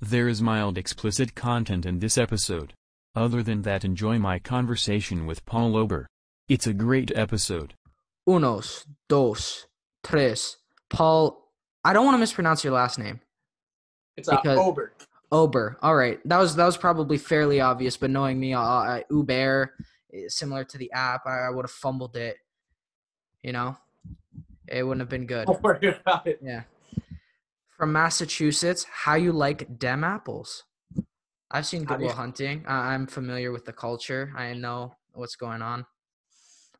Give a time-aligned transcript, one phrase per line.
[0.00, 2.72] There is mild explicit content in this episode.
[3.14, 6.06] Other than that, enjoy my conversation with Paul Ober.
[6.48, 7.74] It's a great episode.
[8.28, 9.66] Unos, dos,
[10.02, 10.56] tres.
[10.88, 11.52] Paul,
[11.84, 13.20] I don't want to mispronounce your last name.
[14.16, 14.92] It's uh, Because- Ober.
[15.32, 15.78] Ober.
[15.80, 19.72] All right, that was that was probably fairly obvious, but knowing me, uh, uh, Uber,
[20.12, 22.36] eh, similar to the app, I, I would have fumbled it.
[23.40, 23.76] You know,
[24.66, 25.46] it wouldn't have been good.
[25.46, 26.40] Don't worry about it.
[26.42, 26.62] Yeah.
[27.80, 30.64] From Massachusetts, how you like dem apples?
[31.50, 32.62] I've seen Good Will you- Hunting.
[32.68, 34.30] I- I'm familiar with the culture.
[34.36, 35.86] I know what's going on.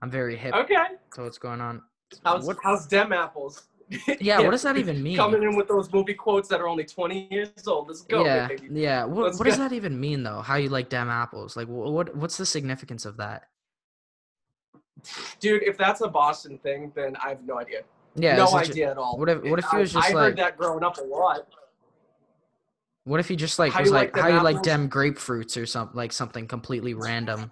[0.02, 0.77] I'm very hip Okay.
[1.14, 1.80] So what's going on.
[2.22, 3.66] How's, What- how's Dem Apples?
[4.20, 5.16] Yeah, what does that even mean?
[5.16, 7.88] Coming in with those movie quotes that are only 20 years old.
[7.88, 8.69] Let's go, yeah, baby.
[8.70, 9.05] yeah.
[9.06, 10.42] What, Let's what does that even mean though?
[10.42, 11.56] How you like dem apples?
[11.56, 13.44] Like, what what's the significance of that?
[15.41, 17.80] Dude, if that's a Boston thing, then I have no idea.
[18.16, 19.16] Yeah, no is it ju- idea at all.
[19.19, 21.46] what if- what if he was just I like- heard that growing up a lot.
[23.05, 25.60] What if he just like How was you like, like how you like dem grapefruits
[25.60, 27.50] or something like something completely random?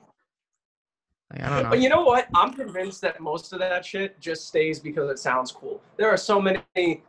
[1.33, 1.71] Like, I don't know.
[1.71, 2.29] But you know what?
[2.35, 5.81] I'm convinced that most of that shit just stays because it sounds cool.
[5.97, 7.03] There are so many.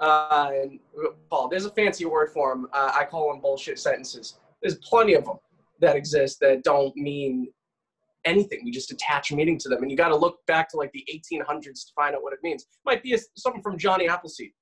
[0.00, 0.52] Uh,
[1.28, 2.66] Paul, there's a fancy word for them.
[2.72, 4.38] Uh, I call them bullshit sentences.
[4.62, 5.36] There's plenty of them
[5.80, 7.52] that exist that don't mean
[8.24, 8.60] anything.
[8.64, 11.04] We just attach meaning to them, and you got to look back to like the
[11.12, 12.66] 1800s to find out what it means.
[12.84, 14.52] Might be a, something from Johnny Appleseed.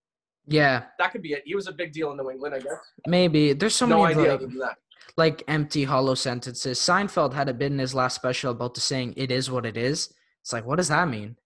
[0.47, 1.43] yeah, That could be it.
[1.45, 2.79] He was a big deal in New England, I guess.
[3.07, 3.53] maybe.
[3.53, 4.77] There's so no many idea like, that.
[5.17, 6.79] like empty hollow sentences.
[6.79, 9.77] Seinfeld had a bit in his last special about the saying "it is what it
[9.77, 11.37] is." It's like, what does that mean?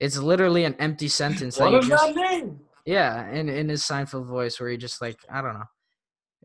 [0.00, 2.60] It's literally an empty sentence What does just that mean?
[2.86, 5.68] yeah, in in his Seinfeld voice, where he just like I don't know.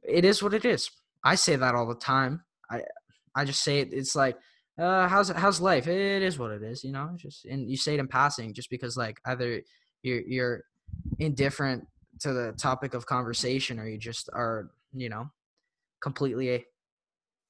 [0.03, 0.89] It is what it is.
[1.23, 2.43] I say that all the time.
[2.69, 2.81] I
[3.33, 3.89] I just say it.
[3.91, 4.37] It's like,
[4.77, 5.87] uh, how's how's life?
[5.87, 6.83] It is what it is.
[6.83, 9.61] You know, just and you say it in passing, just because like either
[10.03, 10.63] you're you're
[11.19, 11.87] indifferent
[12.19, 15.29] to the topic of conversation, or you just are you know
[16.01, 16.65] completely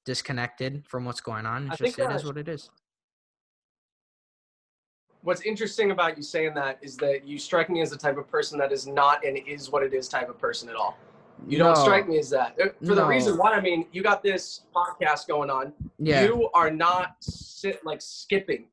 [0.04, 1.68] disconnected from what's going on.
[1.68, 2.70] I It's think just it is what it is.
[5.22, 8.28] What's interesting about you saying that is that you strike me as the type of
[8.28, 10.96] person that is not an is what it is type of person at all.
[11.46, 11.82] You don't No.
[11.82, 12.56] strike me as that.
[12.60, 15.72] Uh, For the reason why, I mean, you got this podcast going on.
[15.98, 16.24] Yeah.
[16.24, 18.68] You are not sit like skipping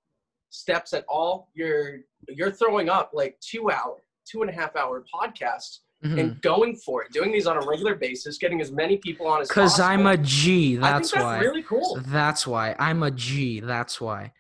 [0.50, 1.50] steps at all.
[1.54, 6.20] You're you're throwing up like two hour, two and a half hour podcasts Mhm.
[6.20, 9.42] and going for it, doing these on a regular basis, getting as many people on
[9.42, 9.90] as Cause possible.
[9.90, 10.76] I'm a G.
[10.78, 11.40] That's think that's why.
[11.40, 12.00] really cool.
[12.08, 13.60] That's why I'm a G.
[13.60, 14.32] That's why.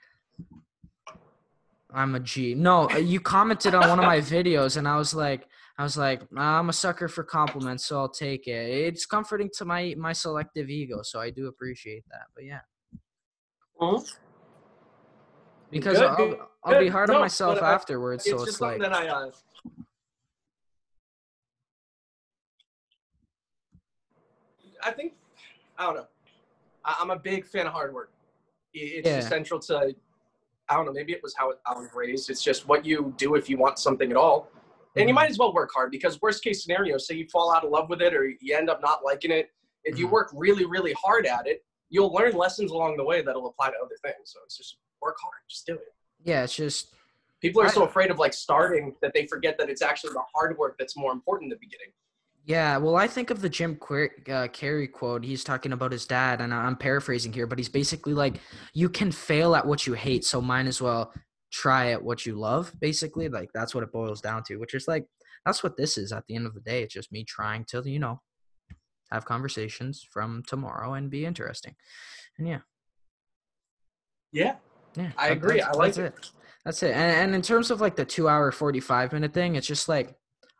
[1.93, 2.55] I'm a G.
[2.55, 5.47] No, uh, you commented on one of my videos, and I was like,
[5.77, 8.69] I was like, I'm a sucker for compliments, so I'll take it.
[8.69, 12.27] It's comforting to my my selective ego, so I do appreciate that.
[12.35, 12.61] But yeah,
[13.81, 14.07] Mhm.
[15.71, 18.23] because Good, I'll, good, I'll be hard No, on myself but I- afterwards.
[18.25, 19.07] So it's it's, like, that I.
[19.07, 19.31] Uh,
[24.83, 25.13] I think
[25.77, 26.07] I don't know.
[26.85, 28.11] I, I'm a big fan of hard work.
[28.73, 29.17] It's Yeah.
[29.17, 29.95] essential to.
[30.69, 30.93] I don't know.
[30.93, 32.29] Maybe it was how I was raised.
[32.29, 34.49] It's just what you do if you want something at all,
[34.95, 37.63] and you might as well work hard because worst case scenario, say you fall out
[37.63, 39.51] of love with it or you end up not liking it.
[39.83, 40.11] If you Mhm.
[40.11, 43.77] work really, really hard at it, you'll learn lessons along the way that'll apply to
[43.83, 44.31] other things.
[44.31, 45.33] So it's just work hard.
[45.49, 45.93] Just do it.
[46.23, 46.93] yeah, it's just
[47.41, 50.23] People are I- so afraid of like starting that they forget that it's actually the
[50.33, 51.91] hard work that's more important in the beginning.
[52.45, 55.23] Yeah, well, I think of the Jim uh, Carrey quote.
[55.25, 58.35] He's talking about his dad, and I'm paraphrasing here, but he's basically like,
[58.73, 61.13] "You can fail at what you hate, so might as well
[61.53, 64.57] try at what you love." Basically, like that's what it boils down to.
[64.57, 65.05] Which is like,
[65.45, 66.11] that's what this is.
[66.11, 68.19] At the end of the day, it's just me trying to, you know,
[69.11, 71.75] have conversations from tomorrow and be interesting.
[72.39, 72.59] And yeah,
[74.31, 74.55] Yeah.
[74.95, 75.61] yeah, I that- agree.
[75.61, 76.31] I like that's it.
[76.65, 76.95] That's it.
[76.95, 79.87] And, and in terms of like the two hour forty five minute thing, it's just
[79.89, 80.15] like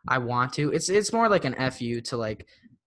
[0.08, 0.70] I want to.
[0.70, 2.46] It's it's more like an fu to like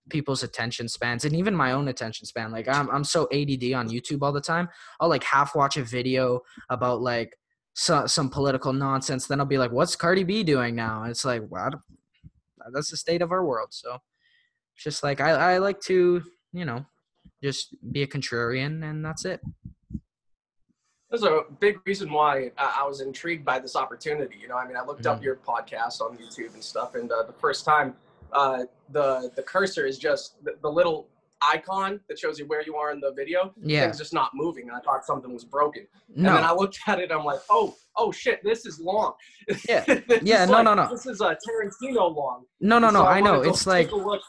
[0.09, 2.51] people's attention spans and even my own attention span.
[2.51, 4.69] Like I'm I'm so ADD on YouTube all the time.
[5.01, 7.33] I'll like half watch a video about like
[7.79, 11.23] so, some political nonsense, then I'll be like, "What's Cardi B doing now?" And it's
[11.23, 11.75] like, "What?
[12.73, 13.99] That's the state of our world." So
[14.73, 16.23] it's just like I I like to
[16.53, 16.83] you know
[17.43, 19.41] just be a contrarian, and that's it.
[21.11, 24.37] There's a big reason why I was intrigued by this opportunity.
[24.41, 25.23] You know, I mean, I looked up Mhm.
[25.25, 27.95] your podcast on YouTube and stuff, and uh, the first time,
[28.33, 31.07] uh, the the cursor is just the, the little
[31.41, 33.53] icon that shows you where you are in the video.
[33.61, 33.83] Yeah.
[33.85, 35.87] Thing's just not moving, and I thought something was broken.
[36.15, 36.29] No.
[36.29, 39.13] And then I looked at it, I'm like, oh, oh shit, this is long.
[39.67, 39.83] Yeah.
[40.23, 40.89] Yeah, no, like- no, no.
[40.89, 42.45] This is a Tarantino long.
[42.59, 43.01] No, no, no.
[43.01, 43.41] So I know.
[43.41, 44.21] It's like take a look.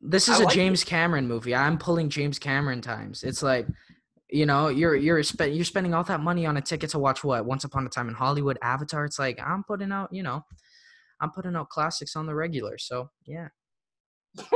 [0.00, 0.56] this is a like it.
[0.56, 1.54] James Cameron movie.
[1.54, 3.22] I'm pulling James Cameron times.
[3.24, 3.66] It's like,
[4.30, 7.22] you know, you're you're spe- you're spending all that money on a ticket to watch
[7.24, 9.04] what Once Upon a Time in Hollywood, Avatar.
[9.04, 10.44] It's like I'm putting out, you know,
[11.20, 12.76] I'm putting out classics on the regular.
[12.78, 13.48] So yeah,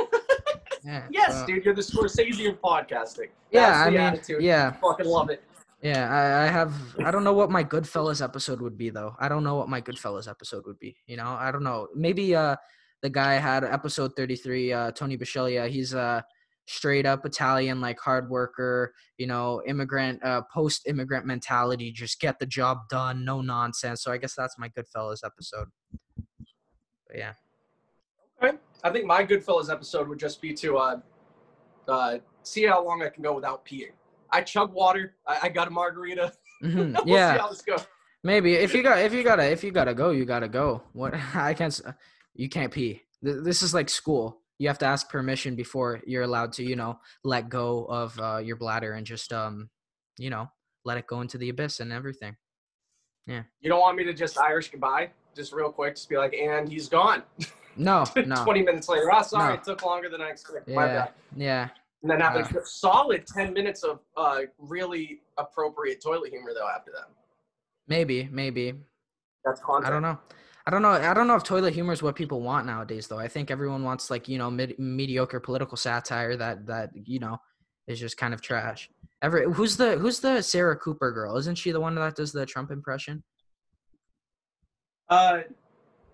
[0.85, 1.07] Yeah.
[1.11, 3.29] Yes, dude, you're the Scorsese of podcasting.
[3.51, 4.43] Yeah, I the mean, attitude.
[4.43, 5.43] yeah, Fucking love it.
[5.83, 6.11] yeah.
[6.11, 6.75] I, I have.
[7.05, 9.15] I don't know what my Goodfellas episode would be though.
[9.19, 10.97] I don't know what my Goodfellas episode would be.
[11.07, 11.89] You know, I don't know.
[11.95, 12.57] Maybe uh,
[13.03, 14.73] the guy had episode thirty three.
[14.73, 15.69] Uh, Tony Bisceglia.
[15.69, 16.25] He's a
[16.67, 18.93] straight up Italian, like hard worker.
[19.19, 21.93] You know, immigrant, uh, post immigrant mentality.
[21.93, 23.25] Just get the job done.
[23.25, 24.03] No nonsense.
[24.03, 25.69] So I guess that's my Goodfellas episode.
[27.07, 27.33] But yeah.
[28.83, 31.01] I think my Goodfellas episode would just be to uh,
[31.89, 33.93] uh, see how long I can go without peeing.
[34.33, 35.15] I chug water.
[35.27, 36.33] I, I got a margarita.
[36.63, 37.33] Mhm, we'll yeah.
[37.33, 37.87] see how this goes.
[38.23, 40.83] Maybe if you got if you gotta if you gotta go, you gotta go.
[40.93, 41.81] What I can't
[42.35, 43.01] you can't pee.
[43.23, 44.43] This is like school.
[44.59, 48.43] You have to ask permission before you're allowed to, you know, let go of uh,
[48.45, 49.71] your bladder and just um,
[50.19, 50.51] you know,
[50.85, 52.37] let it go into the abyss and everything.
[53.27, 53.45] Yeah.
[53.63, 56.69] You don't want me to just Irish goodbye, just real quick, just be like, and
[56.71, 57.23] he's gone.
[57.77, 58.45] No, no.
[58.45, 59.55] 20 minutes later, oh, sorry, No.
[59.55, 60.75] it took longer than I expected.
[60.75, 61.13] My Yeah, bad.
[61.37, 61.69] yeah.
[62.03, 62.61] And then have Uh.
[62.61, 67.09] a solid 10 minutes of uh, really appropriate toilet humor, though, after that.
[67.89, 68.75] Maybe, maybe.
[69.45, 69.87] That's content.
[69.87, 70.19] I don't know.
[70.67, 70.91] I don't know.
[70.91, 73.19] I don't know if toilet humor is what people want nowadays, though.
[73.19, 77.39] I think everyone wants like you know mid- mediocre political satire that that you know
[77.89, 78.89] is just kind of trash.
[79.23, 81.37] Ever who's the who's the Sarah Cooper girl?
[81.39, 83.25] Isn't she the one that does the Trump impression?
[85.09, 85.39] Uh,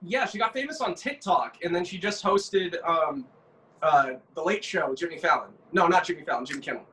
[0.06, 3.26] yeah, she got famous on TikTok, and then she just hosted um,
[3.82, 5.50] uh, the Late Show Jimmy Fallon.
[5.72, 6.86] No, not Jimmy Fallon, Jimmy Kimmel.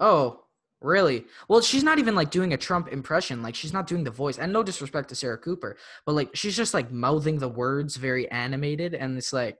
[0.00, 0.44] Oh,
[0.80, 1.26] really?
[1.48, 3.42] Well, she's not even like doing a Trump impression.
[3.42, 4.38] Like she's not doing the voice.
[4.38, 5.76] And no disrespect to Sarah Cooper,
[6.06, 9.58] but like she's just like mouthing the words very animated and it's like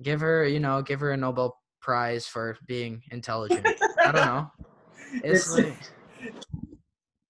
[0.00, 3.66] give her, you know, give her a Nobel prize for being intelligent.
[4.04, 4.50] I don't know.
[5.22, 5.76] It's like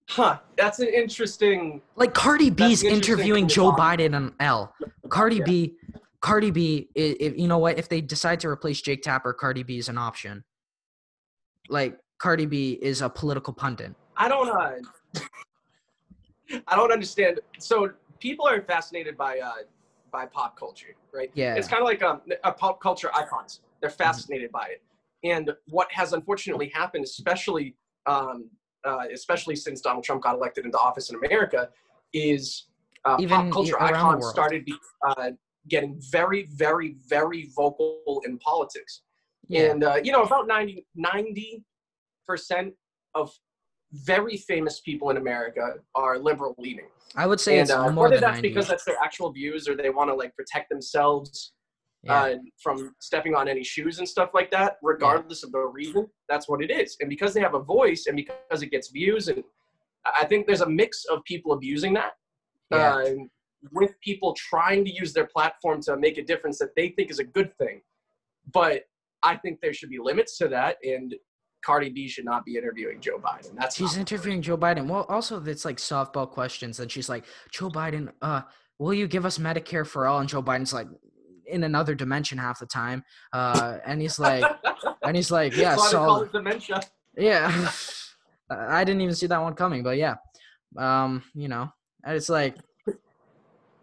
[0.09, 1.81] Huh, that's an interesting.
[1.95, 4.73] like Cardi B's interviewing Joe Biden on L.
[5.09, 5.43] Cardi Yeah.
[5.45, 5.73] B
[6.23, 9.77] Cardi B, if you know what if they decide to replace Jake Tapper, Cardi B
[9.77, 10.43] is an option.
[11.67, 13.93] Like Cardi B is a political pundit.
[14.15, 14.49] I don't.
[14.49, 14.75] Uh,
[16.67, 17.41] I don't understand.
[17.59, 19.51] So people are fascinated by uh,
[20.11, 21.29] by pop culture, right?
[21.33, 21.55] Yeah.
[21.55, 23.59] It's kind of like um, uh, pop culture icons.
[23.81, 24.81] They're fascinated by it,
[25.25, 28.49] and what has unfortunately happened, especially um,
[28.85, 31.69] uh, especially since Donald Trump got elected into office in America,
[32.13, 32.67] is
[33.05, 34.73] uh, pop culture icons started be,
[35.07, 35.31] uh,
[35.67, 39.01] getting very, very, very vocal in politics.
[39.47, 39.71] Yeah.
[39.71, 42.71] And, uh, you know, about 90, 90%
[43.15, 43.31] of
[43.91, 46.87] very famous people in America are liberal leaning.
[47.15, 48.49] I would say and it's uh, more whether than that's 90.
[48.49, 51.53] because that's their actual views or they want to like protect themselves
[52.03, 52.21] yeah.
[52.23, 56.47] uh, from stepping on any shoes and stuff like that, regardless of the reason, that's
[56.49, 56.97] what it is.
[56.99, 59.43] And because they have a voice and because it gets views, and
[60.05, 62.13] I I think there's a mix of people abusing that
[62.71, 62.95] Yeah.
[62.95, 63.15] uh,
[63.71, 67.19] with people trying to use their platform to make a difference that they think is
[67.19, 67.81] a good thing.
[68.53, 68.83] But
[69.23, 71.15] I think there should be limits to that, and
[71.65, 73.55] Cardi B should not be interviewing Joe Biden.
[73.57, 74.85] That's she's interviewing Joe Biden.
[74.89, 78.41] Well, also it's like softball questions, and she's like, Joe Biden, uh,
[78.79, 80.19] will you give us Medicare for all?
[80.19, 80.87] And Joe Biden's like,
[81.53, 84.43] in another dimension half the time, uh, and he's like,
[85.03, 86.81] and he's like, yeah, so dementia.
[87.17, 87.71] yeah.
[88.49, 90.15] I didn't even see that one coming, but yeah,
[90.77, 91.71] um, you know,
[92.03, 92.55] and it's like.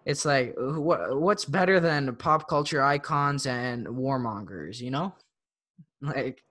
[0.06, 5.14] It's like what what's better than pop culture icons and warmongers, you know?
[6.00, 6.42] Like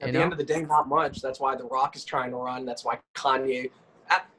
[0.00, 0.22] At the know?
[0.22, 1.20] end of the day, not much.
[1.20, 2.64] That's why The Rock is trying to run.
[2.64, 3.70] That's why Kanye.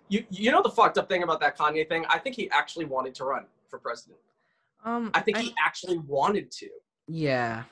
[0.10, 2.04] You you know the fucked up thing about that Kanye thing?
[2.10, 4.18] I think he actually wanted to run for president.
[4.86, 6.70] Um I think he actually wanted to.
[7.08, 7.64] Yeah.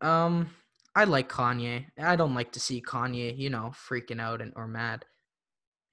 [0.00, 0.50] Um
[0.94, 1.86] I like Kanye.
[1.98, 5.04] I don't like to see Kanye, you know, freaking out and or mad.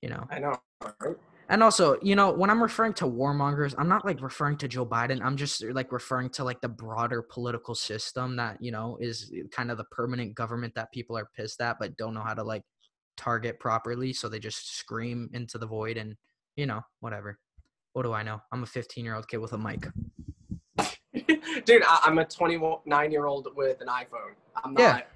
[0.01, 0.27] You know.
[0.29, 0.57] I know.
[0.99, 1.15] Right?
[1.51, 4.85] And also, you know, when I'm referring to warmongers, I'm not like referring to Joe
[4.85, 5.19] Biden.
[5.21, 9.69] I'm just like referring to like the broader political system that, you know, is kind
[9.69, 12.63] of the permanent government that people are pissed at but don't know how to like
[13.17, 16.15] target properly, so they just scream into the void and,
[16.55, 17.37] you know, whatever.
[17.91, 18.39] What do I know?
[18.53, 19.85] I'm a 15-year-old kid with a mic.
[21.65, 24.33] Dude, I, I'm a 29 year old with an iPhone.
[24.63, 24.91] I'm Yeah.
[24.93, 25.07] not.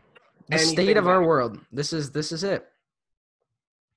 [0.48, 1.60] The state of our world.
[1.72, 2.72] This is this is it.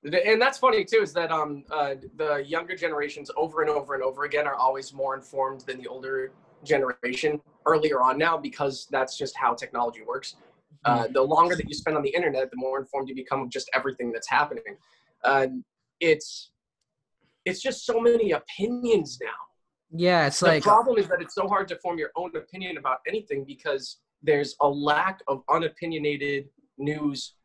[0.03, 4.03] And that's funny too, is that um uh, the younger generations over and over and
[4.03, 6.31] over again are always more informed than the older
[6.63, 10.35] generation earlier on now because that's just how technology works.
[10.85, 13.49] Uh, the longer that you spend on the internet, the more informed you become of
[13.49, 14.77] just everything that's happening.
[15.23, 15.47] Uh,
[15.99, 16.51] it's
[17.45, 19.48] it's just so many opinions now.
[19.91, 22.35] Yeah, it's the like the problem is that it's so hard to form your own
[22.35, 26.45] opinion about anything because there's a lack of unopinionated
[26.77, 27.35] news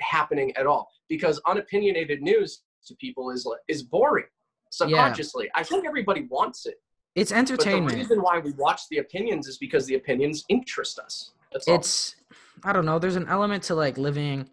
[0.00, 0.90] happening at all.
[1.08, 4.26] Because unopinionated news to people is is boring
[4.70, 5.50] subconsciously.
[5.54, 6.76] I think everybody wants it.
[7.14, 7.86] It's entertainment.
[7.86, 11.32] But the reason why we watch the opinions is because the opinions interest us.
[11.52, 11.74] That's all.
[11.74, 12.14] it's
[12.62, 12.98] I don't know.
[12.98, 14.48] There's an element to like living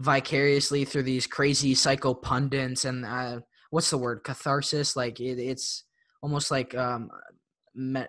[0.00, 4.96] vicariously through these crazy psycho pundits and uh, what's the word catharsis.
[4.96, 5.84] Like it, it's
[6.22, 7.10] almost like um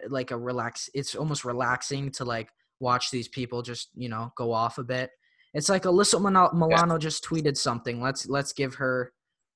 [0.09, 0.89] like a relax.
[0.93, 2.49] It's almost relaxing to like
[2.79, 5.11] watch these people just you know go off a bit.
[5.53, 8.01] It's like Alyssa Mil- Milano just tweeted something.
[8.01, 9.11] Let's let's give her.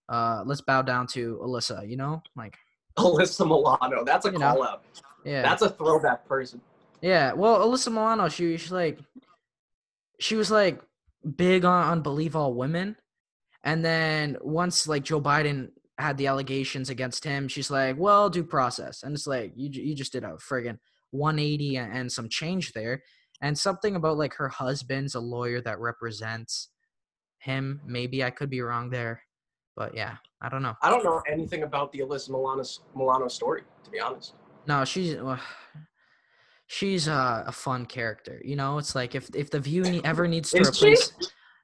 [0.09, 1.87] Uh, let's bow down to Alyssa.
[1.89, 2.57] You know, like
[2.99, 4.03] Alyssa Milano.
[4.03, 4.53] That's a You know.
[4.53, 4.83] call out.
[5.23, 5.41] yeah.
[5.41, 6.61] That's a throwback person.
[7.01, 8.97] Yeah, well, Alyssa Milano, she she's like,
[10.19, 10.81] she was like
[11.37, 12.95] big on on believe all women,
[13.63, 18.43] and then once like Joe Biden had the allegations against him, she's like, well, due
[18.43, 20.79] process, and it's like you you just did a friggin'
[21.11, 23.03] 180 and, some change there,
[23.41, 26.69] and something about like her husband's a lawyer that represents
[27.37, 27.81] him.
[27.85, 29.21] Maybe I could be wrong there,
[29.75, 30.73] but yeah, I don't know.
[30.81, 32.63] I don't know anything about the Alyssa Milano,
[32.95, 34.33] Milano story, to be honest.
[34.65, 35.39] No, she's well,
[36.67, 38.41] she's uh, a fun character.
[38.43, 41.13] You know, it's like if if the View ever needs to Is replace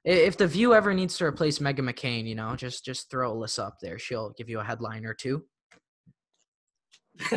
[0.04, 3.66] if the View ever needs to replace Meghan McCain, you know, just just throw Alyssa
[3.66, 3.98] up there.
[3.98, 5.44] She'll give you a headline or two.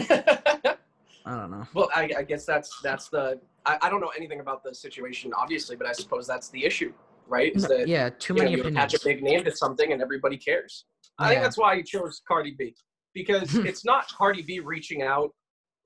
[1.25, 1.65] I don't know.
[1.73, 3.39] well, I, I guess that's that's the.
[3.65, 6.93] I, I don't know anything about the situation, obviously, but I suppose that's the issue,
[7.27, 7.53] right?
[7.55, 8.93] Is that yeah, too you know, many you opinions.
[8.93, 10.85] attach a big name to something and everybody cares.
[11.19, 12.75] I think that's why he chose Cardi B
[13.13, 15.31] because it's not Cardi B reaching out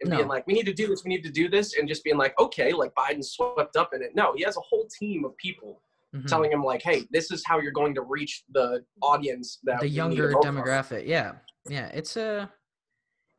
[0.01, 2.03] and being like, "We need to do this, we need to do this," and just
[2.03, 4.11] being like, "Okay," like Biden swept up in it.
[4.15, 5.81] No, he has a whole team of people
[6.17, 6.27] Mhm.
[6.27, 9.85] telling him like, "Hey, this is how you're going to reach the audience that the
[9.85, 11.07] we need to younger vote from." demographic.
[11.07, 11.33] Yeah,
[11.67, 11.87] yeah.
[11.87, 12.51] It's a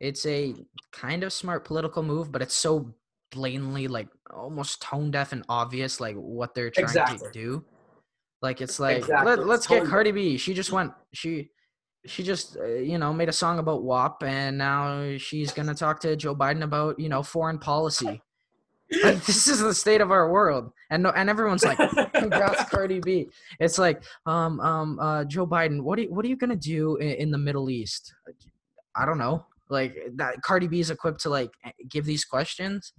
[0.01, 0.55] it's a
[0.93, 2.95] kind of smart political move, but it's so
[3.31, 7.19] blatantly like almost tone deaf and obvious, like what they're trying Exactly.
[7.19, 7.65] to do.
[8.41, 10.39] Like it's like Exactly, let, let's get Cardi B.
[10.39, 10.93] She just went.
[11.13, 11.51] She
[12.07, 16.01] she just uh, you know made a song about WAP, and now she's gonna talk
[16.01, 18.23] to Joe Biden about you know foreign policy.
[19.05, 21.79] Like this is the state of our world, and no, and everyone's like,
[22.15, 23.29] congrats cardi b.
[23.61, 26.97] It's like um um uh joe biden what are you, what are you gonna do
[26.97, 28.15] in, in the middle east?
[28.97, 29.47] I don't know.
[29.69, 31.51] Like that cardi b is equipped to like
[31.89, 32.93] give these questions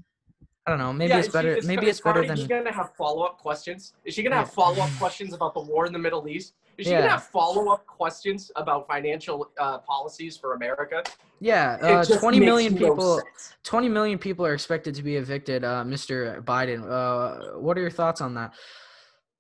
[0.66, 2.72] i don't know maybe Yeah, it's is she- better is maybe it's better than gonna
[2.72, 3.94] have follow up questions?
[4.06, 6.54] Is she gonna have follow up questions about the war in the Middle East?
[6.78, 7.00] Is she Yeah.
[7.02, 11.04] gonna have follow up questions about financial uh, policies for America?
[11.42, 13.56] yeah uh 20 no people sense.
[13.64, 17.90] 20 million people are expected to be evicted uh mr biden uh what are your
[17.90, 18.54] thoughts on that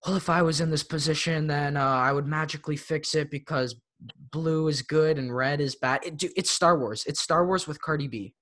[0.07, 3.75] well if i was in this position then uh i would magically fix it because
[4.31, 7.67] blue is good and red is bad it, dude, it's star wars it's star wars
[7.67, 8.33] with cardi b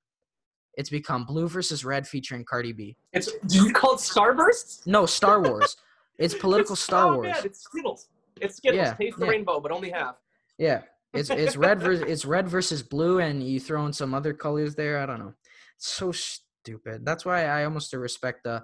[0.78, 4.88] it's become blue versus red featuring cardi b It's do you call it Starbursts?
[4.88, 5.76] no star wars
[6.18, 8.08] it's political It's- star oh, wars man, it's Skittles.
[8.40, 8.78] It's Skittles.
[8.78, 10.16] Yeah, Taste the rainbow, but only half.
[10.60, 10.82] Yeah,
[11.14, 14.76] it's it's red versus it's red versus blue, and you throw in some other colors
[14.76, 15.00] there.
[15.00, 15.34] I don't know.
[15.76, 17.04] It's so stupid.
[17.06, 18.64] That's why I almost respect the.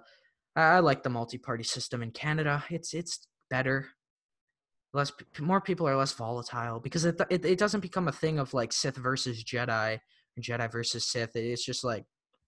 [0.56, 2.64] I I like the multi-party system in Canada.
[2.70, 3.88] It's it's better.
[4.94, 8.54] Less more people are less volatile because it, it it doesn't become a thing of
[8.54, 10.00] like Sith versus Jedi,
[10.40, 11.36] Jedi versus Sith.
[11.36, 12.06] It's just like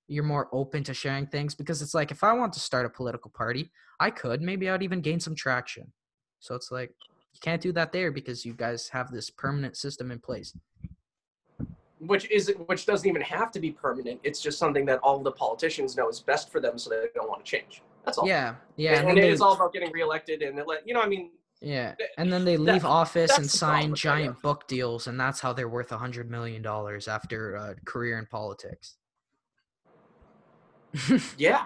[0.08, 2.90] you're more open to sharing things because it's like if I want to start a
[2.90, 4.42] political party, I could.
[4.42, 5.92] Maybe I'd even gain some traction.
[6.40, 6.90] So it's like
[7.34, 10.56] you can't do that there because you guys have this permanent system in place.
[12.00, 14.20] Which is which doesn't even have to be permanent.
[14.24, 17.30] It's just something that all the politicians know is best for them, so they don't
[17.30, 17.82] want to change.
[18.04, 18.28] That's all.
[18.28, 21.02] Yeah, yeah, and, and, then it all about getting reelected, and it let you know.
[21.02, 21.32] I mean,
[21.66, 25.20] yeah, and then they that- leave office and problem sign that, giant book deals, and
[25.20, 28.98] that's how they're worth a hundred million dollars after a career in politics.
[31.38, 31.66] Yeah.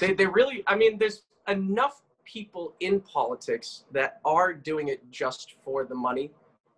[0.00, 5.54] They, they really, I mean, there's enough people in politics that are doing it just
[5.64, 6.32] for the money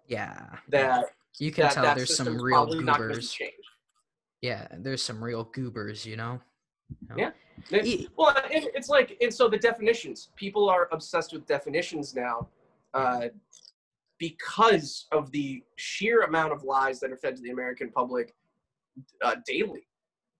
[0.09, 1.05] yeah, that
[1.39, 3.39] you can that, tell that there's some real probably not going to goobers.
[4.41, 6.41] Yeah, there's some real goobers, you know.
[6.91, 7.17] You know?
[7.17, 7.31] Yeah.
[7.71, 12.49] It- well, it, it's like, and so the definitions, people are obsessed with definitions now
[12.95, 13.29] uh,
[14.19, 18.35] because of the sheer amount of lies that are fed to the American public
[19.23, 19.87] uh, daily.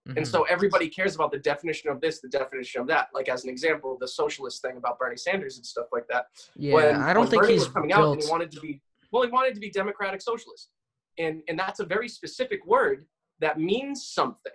[0.05, 0.27] And mhm.
[0.27, 3.09] so everybody cares about the definition of this, the definition of that.
[3.13, 6.27] Like as an example, the socialist thing about Bernie Sanders and stuff like that.
[6.55, 8.59] yeah, when, I don't when think Bernie he's was coming out and he wanted to
[8.59, 10.69] be well, he wanted to be democratic socialist,
[11.17, 13.05] and and that's a very specific word
[13.39, 14.53] that means something,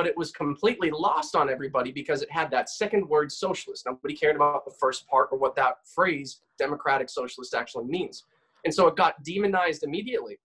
[0.00, 3.84] but it was completely lost on everybody because it had that second word socialist.
[3.84, 8.24] Nobody cared about the first part or what that phrase democratic socialist actually means,
[8.64, 10.38] and so it got demonized immediately.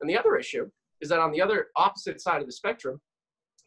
[0.00, 3.00] And the other issue is that on the other opposite side of the spectrum,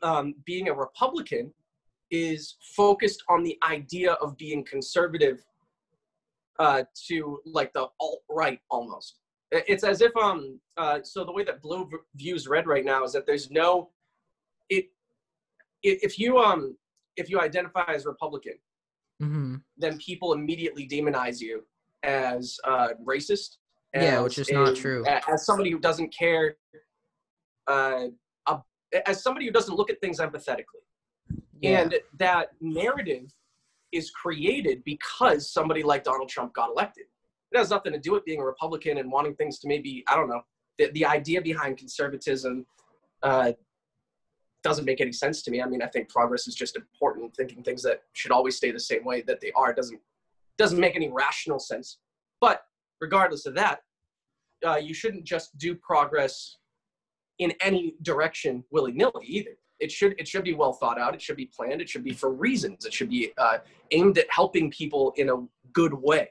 [0.01, 1.53] um, being a Republican
[2.09, 5.43] is focused on the idea of being conservative
[6.57, 9.17] uh, to like the alt right almost.
[9.51, 13.03] It's as if um uh, so the way that blue v- views red right now
[13.03, 13.89] is that there's no
[15.83, 16.75] if you um
[17.17, 18.53] if you identify as Republican,
[19.19, 21.63] hmm then people immediately demonize you
[22.03, 23.57] as uh, racist.
[23.93, 25.05] Yeah, which is not true.
[25.05, 26.55] As somebody who doesn't care,
[27.67, 28.05] uh,
[28.47, 28.57] uh,
[29.05, 30.83] as somebody who doesn't look at things empathetically.
[31.61, 31.81] Yeah.
[31.81, 33.31] And that narrative
[33.91, 37.05] is created because somebody like Donald Trump got elected.
[37.51, 40.15] It has nothing to do with being a Republican and wanting things to maybe, I
[40.15, 40.41] don't know,
[40.79, 42.65] the, the idea behind conservatism
[43.21, 43.51] uh,
[44.63, 45.61] doesn't make any sense to me.
[45.61, 47.35] I mean, I think progress is just important.
[47.35, 49.99] Thinking things that should always stay the same way that they are doesn't
[50.57, 51.97] doesn't make any rational sense.
[52.41, 52.61] But
[53.01, 53.79] regardless of that,
[54.65, 56.57] uh, you shouldn't just do progress
[57.39, 59.51] in any direction willy nilly either.
[59.79, 61.13] It should it should be well thought out.
[61.13, 61.81] It should be planned.
[61.81, 62.85] It should be for reasons.
[62.85, 63.57] It should be uh,
[63.91, 65.35] aimed at helping people in a
[65.73, 66.29] good way.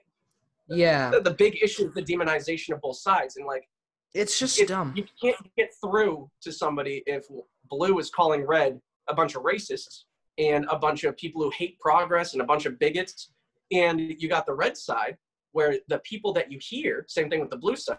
[0.68, 1.10] yeah.
[1.10, 3.68] The, the big issue is the demonization of both sides, and like
[4.14, 4.94] It's just if dumb.
[4.96, 7.26] you can't get through to somebody if
[7.72, 10.04] blue is calling red a bunch of racists
[10.38, 13.30] and a bunch of people who hate progress and a bunch of bigots,
[13.72, 15.16] and you got the red side
[15.52, 17.96] where the people that you hear, same thing with the blue side.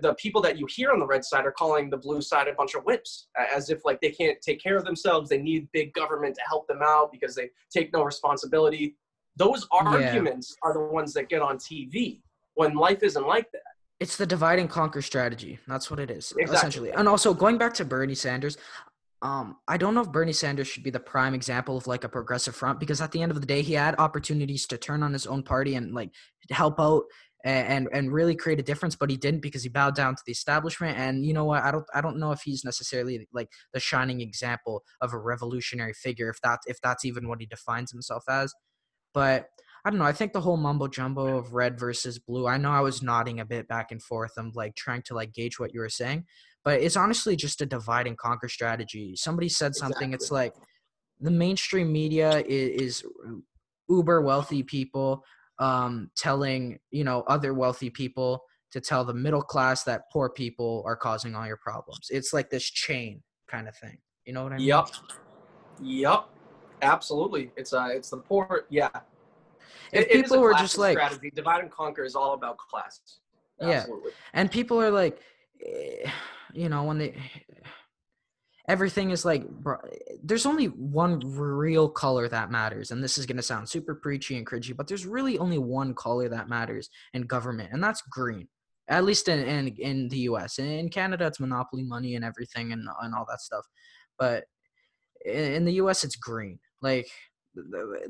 [0.00, 2.54] the- people that you hear on the red side are calling the blue side a
[2.54, 5.28] bunch of whips, as if like they can't take care of themselves.
[5.28, 8.96] They need big government to help them out because they take no responsibility.
[9.36, 12.22] Those arguments are the ones that get on TV
[12.54, 13.73] when life isn't like that.
[14.00, 15.58] It's the divide and conquer strategy.
[15.66, 16.56] That's what it is, Exactly.
[16.56, 16.90] essentially.
[16.92, 18.56] And also going back to Bernie Sanders,
[19.22, 22.08] um, I don't know if Bernie Sanders should be the prime example of like a
[22.08, 25.12] progressive front because at the end of the day, he had opportunities to turn on
[25.12, 26.10] his own party and like
[26.50, 27.04] help out
[27.44, 30.22] and and, and really create a difference, but he didn't because he bowed down to
[30.26, 30.98] the establishment.
[30.98, 31.62] And you know what?
[31.62, 35.92] I don't I don't know if he's necessarily like the shining example of a revolutionary
[35.94, 38.52] figure, if that if that's even what he defines himself as.
[39.14, 39.46] But
[39.84, 40.06] I don't know.
[40.06, 42.46] I think the whole mumbo jumbo of red versus blue.
[42.46, 44.32] I know I was nodding a bit back and forth.
[44.38, 46.24] I'm like trying to like gauge what you were saying,
[46.64, 49.14] but it's honestly just a divide and conquer strategy.
[49.16, 50.14] Somebody said something.
[50.14, 50.54] It's like
[51.20, 53.04] the mainstream media is, is
[53.88, 55.22] uber wealthy people
[55.58, 60.82] um, telling you know other wealthy people to tell the middle class that poor people
[60.86, 62.08] are causing all your problems.
[62.10, 63.98] It's like this chain kind of thing.
[64.24, 64.66] You know what I mean?
[64.66, 64.88] Yep.
[65.82, 66.24] Yep.
[66.82, 67.52] Absolutely.
[67.56, 68.88] It's uh it's the poor yeah.
[69.94, 71.30] If It- it people were classist just like- strategy.
[71.30, 73.00] Divide and conquer is all about class.
[73.60, 73.84] Yeah.
[74.32, 75.18] And people are like
[75.64, 76.10] eh,
[76.52, 77.16] you know when they
[78.68, 79.78] everything is like bro-
[80.22, 84.36] there's only one real color that matters and this is going to sound super preachy
[84.38, 88.48] and cringy but there's really only one color that matters in government and that's green
[88.88, 92.86] at least in in, in the us in canada it's monopoly money and everything and,
[93.02, 93.66] and all that stuff
[94.18, 94.44] but
[95.26, 97.08] in, in the us it's green like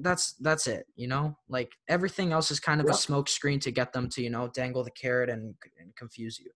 [0.01, 2.93] that's that's it you know like everything else is kind of Yeah.
[2.93, 6.39] a smoke screen to get them to you know dangle the carrot and, and confuse
[6.39, 6.51] you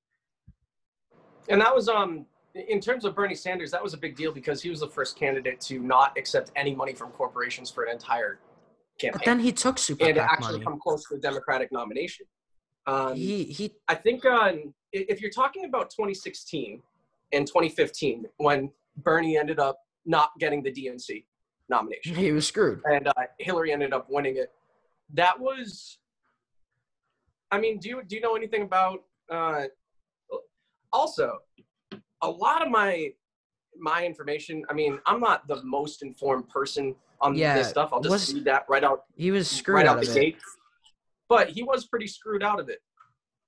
[1.49, 4.61] And that was um in terms of Bernie Sanders, that was a big deal because
[4.63, 8.41] he was the first candidate to not accept any money from corporations for an entire
[8.99, 9.19] campaign.
[9.19, 10.65] But then he took super and PAC actually money.
[10.65, 12.27] come close to a Democratic nomination.
[12.87, 14.53] Um, he he I think uh,
[14.93, 16.83] if you're talking about 2016
[17.33, 21.25] and 2015, when Bernie ended up not getting the DNC
[21.69, 22.81] nomination he was screwed.
[22.85, 24.53] and uh, Hillary ended up winning it,
[25.15, 25.99] that was.
[27.51, 29.05] I mean, do you do you know anything about?
[29.31, 29.65] Uh,
[30.93, 31.39] also,
[32.23, 33.13] a lot of my
[33.79, 34.65] my information.
[34.69, 37.91] I mean, I'm not the most informed person on Yeah, this stuff.
[37.93, 40.37] I'll just read that right out He was screwed right out out of the gate.
[41.29, 42.81] But he was pretty screwed out of it.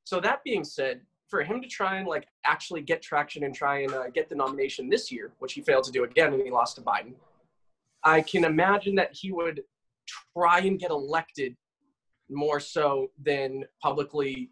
[0.05, 3.81] So that being said, for him to try and like actually get traction and try
[3.83, 6.51] and uh, get the nomination this year, which he failed to do again, and he
[6.51, 7.15] lost to Biden,
[8.05, 9.63] I can imagine that he would
[10.35, 11.57] try and get elected
[12.29, 14.51] more so than publicly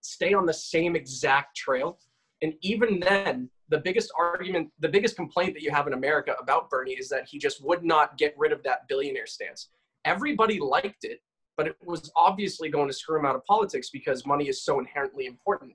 [0.00, 1.98] stay on the same exact trail.
[2.42, 6.68] And even then, the biggest argument, the biggest complaint that you have in America about
[6.70, 9.70] Bernie is that he just would not get rid of that billionaire stance.
[10.04, 11.20] Everybody liked it,
[11.56, 14.78] but it was obviously going to screw him out of politics because money is so
[14.78, 15.72] inherently important.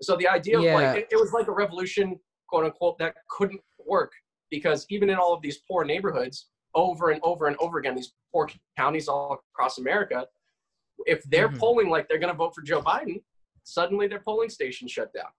[0.00, 0.74] So the idea Yeah.
[0.78, 4.12] of like, it, it was like a revolution, quote unquote, that couldn't work
[4.50, 8.12] because even in all of these poor neighborhoods, over and over and over again, these
[8.32, 10.26] poor counties all across America,
[11.06, 11.58] if they're Mhm.
[11.58, 13.22] polling like they're going to vote for Joe Biden,
[13.64, 15.30] suddenly their polling station shut down.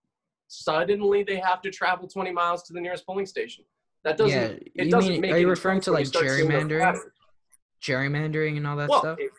[0.47, 3.63] Suddenly they have to travel 20 miles to the nearest polling station.
[4.03, 4.31] That doesn't.
[4.41, 4.47] Yeah,
[4.83, 7.11] it you doesn't mean- make are you referring to, like, start seeing those gerrymandering?
[7.81, 9.19] Gerrymandering and all that Well, stuff.
[9.19, 9.31] it-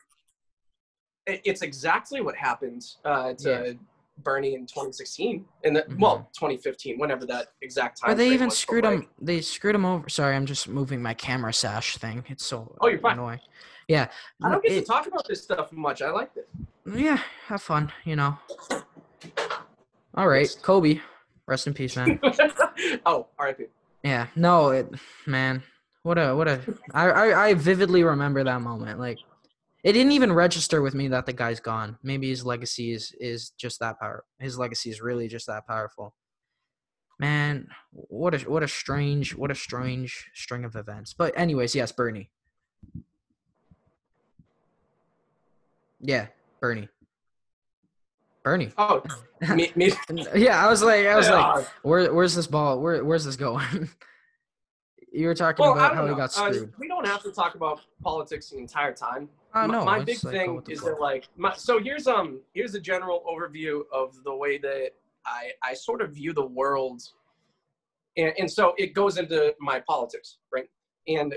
[1.26, 3.78] it- it's exactly what happened uh, to
[4.22, 6.46] Bernie in 2016, and the, well, mm-hmm.
[6.46, 8.10] 2015, whenever that exact time.
[8.10, 9.08] Or they even was, but, screwed like.
[9.20, 10.08] They screwed him over.
[10.08, 12.24] Sorry, I'm just moving my camera sash thing.
[12.28, 13.14] It's so Oh, you're fine.
[13.14, 13.40] annoying.
[13.88, 14.08] Yeah.
[14.42, 16.02] I don't get it- to talk about this stuff much.
[16.02, 16.48] I like it.
[16.94, 17.92] Yeah, have fun.
[18.04, 18.38] You know.
[20.14, 21.00] All right, Kobe.
[21.46, 22.20] Rest in peace, man.
[23.06, 23.64] oh, R.I.P.
[24.02, 24.28] Yeah.
[24.36, 24.88] No, it,
[25.26, 25.62] man.
[26.02, 26.60] What a what a
[26.94, 28.98] I, I I vividly remember that moment.
[28.98, 29.18] Like
[29.82, 31.98] it didn't even register with me that the guy's gone.
[32.02, 34.24] Maybe his legacy is is just that power.
[34.38, 36.14] His legacy is really just that powerful.
[37.18, 41.12] Man, what a what a strange what a strange string of events.
[41.14, 42.30] But anyways, yes, Bernie.
[46.00, 46.26] Yeah,
[46.60, 46.88] Bernie.
[48.42, 48.72] Bernie.
[48.78, 49.02] Oh,
[49.54, 49.92] me, me.
[50.34, 52.80] yeah, I was like, I was like, where where's this ball?
[52.80, 53.88] Where where's this going?
[55.12, 56.16] you were talking Well, about how he know.
[56.16, 56.72] got Uh, screwed.
[56.78, 59.28] we don't have to talk about politics the entire time.
[59.54, 62.80] My- no, my big like, thing is that like my, so here's um here's a
[62.80, 64.90] general overview of the way that
[65.26, 67.02] I I sort of view the world,
[68.16, 70.68] and, and so it goes into my politics, right?
[71.08, 71.34] And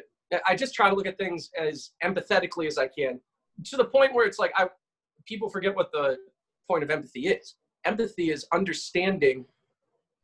[0.47, 3.19] I just try to look at things as empathetically as I can,
[3.65, 4.67] to the point where it's like I
[5.25, 6.17] people forget what the
[6.67, 7.55] point of empathy is.
[7.85, 9.45] Empathy is understanding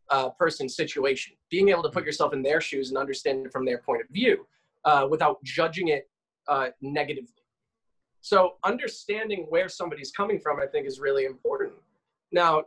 [0.10, 3.66] a person's situation, being able to put yourself in their shoes and understand it from
[3.66, 4.46] their point of view,
[4.86, 6.10] uh, without judging it
[6.48, 7.39] uh, negatively.
[8.22, 11.74] So understanding where somebody's coming from, I think, is really important.
[12.32, 12.64] Now,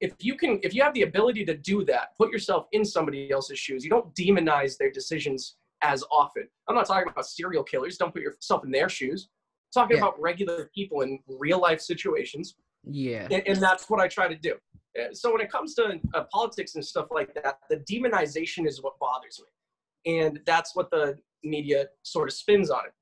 [0.00, 3.30] if you can, if you have the ability to do that, put yourself in somebody
[3.30, 3.84] else's shoes.
[3.84, 6.48] You don't demonize their decisions as often.
[6.68, 7.96] I'm not talking about serial killers.
[7.96, 9.28] Don't put yourself in their shoes.
[9.76, 10.02] I'm talking Yeah.
[10.04, 13.28] about regular people in real life situations, Yeah.
[13.30, 14.54] and, and that's what I try to do.
[14.98, 18.82] Uh, So when it comes to uh, politics and stuff like that, the demonization is
[18.82, 22.92] what bothers me, and that's what the media sort of spins on it.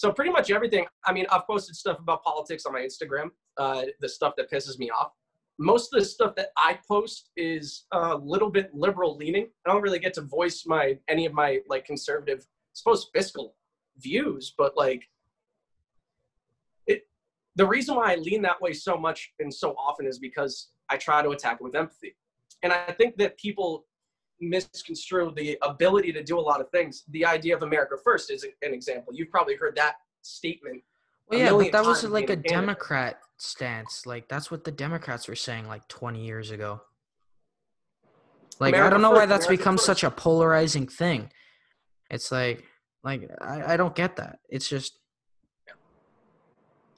[0.00, 0.86] So pretty much everything.
[1.04, 3.28] I mean, I've posted stuff about politics on my Instagram.
[3.58, 5.12] Uh, the stuff that pisses me off.
[5.58, 9.48] Most of the stuff that I post is a little bit liberal leaning.
[9.66, 13.56] I don't really get to voice my any of my like conservative, I suppose fiscal
[13.98, 15.02] views, but like
[16.86, 17.02] it.
[17.56, 20.96] The reason why I lean that way so much and so often is because I
[20.96, 22.16] try to attack it with empathy,
[22.62, 23.84] and I think that people
[24.40, 27.04] misconstrue the ability to do a lot of things.
[27.10, 29.12] The idea of America first is an example.
[29.14, 30.82] You've probably heard that statement.
[31.28, 32.48] Well, yeah, but that was like a Canada.
[32.48, 34.06] Democrat stance.
[34.06, 36.80] Like that's what the Democrats were saying like 20 years ago.
[38.58, 39.86] Like I don't know why that's America become first.
[39.86, 41.30] such a polarizing thing.
[42.10, 42.64] It's like
[43.02, 44.40] like I, I don't get that.
[44.48, 44.98] It's just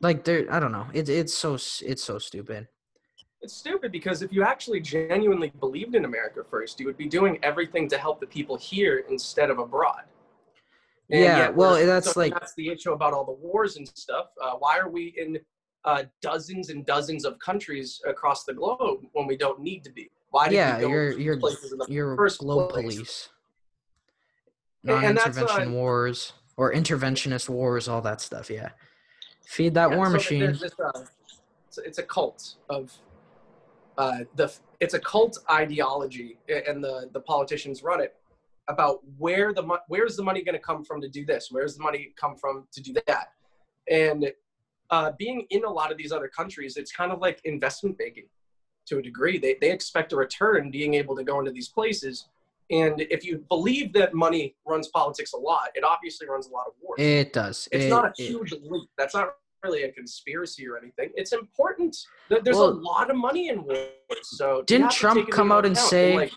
[0.00, 0.87] like there I don't know.
[0.92, 2.68] It's it's so it's so stupid.
[3.42, 7.38] It's stupid because if you actually genuinely believed in America first, you would be doing
[7.42, 10.05] everything to help the people here instead of abroad.
[11.11, 14.26] And Yeah, well, that's so like- that's the issue about all the wars and stuff.
[14.40, 15.40] Uh, why are we in
[15.85, 20.09] uh, dozens and dozens of countries across the globe when we don't need to be?
[20.31, 22.94] Why did Yeah, we go you're you're places in the you're first globe place?
[22.94, 23.28] police.
[24.85, 28.48] And- and that's, Non-intervention uh, wars or interventionist wars, all that stuff.
[28.48, 28.70] Yeah,
[29.44, 30.52] feed that Yeah, war so machine.
[30.52, 31.05] This, uh,
[31.66, 32.92] it's, it's a cult of
[33.98, 34.52] uh, the.
[34.81, 38.14] It's a cult ideology, and the the politicians run it
[38.68, 41.48] about where the where's the money going to come from to do this?
[41.50, 43.28] Where's the money come from to do that?
[43.90, 44.33] And
[44.90, 48.26] uh, being in a lot of these other countries, it's kind of like investment banking
[48.87, 49.38] to a degree.
[49.38, 52.28] They they expect a return being able to go into these places.
[52.70, 56.64] And if you believe that money runs politics a lot, it obviously runs a lot
[56.68, 57.68] of wars It does.
[57.70, 58.88] it's It- not a it- huge leap.
[58.96, 61.11] That's not really a conspiracy or anything.
[61.14, 61.96] It's important.
[62.29, 63.88] There- There's Well- a lot of money in wars.
[64.25, 65.88] So Didn't Trump come out and account.
[65.90, 66.33] say like,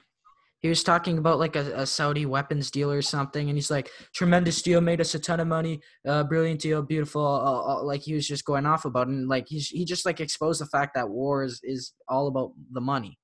[0.61, 3.91] he was talking about like a, a Saudi weapons deal or something, and he's like,
[4.13, 8.01] "Tremendous deal, made us a ton of money, uh, brilliant deal, beautiful." Uh, uh, like
[8.01, 9.11] he was just going off about, it.
[9.11, 12.53] and like he's he just like exposed the fact that war is, is all about
[12.71, 13.19] the money.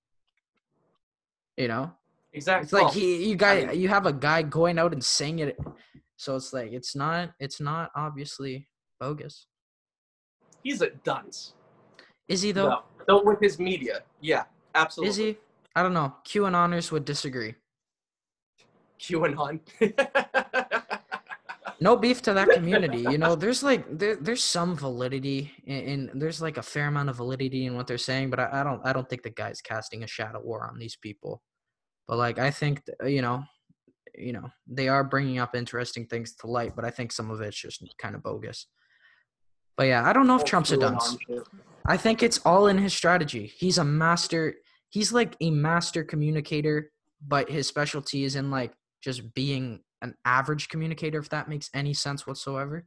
[1.58, 1.94] You know,
[2.34, 2.64] exactly.
[2.66, 5.58] it's like he you guy mean- you have a guy going out and saying it,
[6.18, 8.68] so it's like it's not it's not obviously
[9.00, 9.48] bogus.
[10.64, 11.54] He's a dunce.
[12.28, 12.70] Is he though?
[12.70, 12.82] No.
[13.08, 14.44] Though with his media, yeah,
[14.76, 15.10] absolutely.
[15.10, 15.38] Is he?
[15.76, 16.14] I don't know.
[16.26, 17.56] QAnoners would disagree.
[19.00, 19.60] QAnon.
[21.82, 26.20] no beef to that community you know there's like there, there's some validity in, in
[26.20, 28.82] there's like a fair amount of validity in what they're saying but I, I don't
[28.86, 31.42] i don't think the guy's casting a shadow war on these people
[32.08, 33.44] but like i think you know
[34.16, 37.42] you know they are bringing up interesting things to light but i think some of
[37.42, 38.68] it's just kind of bogus
[39.82, 41.18] but yeah i don't know if trump's a dunce
[41.84, 43.52] I think it's all in his strategy.
[43.58, 44.54] He's a master.
[44.92, 46.92] He's like a master communicator,
[47.28, 48.72] but his specialty is in like
[49.04, 52.86] just being an average communicator, if that makes any sense whatsoever.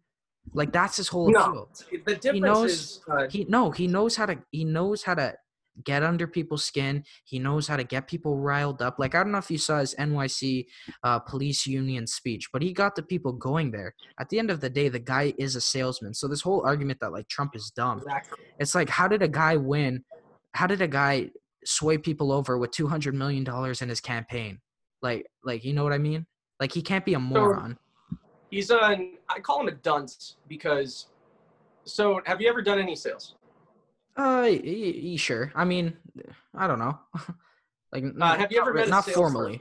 [0.52, 1.68] Like that's his whole No, appeal.
[2.06, 5.34] the difference knows- is uh, He no, he knows how to he knows how to
[5.82, 7.04] get under people's skin.
[7.24, 8.98] He knows how to get people riled up.
[8.98, 10.66] Like I don't know if you saw his NYC
[11.02, 13.94] uh, police union speech, but he got the people going there.
[14.20, 16.14] At the end of the day, the guy is a salesman.
[16.14, 18.38] So this whole argument that like Trump is dumb, exactly.
[18.58, 20.04] it's like, how did a guy win?
[20.52, 21.30] How did a guy
[21.64, 24.60] sway people over with two hundred million dollars in his campaign?
[25.02, 26.26] Like, like you know what I mean?
[26.60, 27.78] Like he can't be a moron.
[28.50, 31.08] He's an I call him a dunce because.
[31.86, 33.34] So, have you ever done any sales?
[34.16, 35.52] Uh, y- y- sure.
[35.54, 35.96] I mean,
[36.56, 36.98] I don't know.
[37.92, 39.60] like, Uh, have you ever met a not formally?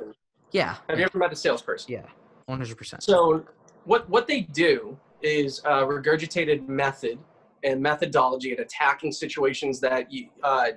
[0.51, 0.75] Yeah.
[0.89, 1.91] Have you ever met a salesperson?
[1.91, 2.05] Yeah.
[2.45, 3.01] One hundred percent.
[3.03, 3.45] So
[3.85, 7.17] what what they do is uh, regurgitated method
[7.63, 10.71] and methodology at attacking situations that you uh,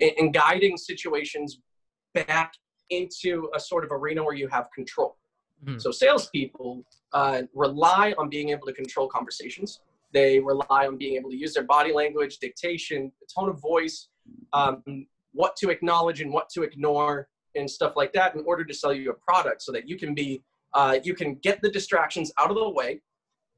[0.00, 1.58] and guiding situations
[2.14, 2.54] back
[2.90, 5.16] into a sort of arena where you have control.
[5.64, 5.80] Mhm.
[5.80, 9.80] So salespeople uh, rely on being able to control conversations.
[10.14, 14.08] They rely on being able to use their body language, dictation, the tone of voice,
[14.52, 14.82] um,
[15.32, 18.92] what to acknowledge and what to ignore, and stuff like that, in order to sell
[18.92, 22.50] you a product, so that you can be uh, you can get the distractions out
[22.50, 23.00] of the way.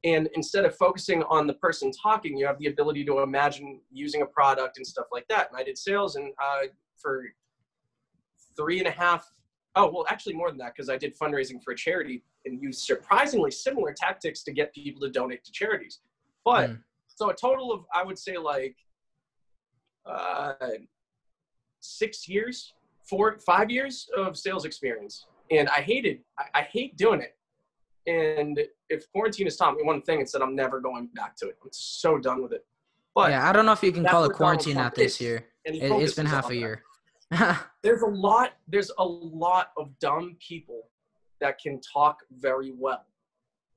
[0.03, 4.21] And instead of focusing on the person talking you have the ability to imagine using
[4.21, 5.49] a product and stuff like that.
[5.49, 6.67] And i did sales and uh,
[6.97, 7.23] for
[8.55, 9.31] three and a half
[9.75, 12.81] oh well actually more than that because i did fundraising for a charity and used
[12.81, 15.99] surprisingly similar tactics to get people to donate to charities
[16.49, 16.79] but Mm.
[17.17, 18.75] so a total of i would say like
[20.05, 20.53] uh,
[21.81, 22.73] six years
[23.09, 25.15] four five years of sales experience
[25.51, 27.33] and I hated I, I hate doing it.
[28.09, 28.57] And
[28.89, 31.57] if quarantine has taught me one thing, it's that I'm never going back to it.
[31.61, 32.65] I'm so done with it.
[33.13, 35.45] But yeah, I don't know if you can call it quarantine at this year.
[35.65, 36.83] It, it's been half a year.
[37.83, 38.53] There's a lot.
[38.67, 40.83] There's a lot of dumb people
[41.41, 43.05] that can talk very well,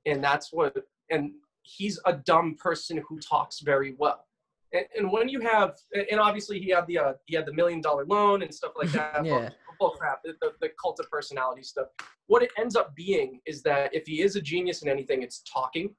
[0.05, 0.73] and that's what.
[1.09, 1.31] And
[1.63, 4.25] he's a dumb person who talks very well.
[4.73, 5.75] And, and when you have,
[6.09, 8.91] and obviously he had the uh, he had the million dollar loan and stuff like
[8.93, 9.25] that.
[9.25, 9.49] Yeah.
[9.79, 11.87] bull crap, the, the, the cult of personality stuff.
[12.27, 15.41] What it ends up being is that if he is a genius in anything, it's
[15.41, 15.93] talking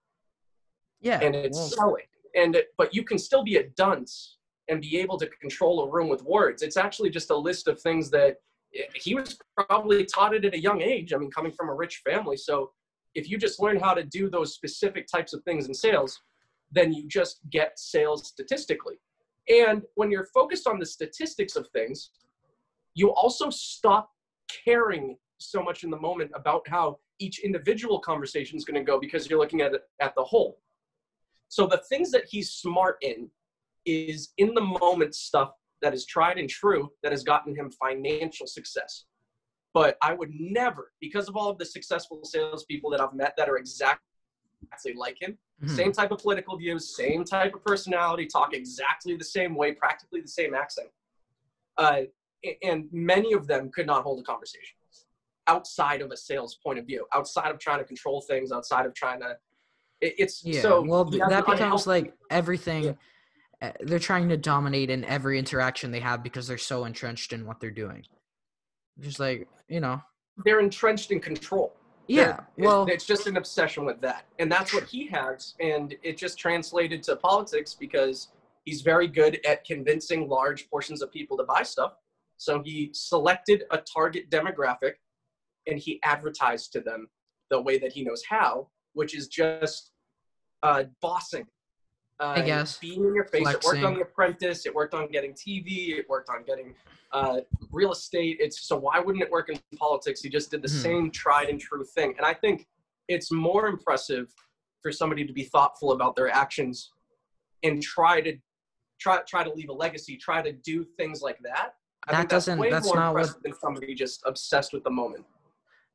[1.03, 1.21] yeah.
[1.21, 2.05] and it's well, selling.
[2.35, 5.91] And it, but you can still be a dunce and be able to control a
[5.91, 6.63] room with words.
[6.63, 8.37] It's actually just a list of things that
[8.95, 11.13] he was probably taught it at a young age.
[11.13, 12.73] I mean, coming from a rich family, so
[13.15, 16.21] if you just learn how to do those specific types of things in sales,
[16.71, 18.97] then you just get sales statistically.
[19.49, 22.11] And when you're focused on the statistics of things,
[22.95, 24.11] you also stop
[24.65, 28.99] caring so much in the moment about how each individual conversation is going to go
[28.99, 30.59] because you're looking at it at the whole.
[31.49, 33.29] So the things that he's smart in
[33.85, 38.47] is in the moment stuff that is tried and true that has gotten him financial
[38.47, 39.05] success.
[39.75, 43.49] But I would never, because of all of the successful salespeople that I've met that
[43.49, 44.01] are exactly
[44.95, 45.71] like him, mhm.
[45.71, 50.21] same type of political views, same type of personality, talk exactly the same way, practically
[50.21, 50.89] the same accent.
[51.79, 52.03] Uh,
[52.63, 54.77] and many of them could not hold a conversation
[55.49, 58.95] outside of a sales point of view, outside of trying to control things, outside of
[58.95, 59.37] trying to.
[60.01, 60.61] it- It's Yeah.
[60.61, 62.83] so well, you th- have that becomes unhealthy- like everything.
[62.85, 62.95] Yeah.
[63.63, 67.47] uh, They're trying to dominate in every interaction they have because they're so entrenched in
[67.47, 68.05] what they're doing.
[69.01, 70.01] Just like you know.
[70.45, 71.75] they're entrenched in control.
[72.09, 72.41] They're- Yeah.
[72.57, 72.87] it- Well.
[72.89, 77.03] it's just an obsession with that, and that's what he has, and it just translated
[77.05, 78.29] to politics because
[78.65, 81.97] he's very good at convincing large portions of people to buy stuff.
[82.37, 84.95] So he selected a target demographic,
[85.67, 87.09] and he advertised to them
[87.51, 89.91] the way that he knows how, which is just
[90.63, 91.47] uh, bossing.
[92.21, 92.79] Uh, I guess.
[92.79, 93.47] being in your face.
[93.49, 94.67] It worked on The Apprentice.
[94.67, 95.99] It worked on getting TV.
[95.99, 96.75] It worked on getting
[97.13, 98.37] uh, real estate.
[98.41, 100.23] It's so why wouldn't it work in politics?
[100.23, 100.77] He just did the Hmm.
[100.83, 102.15] same tried and true thing.
[102.17, 102.69] And I think
[103.09, 104.33] it's more impressive
[104.83, 106.93] for somebody to be thoughtful about their actions
[107.63, 108.37] and try to
[109.01, 111.75] try try to leave a legacy, try to do things like that.
[112.07, 114.91] I That that's doesn't- way that's more not what- than somebody just obsessed with the
[114.91, 115.25] moment.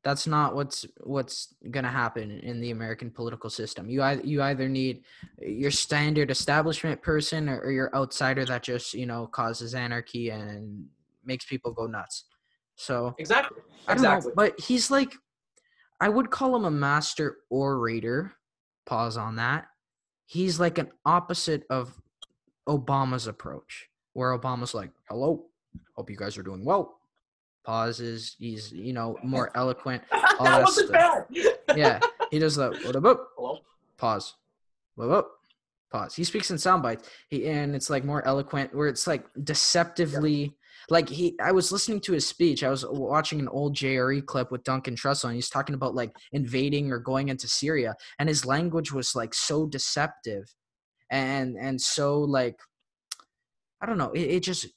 [0.08, 3.90] That's not what's what's gonna happen in the American political system.
[3.90, 5.02] You either you either need
[5.38, 10.86] your standard establishment person or, or your outsider that just you know causes anarchy and
[11.26, 12.24] makes people go nuts.
[12.76, 13.58] So Exactly.
[13.86, 14.30] Exactly.
[14.30, 15.12] know, but he's like,
[16.00, 18.32] I would call him a master orator.
[18.86, 19.66] Pause on that.
[20.24, 21.92] He's like an opposite of
[22.66, 25.44] Obama's approach, where Obama's like, "Hello,
[25.96, 26.97] hope you guys are doing well."
[27.68, 28.34] Pauses.
[28.38, 30.02] He's you know more eloquent.
[30.10, 31.26] that that wasn't stuff.
[31.28, 31.54] bad.
[31.76, 32.00] Yeah,
[32.30, 33.18] he does the what about
[33.98, 34.34] pause,
[34.94, 35.30] what up,
[35.92, 36.14] pause.
[36.14, 37.06] He speaks in sound bites.
[37.28, 40.54] He and it's like more eloquent, where it's like deceptively.
[40.88, 42.64] Like he, I was listening to his speech.
[42.64, 46.16] I was watching an old JRE clip with Duncan Trussell, and he's talking about like
[46.32, 50.44] invading or going into Syria, and his language was like so deceptive,
[51.10, 52.56] and and so like,
[53.82, 54.12] I don't know.
[54.12, 54.68] It, it just,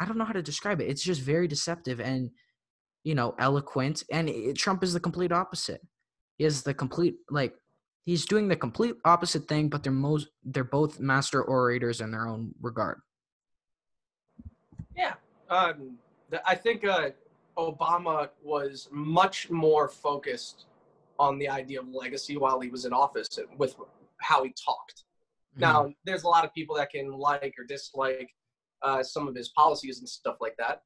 [0.00, 0.88] I don't know how to describe it.
[0.88, 2.30] It's just very deceptive and,
[3.04, 4.02] you know, eloquent.
[4.10, 5.82] And it, Trump is the complete opposite.
[6.38, 7.54] He is the complete like
[8.06, 12.26] he's doing the complete opposite thing, but they're most they're both master orators in their
[12.26, 13.00] own regard.
[14.96, 15.14] Yeah,
[15.50, 15.98] um,
[16.30, 17.10] the, I think uh,
[17.58, 20.64] Obama was much more focused
[21.18, 23.76] on the idea of legacy while he was in office with
[24.22, 25.04] how he talked.
[25.56, 25.60] Mhm.
[25.60, 28.30] Now, there's a lot of people that can like or dislike
[28.82, 30.82] uh, some of his policies and stuff like that.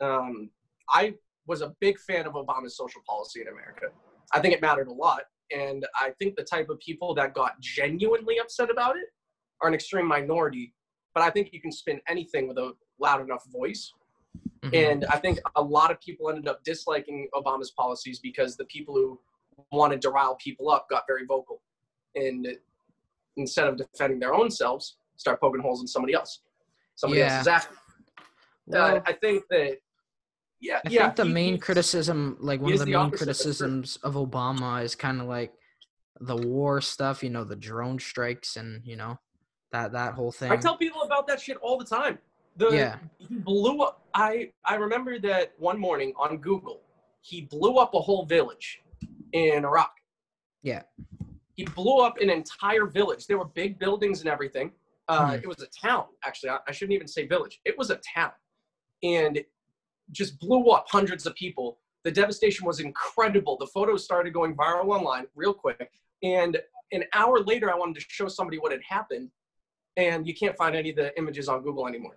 [0.00, 0.50] Um,
[0.88, 1.14] I
[1.46, 3.86] was a big fan of Obama's social policy in America.
[4.32, 5.22] I think it mattered a lot.
[5.54, 9.06] And I think the type of people that got genuinely upset about it
[9.60, 10.72] are an extreme minority.
[11.14, 13.92] But I think you can spin anything with a loud enough voice.
[14.62, 14.74] Mhm.
[14.74, 18.94] And I think a lot of people ended up disliking Obama's policies because the people
[18.94, 19.20] who
[19.70, 21.62] wanted to rile people up got very vocal.
[22.14, 22.58] And
[23.36, 26.40] instead of defending their own selves, start poking holes in somebody else.
[26.96, 27.32] Somebody Yeah.
[27.38, 27.68] else's act.
[28.66, 29.78] Well, uh, I think that,
[30.60, 31.02] yeah, I yeah.
[31.04, 33.96] think the he- main criticism, like one of the the main opposite of the criticisms
[34.02, 35.52] of Obama is kind of like
[36.20, 39.18] the war stuff, you know, the drone strikes and, you know,
[39.72, 40.50] that that whole thing.
[40.52, 42.18] I tell people about that shit all the time.
[42.56, 42.98] The, Yeah.
[43.18, 44.06] He blew up.
[44.14, 46.82] I I remember that one morning on Google,
[47.20, 48.80] he blew up a whole village
[49.32, 49.92] in Iraq.
[50.62, 50.82] Yeah.
[51.56, 53.26] He blew up an entire village.
[53.26, 54.70] There were big buildings and everything.
[55.08, 55.34] Uh, Hmm.
[55.42, 56.50] It was a town, actually.
[56.50, 57.60] I, I shouldn't even say village.
[57.64, 58.32] It was a town,
[59.02, 59.50] and it
[60.12, 61.78] just blew up hundreds of people.
[62.04, 63.56] The devastation was incredible.
[63.58, 65.90] The photos started going viral online real quick,
[66.22, 66.58] and
[66.92, 69.30] an hour later, I wanted to show somebody what had happened,
[69.96, 72.16] and you can't find any of the images on Google anymore.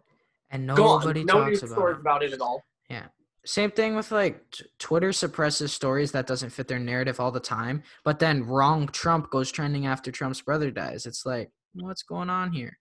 [0.50, 1.97] and nobody no talks news about it.
[2.00, 2.63] about it at all.
[2.89, 3.08] Yeah
[3.47, 7.39] same thing with like t- Twitter suppresses stories that doesn't fit their narrative all the
[7.39, 11.06] time, but then wrong Trump goes trending after Trump's brother dies.
[11.06, 12.77] It's like, what's going on here?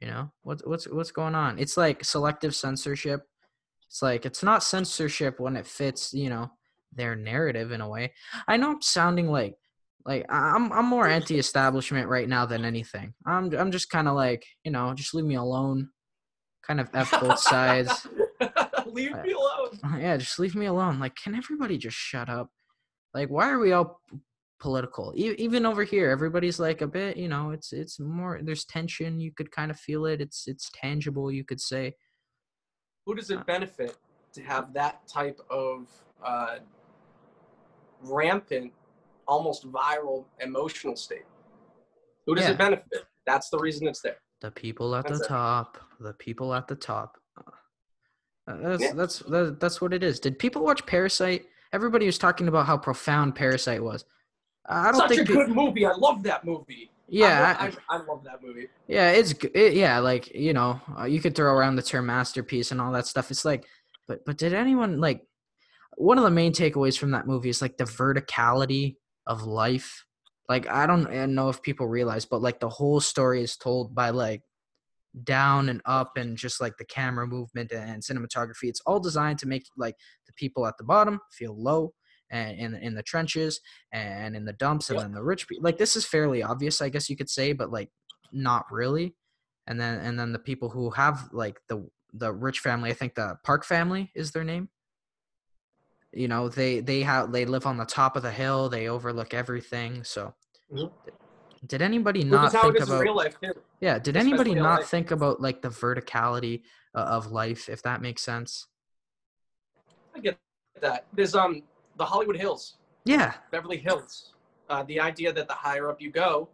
[0.00, 1.58] You know, what's what's what's going on?
[1.58, 3.22] It's like selective censorship.
[3.88, 6.50] It's like it's not censorship when it fits, you know,
[6.92, 8.12] their narrative in a way.
[8.46, 9.54] I know I'm sounding like
[10.04, 13.14] like I'm I'm more anti-establishment right now than anything.
[13.24, 15.90] I'm I'm just kind of like, you know, just leave me alone.
[16.66, 18.06] Kind of f both sides.
[18.86, 19.98] Leave me alone.
[20.00, 20.98] Yeah, just leave me alone.
[20.98, 22.50] Like, can everybody just shut up?
[23.14, 24.00] Like, why are we all
[24.58, 25.12] political?
[25.16, 27.16] E- even over here, everybody's like a bit.
[27.16, 28.40] You know, it's it's more.
[28.42, 29.20] There's tension.
[29.20, 30.20] You could kind of feel it.
[30.20, 31.30] It's it's tangible.
[31.32, 31.94] You could say.
[33.06, 33.96] Who does it benefit
[34.32, 35.86] to have that type of
[36.24, 36.56] uh,
[38.02, 38.72] rampant,
[39.28, 41.24] almost viral emotional state?
[42.26, 42.52] Who does Yeah.
[42.52, 43.04] it benefit?
[43.26, 44.16] That's the reason it's there.
[44.40, 45.28] The people at the That's it.
[45.28, 45.78] top.
[46.00, 47.18] The people at the top.
[48.48, 48.92] Uh, that's Yeah.
[48.92, 50.20] that's that, that's what it is.
[50.20, 51.46] Did people watch Parasite?
[51.72, 54.04] Everybody was talking about how profound Parasite was.
[54.68, 55.28] I don't Such think.
[55.28, 55.86] a good movie.
[55.86, 56.90] I love that movie.
[57.08, 58.68] yeah, I, I- love, I, I love that movie.
[58.88, 62.70] Yeah, it's it, yeah, like you know, uh, you could throw around the term masterpiece
[62.72, 63.30] and all that stuff.
[63.30, 63.64] It's like,
[64.08, 65.22] but but did anyone like?
[65.98, 70.04] One of the main takeaways from that movie is like the verticality of life.
[70.48, 73.94] Like I don't uh, know if people realize, but like the whole story is told
[73.94, 74.42] by like
[75.24, 78.64] down and up and just like the camera movement and cinematography.
[78.64, 79.94] It's all designed to make like
[80.26, 81.94] the people at the bottom feel low
[82.30, 83.60] and in in the trenches
[83.92, 85.04] and in the dumps and Yeah.
[85.04, 85.64] then the rich people.
[85.64, 87.90] Like this is fairly obvious, I guess you could say, but like
[88.32, 89.14] not really.
[89.66, 93.14] And then and then the people who have like the the rich family, I think
[93.14, 94.68] the Park family is their name.
[96.12, 98.68] You know, they they have they live on the top of the hill.
[98.68, 100.04] They overlook everything.
[100.04, 100.34] So,
[100.72, 100.90] Mhm.
[101.66, 103.04] did anybody not think it is in about?
[103.04, 103.52] real life too.
[103.80, 104.88] Yeah, did especially anybody not life.
[104.88, 106.62] think about like the verticality
[106.94, 108.66] uh, of life, if that makes sense?
[110.14, 110.38] I get
[110.80, 111.06] that.
[111.12, 111.62] There's um
[111.96, 114.32] the Hollywood Hills, Yeah, Beverly Hills.
[114.68, 116.48] Uh, the idea that the higher up you go,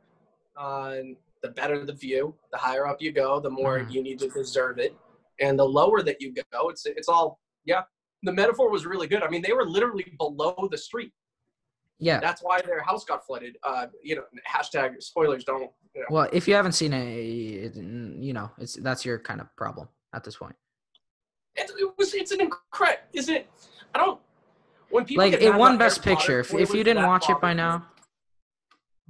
[0.56, 0.96] uh,
[1.42, 2.34] the better the view.
[2.52, 3.92] The higher up you go, the more Mhm.
[3.92, 4.94] you need to deserve it,
[5.40, 7.82] and the lower that you go, it's it's all yeah.
[8.24, 9.22] The metaphor was really good.
[9.22, 11.12] I mean, they were literally below the street.
[11.98, 12.18] yeah.
[12.20, 13.56] That's why their house got flooded.
[13.64, 15.70] Uh, you know, hashtag spoilers don't.
[15.94, 16.06] You know.
[16.10, 20.22] Well, if you haven't seen it- you know, it's that's your kind of problem at
[20.24, 20.56] this point.
[21.54, 22.14] It, it was.
[22.14, 23.02] It's an incredible.
[23.12, 23.48] Is it?
[23.94, 24.20] I don't.
[24.92, 26.58] When people Like it won Best Harry Potter, Picture.
[26.58, 27.86] If, if you didn't watch it by now,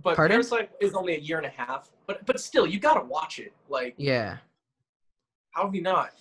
[0.00, 0.36] But Pardon?
[0.36, 1.90] Parasite is only a year and a half.
[2.06, 3.52] But but still, you gotta watch it.
[3.68, 4.36] Like, yeah,
[5.50, 6.12] how have you not?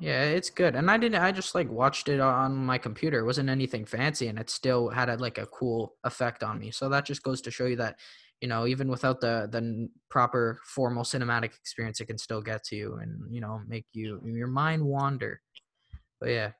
[0.00, 0.74] yeah, it's good.
[0.74, 1.22] And I didn't.
[1.22, 3.20] I just like watched it on my computer.
[3.20, 6.72] It wasn't anything fancy, and it still had a, like a cool effect on me.
[6.72, 8.00] So that just goes to show you that,
[8.40, 12.76] you know, even without the the proper formal cinematic experience, it can still get to
[12.76, 15.40] you and you know make you your mind wander.
[16.20, 16.50] But yeah,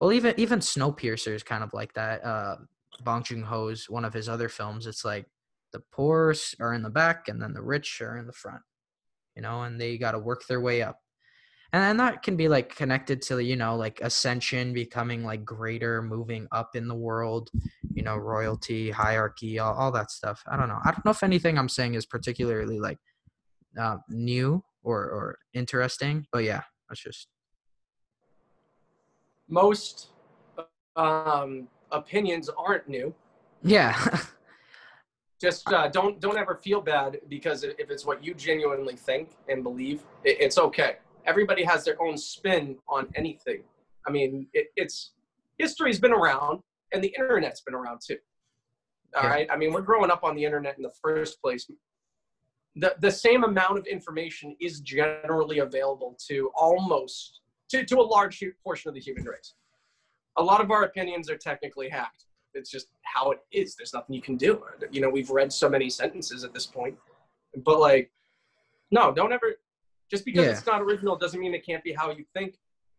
[0.00, 2.24] well, even even Snowpiercer is kind of like that.
[2.24, 2.56] Uh,
[3.04, 4.86] Bong Joon Ho's one of his other films.
[4.86, 5.26] It's like
[5.72, 8.62] the poor are in the back, and then the rich are in the front.
[9.36, 10.98] You know, and they got to work their way up
[11.72, 16.46] and that can be like connected to you know like ascension becoming like greater moving
[16.52, 17.50] up in the world
[17.92, 21.22] you know royalty hierarchy all, all that stuff i don't know i don't know if
[21.22, 22.98] anything i'm saying is particularly like
[23.78, 27.28] uh, new or or interesting but yeah that's just
[29.48, 30.08] Most
[30.96, 33.14] um, opinions aren't new.
[33.62, 34.20] Yeah.
[35.40, 39.62] Just uh, don't don't ever feel bad because if it's what you genuinely think and
[39.62, 40.96] believe, it, it's okay.
[41.26, 43.62] Everybody has their own spin on anything.
[44.06, 45.12] I mean, it, it's
[45.58, 46.60] history's been around,
[46.92, 48.16] and the internet's been around too.
[49.16, 49.30] All Yeah.
[49.30, 49.48] right.
[49.50, 51.70] I mean, we're growing up on the internet in the first place.
[52.74, 58.42] The the same amount of information is generally available to almost to, to a large
[58.62, 59.54] portion of the human race.
[60.36, 62.24] A lot of our opinions are technically hacked.
[62.54, 63.74] It's just how it is.
[63.76, 64.62] There's nothing you can do.
[64.90, 66.96] You know, we've read so many sentences at this point.
[67.64, 68.10] But like,
[68.90, 69.54] no, don't ever.
[70.10, 70.52] Just because Yeah.
[70.52, 72.56] it's not original doesn't mean it can't be how you think.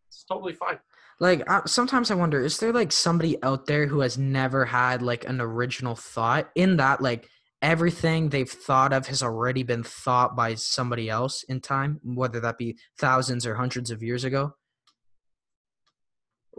[0.08, 0.80] It's totally fine.
[1.20, 5.02] like uh, sometimes I wonder, is there like somebody out there who has never had
[5.02, 7.28] like an original thought in that like
[7.62, 12.58] everything they've thought of has already been thought by somebody else in time, whether that
[12.58, 14.54] be thousands or hundreds of years ago?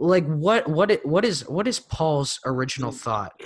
[0.01, 3.39] Like what what it, what is what is Paul's original thought?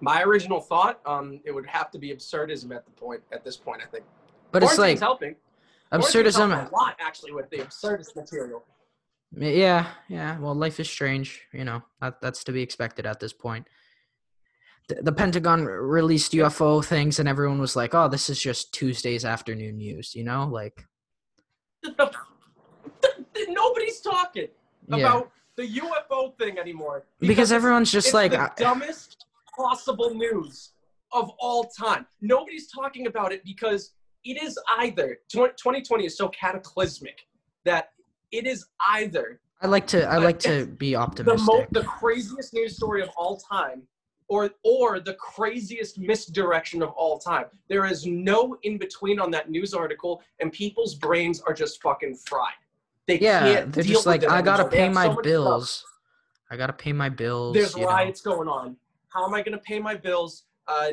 [0.00, 3.22] My original thought, um, it would have to be absurdism at the point.
[3.30, 4.04] At this point, I think.
[4.52, 5.36] But it's like helping
[5.92, 6.50] absurdism.
[6.66, 8.64] a lot actually with the absurdist material.
[9.36, 10.38] Yeah, yeah.
[10.38, 11.42] Well, life is strange.
[11.52, 13.66] You know, that, that's to be expected at this point.
[14.88, 19.26] The, the Pentagon released UFO things, and everyone was like, "Oh, this is just Tuesday's
[19.26, 20.86] afternoon news." You know, like,
[23.48, 24.48] Nobody's talking
[24.88, 29.26] yeah, about the UFO thing anymore because it's- everyone's just like, the I- dumbest
[29.56, 30.70] possible news
[31.12, 32.06] of all time.
[32.20, 33.92] Nobody's talking about it because
[34.24, 37.26] it is either 2020 is so cataclysmic
[37.64, 37.90] that
[38.32, 41.46] it is either I like to, I like to be the optimistic.
[41.46, 43.82] mo- the craziest news story of all time
[44.28, 47.46] or or the craziest misdirection of all time.
[47.68, 52.16] There is no in between on that news article and people's brains are just fucking
[52.26, 52.52] fried.
[53.06, 55.22] They yeah, can't they're just like, I gotta pay my so much stuff.
[55.24, 55.84] bills.
[56.50, 57.54] I gotta pay my bills.
[57.54, 57.88] There's you know?
[57.88, 58.76] riots going on.
[59.08, 60.44] How am I to pay my bills?
[60.66, 60.92] Uh, uh,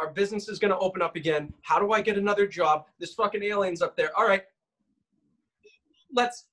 [0.00, 1.52] our business is to open up again.
[1.62, 2.86] How do I get another job?
[2.98, 4.10] This fucking alien's up there.
[4.16, 4.42] All right,
[6.12, 6.44] let's.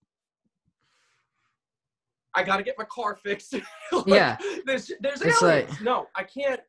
[2.36, 3.54] I got to get my car fixed.
[3.92, 4.38] Like, Yeah.
[4.66, 5.70] there's there's It's aliens.
[5.70, 6.62] like- no, I can't.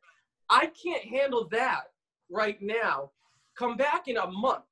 [0.49, 1.85] I can't handle that
[2.29, 3.09] right now.
[3.57, 4.65] Come back in a month.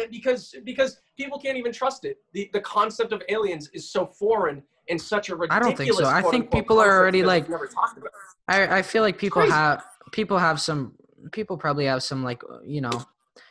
[0.00, 2.18] That because because people can't even trust it.
[2.32, 5.64] The the concept of aliens is so foreign and such a ridiculous.
[5.64, 6.04] I don't think so.
[6.06, 8.10] I think people are already, like- never talked about.
[8.48, 10.94] I I feel like people have people have some
[11.32, 13.04] people probably have some like you know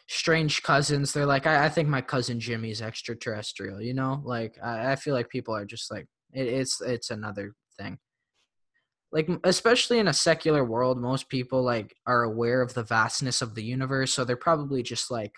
[0.08, 1.14] strange cousins.
[1.14, 3.82] They're like I, I think my cousin Jimmy's extraterrestrial.
[3.82, 7.54] You know, like I, I feel like people are just like it, it's it's another
[7.80, 7.98] thing.
[9.12, 13.56] Like especially in a secular world, most people like are aware of the vastness of
[13.56, 15.34] the universe, so they're probably just like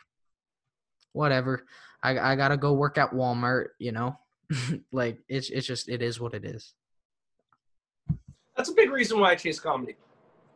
[1.14, 1.66] whatever.
[2.03, 3.70] I I gotta go work at Walmart.
[3.80, 4.18] You know,
[4.91, 6.74] like it's it's just it is what it is.
[8.55, 9.95] That's a big reason why I chase comedy,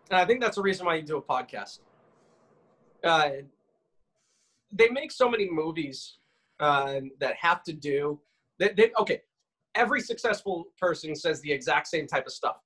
[0.09, 1.79] and I think that's the reason why you do a podcast.
[3.03, 3.29] Uh,
[4.71, 6.17] they make so many movies
[6.59, 8.19] uh, that have to do.
[8.59, 9.21] They, they, okay,
[9.75, 12.57] every successful person says the exact same type of stuff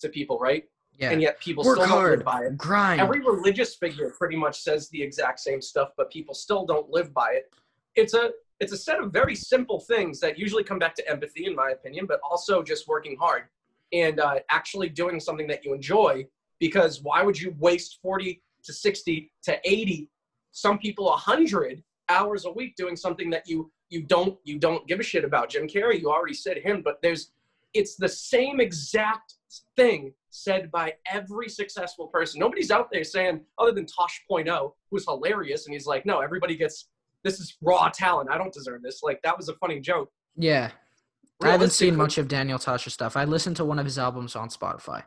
[0.00, 0.64] to people, right?
[0.98, 1.10] Yeah.
[1.10, 2.56] And yet people Work still don't live by it.
[2.56, 3.00] Grind.
[3.00, 7.12] Every religious figure pretty much says the exact same stuff, but people still don't live
[7.12, 7.52] by it.
[7.96, 8.30] It's a
[8.60, 11.70] it's a set of very simple things that usually come back to empathy, in my
[11.70, 13.44] opinion, but also just working hard
[13.92, 16.24] and uh, actually doing something that you enjoy.
[16.60, 20.08] Because why would you waste forty to sixty to eighty,
[20.52, 25.00] some people hundred hours a week doing something that you you don't you don't give
[25.00, 25.50] a shit about?
[25.50, 27.32] Jim Carrey, you already said him, but there's
[27.74, 29.34] it's the same exact
[29.76, 32.40] thing said by every successful person.
[32.40, 36.88] Nobody's out there saying, other than Tosh.0, who's hilarious, and he's like, no, everybody gets
[37.22, 38.28] this is raw talent.
[38.30, 39.02] I don't deserve this.
[39.02, 40.10] Like that was a funny joke.
[40.36, 40.72] Yeah.
[41.42, 43.16] I haven't seen much of Daniel Tosh stuff.
[43.16, 45.04] I listened to one of his albums on Spotify.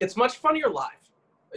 [0.00, 0.88] It's much funnier live.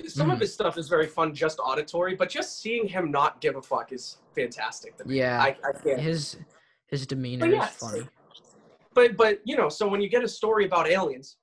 [0.07, 0.41] Some of Mhm.
[0.41, 3.93] his stuff is very fun, just auditory, but just seeing him not give a fuck
[3.93, 4.97] is fantastic.
[4.97, 5.19] To me.
[5.19, 5.41] Yeah.
[5.41, 5.99] I, I can't.
[6.01, 6.35] His
[6.87, 8.07] his demeanor But yeah, is funny.
[8.93, 11.37] but but you know so when you get a story about aliens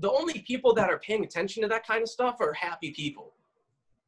[0.00, 3.34] the only people that are paying attention to that kind of stuff are happy people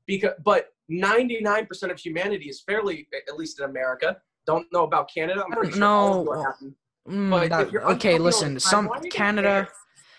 [0.06, 4.16] because but 99% of humanity is fairly at least in america
[4.46, 6.40] don't know about canada i'm pretty don't sure all of you know.
[6.40, 6.74] are happy.
[7.08, 8.52] Mm, But that- okay, listen.
[8.52, 9.68] time, Some why are you gonna Canada,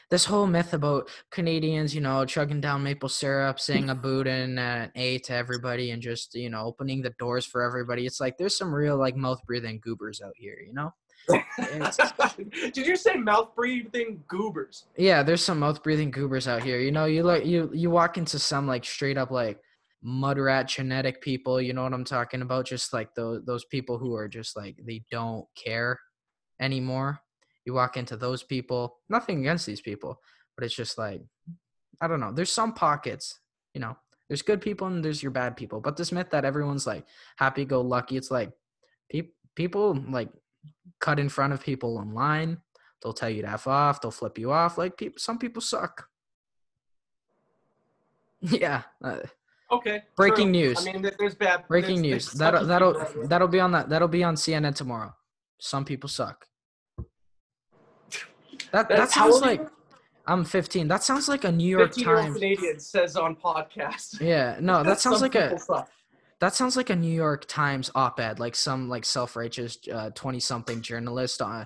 [0.09, 4.59] this whole myth about Canadians, you know, chugging down maple syrup, saying a boot and
[4.59, 8.05] an A to everybody, and just you know opening the doors for everybody.
[8.05, 10.91] It's like there's some real like mouth breathing goobers out here, you know.
[12.73, 16.79] Did you say mouth breathing goobers Yeah, there's some mouth breathing goobers out here.
[16.79, 19.59] You know, you like you you walk into some like straight up like
[20.01, 21.61] mud rat genetic people.
[21.61, 22.65] You know what I'm talking about?
[22.65, 25.99] Just like those those people who are just like they don't care
[26.59, 27.19] anymore.
[27.65, 28.97] You walk into those people.
[29.09, 30.19] Nothing against these people,
[30.55, 31.21] but but it's just like
[32.01, 32.31] I don't know.
[32.31, 33.39] There's some pockets,
[33.73, 33.97] you know.
[34.27, 35.81] There's good people and there's your bad people.
[35.81, 37.05] But this myth that everyone's like
[37.35, 38.51] happy go lucky, it's like
[39.11, 40.29] pe- people like
[40.99, 42.59] cut in front of people online.
[43.01, 44.01] They'll tell you to f off.
[44.01, 44.77] They'll flip you off.
[44.77, 46.07] Like people, some people suck.
[48.41, 48.83] Yeah.
[49.03, 49.17] Uh,
[49.71, 50.01] Okay.
[50.17, 50.51] Breaking true.
[50.51, 50.85] news.
[50.85, 51.65] I mean, there's bad.
[51.69, 52.25] breaking there's- news.
[52.33, 53.87] there's That'll that'll that'll be on that.
[53.87, 55.15] That'll be on CNN tomorrow.
[55.59, 56.45] Some people suck.
[56.97, 57.05] That
[58.71, 59.65] that That's- sounds like?
[60.27, 60.87] I'm 15.
[60.89, 62.33] That sounds like a New York 15 year old Times.
[62.35, 64.19] Canadian says on podcast.
[64.19, 65.89] Yeah, no, that sounds like a suck.
[66.41, 69.77] That sounds like a New York Times op-ed, like some like self-righteous
[70.15, 71.65] twenty-something journalist uh,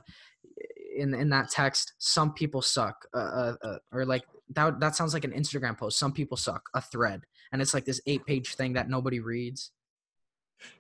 [0.95, 1.93] in in that text.
[1.97, 4.23] Some people suck, uh, uh, uh, or like
[4.53, 4.79] that.
[4.79, 5.97] That sounds like an Instagram post.
[5.97, 6.69] Some people suck.
[6.75, 9.71] A thread, and it's like this eight-page thing that nobody reads.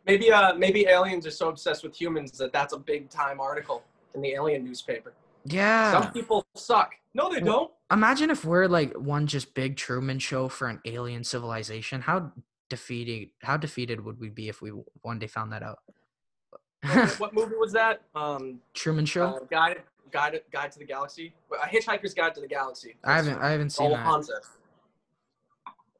[0.05, 3.83] Maybe uh maybe aliens are so obsessed with humans that that's a big time article
[4.13, 5.13] in the alien newspaper.
[5.43, 5.91] Yeah.
[5.91, 6.93] Some people suck.
[7.13, 7.69] No, they don't.
[7.91, 12.01] Imagine if we're like one just big Truman show for an alien civilization.
[12.01, 12.31] How
[12.69, 13.29] defeated?
[13.41, 14.69] How defeated would we be if we
[15.01, 15.79] one day found that out?
[17.17, 18.01] what, movie was that?
[18.13, 19.25] Um, Truman Show.
[19.25, 21.33] uh, Guide, Guide, Guide to the Galaxy.
[21.51, 22.95] A Hitchhiker's Guide to the Galaxy.
[23.03, 23.39] I haven't.
[23.39, 24.03] I haven't seen that.
[24.03, 24.47] concept.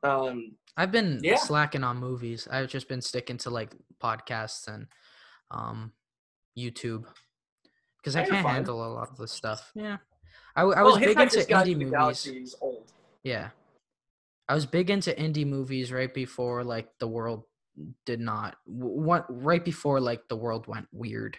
[0.04, 1.38] Um, I've been Yeah.
[1.38, 2.48] slacking on movies.
[2.52, 4.88] I've just been sticking to like podcasts and
[5.50, 5.94] um,
[6.58, 7.06] YouTube
[7.98, 9.72] because I can't handle a lot of this stuff.
[9.74, 9.98] Yeah,
[10.56, 12.56] I well, was big into indie movies.
[12.62, 12.84] Old.
[13.24, 13.50] Yeah,
[14.48, 17.44] I was big into indie movies right before like the world
[18.06, 18.58] did not.
[18.66, 21.38] What right before like the world went weird.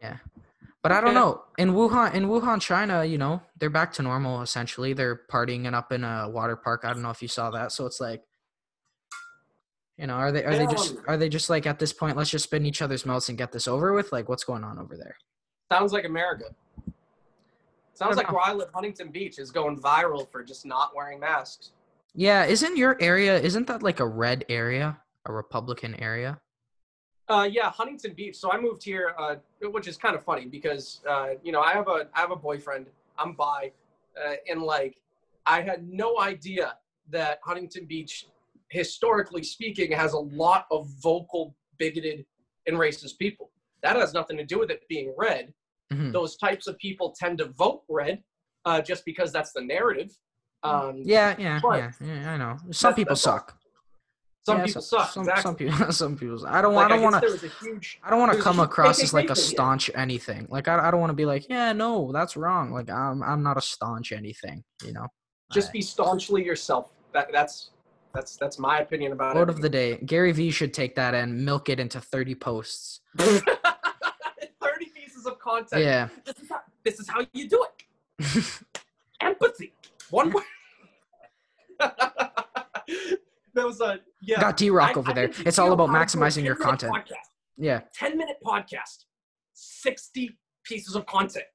[0.00, 0.18] Yeah.
[0.82, 1.42] But I don't know.
[1.56, 4.92] In Wuhan, in Wuhan, China, you know, they're back to normal essentially.
[4.92, 6.82] They're partying it up in a water park.
[6.84, 7.72] I don't know if you saw that.
[7.72, 8.22] So it's like,
[9.96, 12.16] you know, are they are they just are they just like at this point?
[12.16, 14.12] Let's just spin each other's mouths and get this over with.
[14.12, 15.16] Like, what's going on over there?
[15.72, 16.46] Sounds like America.
[17.94, 18.34] Sounds like know.
[18.34, 21.70] where I live, Huntington Beach, is going viral for just not wearing masks.
[22.14, 23.38] Yeah, isn't your area?
[23.40, 26.40] Isn't that like a red area, a Republican area?
[27.28, 28.36] Uh, yeah, Huntington Beach.
[28.36, 31.72] So I moved here, uh, which is kind of funny because uh, you know I
[31.72, 32.86] have a I have a boyfriend.
[33.16, 33.72] I'm bi,
[34.22, 35.00] uh, and like
[35.46, 36.76] I had no idea
[37.10, 38.26] that Huntington Beach,
[38.68, 42.26] historically speaking, has a lot of vocal, bigoted,
[42.66, 43.50] and racist people.
[43.82, 45.52] That has nothing to do with it being red.
[45.92, 46.12] Mhm.
[46.12, 48.22] Those types of people tend to vote red,
[48.64, 50.10] uh, just because that's the narrative.
[50.62, 52.32] Um, Yeah, yeah, yeah, yeah.
[52.32, 52.56] I know.
[52.72, 53.58] Some people suck.
[54.46, 55.10] some Yeah, people some, suck.
[55.12, 55.42] Some, exactly.
[55.42, 55.92] some people.
[55.92, 56.46] Some people.
[56.46, 56.74] I don't.
[56.74, 57.20] Like, I don't want to.
[57.20, 58.00] There was a huge.
[58.02, 60.46] I don't want to come across as like a staunch anything.
[60.50, 62.72] Like I, I don't want to be like, yeah, no, that's wrong.
[62.72, 64.64] Like I'm, I'm not a staunch anything.
[64.84, 65.06] You know.
[65.52, 66.90] just I- be staunchly yourself.
[67.12, 67.70] That that's
[68.14, 69.34] that's that's my opinion about it.
[69.34, 73.00] Quote of the day: Gary Vee should take that and milk it into thirty posts.
[75.58, 75.68] it.
[75.70, 75.84] Thirty pieces of content.
[75.84, 76.08] Yeah.
[76.24, 77.66] This is how, this is how you do
[78.18, 78.62] it.
[79.20, 79.72] Empathy.
[80.10, 80.44] One word.
[81.78, 83.18] that
[83.54, 84.40] was a yeah.
[84.40, 85.28] Got D Rock over I there.
[85.28, 86.94] can It's all about how to do a maximizing your content.
[86.94, 87.28] Podcast.
[87.56, 87.80] Yeah.
[87.94, 89.04] Ten minute podcast.
[89.54, 91.46] Sixty pieces of content.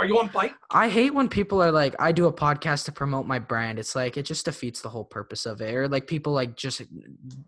[0.00, 0.54] Are you on bike?
[0.70, 3.78] I hate when people are like, I do a podcast to promote my brand.
[3.78, 5.74] It's like it just defeats the whole purpose of it.
[5.74, 6.82] Or like people like just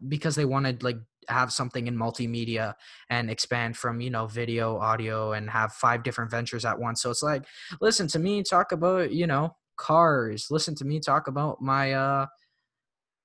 [0.06, 0.98] because they want to like
[1.28, 2.74] have something in multimedia
[3.10, 7.02] and expand from, you know, video, audio, and have five different ventures at once.
[7.02, 7.44] So it's like,
[7.80, 10.48] listen to me talk about, you know, cars.
[10.50, 12.26] Listen to me talk about my uh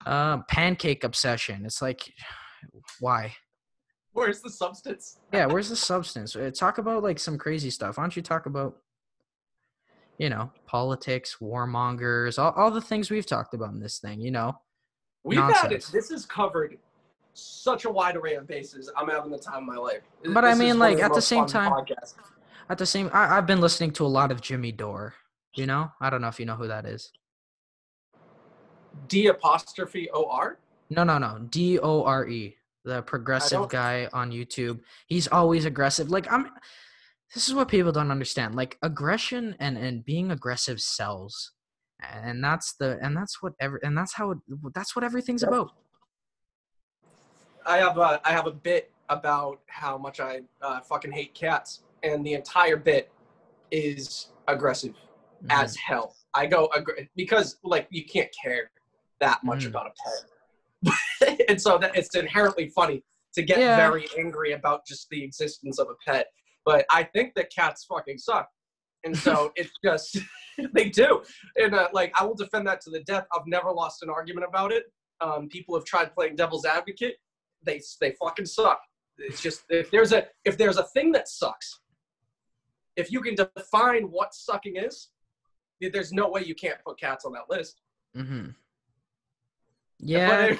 [0.05, 1.65] uh pancake obsession.
[1.65, 2.13] It's like
[2.99, 3.33] why?
[4.13, 5.19] Where's the substance?
[5.33, 6.35] Yeah, where's the substance?
[6.35, 7.97] Uh, Talk about like some crazy stuff.
[7.97, 8.77] Why don't you talk about,
[10.17, 14.31] you know, politics, warmongers, all, all the things we've talked about in this thing, you
[14.31, 14.53] know?
[15.23, 15.87] We've had it.
[15.93, 16.77] This is covered
[17.33, 18.91] such a wide array of bases.
[18.97, 20.01] I'm having the time of my life.
[20.25, 22.15] But I This is mean, like, the at the same time- podcasts.
[22.69, 25.13] At the same, I, I've been listening to a lot of Jimmy Dore,
[25.55, 25.91] you know?
[25.99, 27.11] I don't know if you know who that is.
[29.07, 30.57] D apostrophe O R.
[30.89, 31.39] No, no, no.
[31.49, 32.55] D O R E,
[32.85, 34.79] the progressive guy on YouTube.
[35.07, 36.09] He's always aggressive.
[36.11, 36.49] Like I'm
[37.33, 38.55] this is what people don't understand.
[38.55, 41.51] Like aggression and and being aggressive sells.
[42.01, 44.37] And that's the and that's what ever and that's how it,
[44.73, 45.49] that's what everything's Yep.
[45.51, 45.71] about.
[47.65, 51.81] I have a I have a bit about how much I uh, fucking hate cats,
[52.03, 53.11] and the entire bit
[53.71, 54.93] is aggressive
[55.43, 55.59] Mm-hmm.
[55.59, 56.15] as hell.
[56.35, 58.69] I go aggr- because like you can't care
[59.21, 59.69] that much Mhm.
[59.69, 63.03] about a pet, and so that it's inherently funny
[63.33, 63.75] to get Yeah.
[63.75, 66.27] very angry about just the existence of a pet.
[66.63, 68.47] But I think that cats fucking suck,
[69.03, 70.19] and so it's just
[70.73, 71.23] they do.
[71.55, 73.25] And uh, like I will defend that to the death.
[73.33, 74.83] I've never lost an argument about it.
[75.21, 77.15] Um, people have tried playing devil's advocate.
[77.63, 78.81] They they fucking suck.
[79.17, 81.79] It's just if there's a if there's a thing that sucks,
[82.95, 85.09] if you can define what sucking is,
[85.79, 87.81] there's no way you can't put cats on that list.
[88.15, 88.49] Mm-hmm.
[89.99, 90.55] Yeah,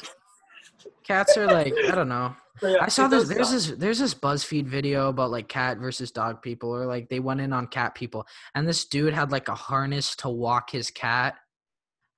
[1.04, 2.36] cats are like I don't know.
[2.64, 3.28] Yeah, I saw this.
[3.28, 3.56] There's suck.
[3.56, 3.80] this.
[3.80, 7.54] There's this BuzzFeed video about like cat versus dog people, or like they went in
[7.54, 11.38] on cat people, and this dude had like a harness to walk his cat,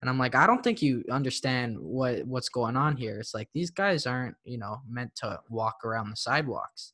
[0.04, 3.20] and I'm like, I don't think you understand what what's going on here.
[3.22, 6.92] It's like these guys aren't, you know, meant to walk around the sidewalks.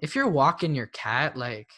[0.00, 1.68] If you're walking your cat, like,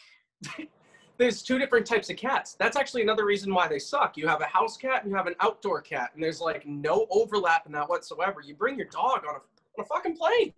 [1.19, 2.55] there's two different types of cats.
[2.57, 4.17] That's actually another reason why they suck.
[4.17, 7.05] You have a house cat and you have an outdoor cat, and there's like no
[7.11, 8.41] overlap in that whatsoever.
[8.43, 10.51] You bring your dog on a, on a fucking plane.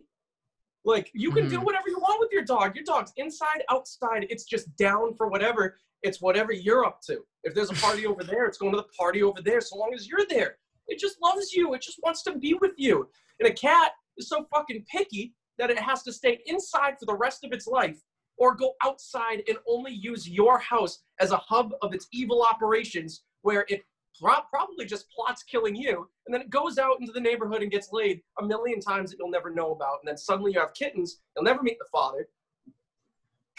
[0.85, 1.65] Like you can do Mhm.
[1.65, 2.73] whatever you want with your dog.
[2.77, 4.25] Your dog's inside, outside.
[4.29, 5.77] It's just down for whatever.
[6.03, 7.19] It's whatever you're up to.
[7.43, 9.61] If there's a party over there, it's going to the party over there.
[9.61, 11.73] So long as you're there, it just loves you.
[11.73, 13.09] It just wants to be with you.
[13.39, 17.15] And a cat is so fucking picky that it has to stay inside for the
[17.15, 17.99] rest of its life
[18.37, 23.23] or go outside and only use your house as a hub of its evil operations
[23.41, 23.83] where it
[24.19, 27.71] pro- probably just plots killing you and then it goes out into the neighborhood and
[27.71, 30.73] gets laid a million times that you'll never know about and then suddenly you have
[30.73, 32.27] kittens you'll never meet the father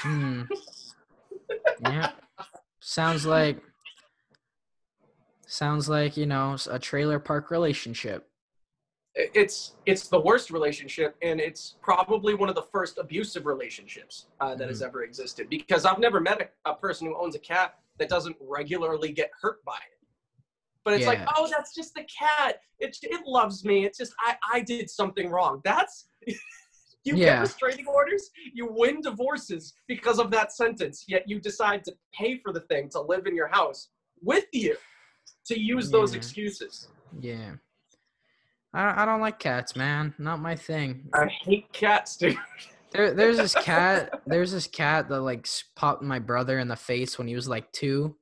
[0.01, 0.43] hmm.
[1.83, 2.13] yeah,
[2.81, 3.61] sounds like
[5.47, 8.29] sounds like you know a trailer park relationship.
[9.15, 14.55] It's it's the worst relationship and it's probably one of the first abusive relationships uh,
[14.55, 17.75] that has ever existed because i've never met a, a person who owns a cat
[17.99, 19.99] that doesn't regularly get hurt by it.
[20.85, 22.61] But it's like oh that's just the cat.
[22.79, 23.85] It, it loves me.
[23.85, 25.61] It's just i i did something wrong.
[25.65, 26.09] That's
[27.09, 27.25] you Yeah.
[27.27, 32.39] get restraining orders you win divorces because of that sentence yet you decide to pay
[32.43, 33.89] for the thing to live in your house
[34.23, 34.77] with you
[35.47, 36.89] to use those excuses
[37.21, 37.53] Yeah.
[38.75, 40.15] I, I don't like cats, man.
[40.19, 41.09] Not my thing.
[41.15, 42.37] i hate cats dude
[42.93, 44.21] There, there's this cat.
[44.27, 47.71] There's this cat that like popped my brother in the face when he was like
[47.73, 48.17] two.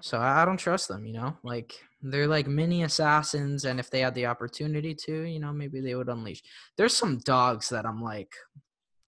[0.00, 1.04] So I, I don't trust them.
[1.06, 1.72] You know, like
[2.02, 5.94] they're like mini assassins, and if they had the opportunity to, you know, maybe they
[5.94, 6.42] would unleash.
[6.76, 8.32] There's some dogs that I'm like,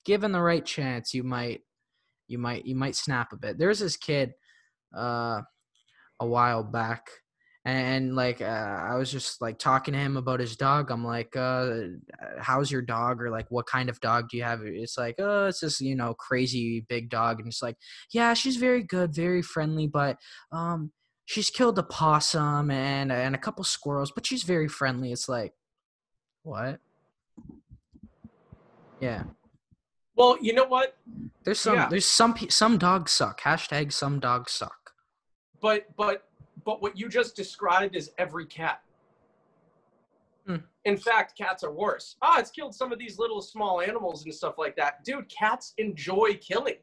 [0.05, 1.63] given the right chance, you might,
[2.29, 3.59] you might, you might snap a bit.
[3.59, 4.33] There's this kid,
[4.97, 5.41] uh,
[6.21, 7.07] a while back.
[7.67, 10.91] And like uh, I was just like talking to him about his dog.
[10.91, 11.75] I'm like, uh,
[12.39, 15.47] how's your dog or like what kind of dog do you have it's like oh
[15.47, 17.77] it's this you know crazy big dog and it's like
[18.13, 20.19] yeah she's very good very friendly but
[20.53, 20.91] um
[21.25, 25.13] she's killed a possum and and a couple squirrels but she's very friendly.
[25.13, 25.55] It's like
[26.43, 26.81] what?
[29.01, 29.25] Yeah.
[30.17, 30.97] Well you know what?
[31.45, 31.89] There's some Yeah.
[31.89, 33.41] there's some some dogs suck.
[33.41, 34.93] Hashtag some dogs suck.
[35.61, 36.29] But but
[36.65, 38.81] but what you just described is every cat.
[40.47, 40.57] Hmm.
[40.85, 42.17] in fact cats are worse.
[42.21, 45.03] Ah it's killed some of these little small animals and stuff like that.
[45.03, 46.77] Dude cats enjoy killing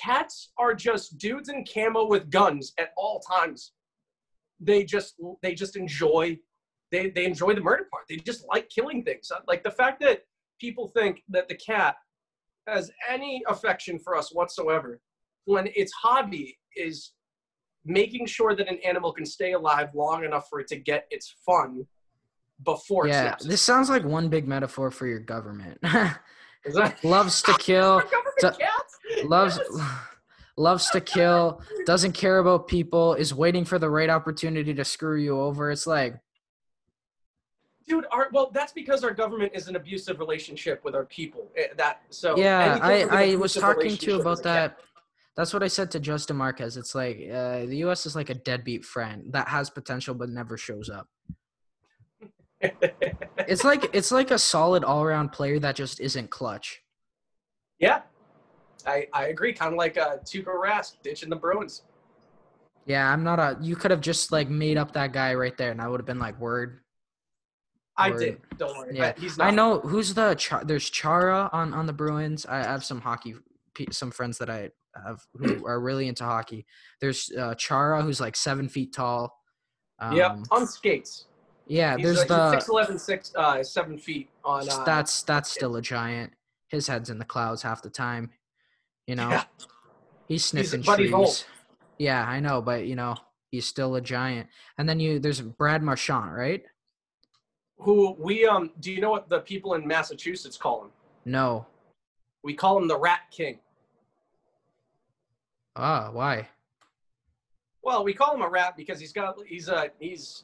[0.00, 3.72] cats are just dudes in camo with guns at all times.
[4.60, 6.38] They just they just enjoy
[6.90, 8.04] they, they enjoy the murder part.
[8.08, 9.30] They just like killing things.
[9.30, 10.22] Uh, like the fact that
[10.58, 11.96] people think that the cat
[12.66, 15.00] has any affection for us whatsoever
[15.44, 17.12] when its hobby is
[17.84, 21.34] making sure that an animal can stay alive long enough for it to get its
[21.46, 21.86] fun
[22.64, 25.78] before it yeah this sounds like one big metaphor for your government.
[27.02, 28.00] Loves to kill.
[28.00, 28.77] government So- cats?
[29.24, 29.58] Loves
[30.56, 35.16] loves to kill doesn't care about people is waiting for the right opportunity to screw
[35.16, 35.70] you over.
[35.70, 36.16] It's like
[37.86, 41.50] Dude, our, well, that's because our government is an abusive relationship with our people.
[41.56, 44.78] Eh, That so yeah i i was talking to you about that.
[45.36, 46.76] that's what i said to justin marquez.
[46.76, 50.56] It's like uh, the us is like a deadbeat friend that has potential but never
[50.56, 51.08] shows up.
[53.46, 56.82] It's like it's like a solid all-around player that just isn't clutch.
[57.78, 58.02] Yeah,
[58.88, 59.52] I I agree.
[59.52, 61.82] Kind of like uh, Tuukka Rask ditching the Bruins.
[62.86, 65.70] yeah i'm not a you could have just like made up that guy right there
[65.70, 66.80] and i would have been like word
[67.98, 68.20] I Word.
[68.20, 68.38] did.
[68.58, 68.96] Don't worry.
[68.96, 69.48] Yeah, he's not.
[69.48, 72.46] I know who's the there's Chara on on the Bruins.
[72.46, 73.34] I have some hockey
[73.90, 74.70] some friends that I
[75.04, 76.64] have who are really into hockey.
[77.00, 79.34] There's uh, Chara who's like seven feet tall.
[80.00, 81.26] Um, Yep, on skates.
[81.66, 84.68] Yeah, He's, there's uh, the he's 6'11", six, uh, seven feet on.
[84.68, 86.32] Uh, that's that's still a giant.
[86.68, 88.30] His head's in the clouds half the time.
[89.08, 89.44] You know, Yeah.
[90.28, 91.46] he's sniffing Buddy trees.
[91.98, 93.16] Yeah, I know, but you know,
[93.50, 94.48] he's still a giant.
[94.76, 96.62] And then you there's Brad Marchand, right?
[97.80, 98.72] who we um.
[98.80, 100.90] Do you know what the people in Massachusetts call him?
[101.24, 101.64] No.
[102.42, 103.60] We call him the Rat King.
[105.76, 106.48] Ah, why?
[107.82, 110.42] Well, we call him a rat because he's got he's a he's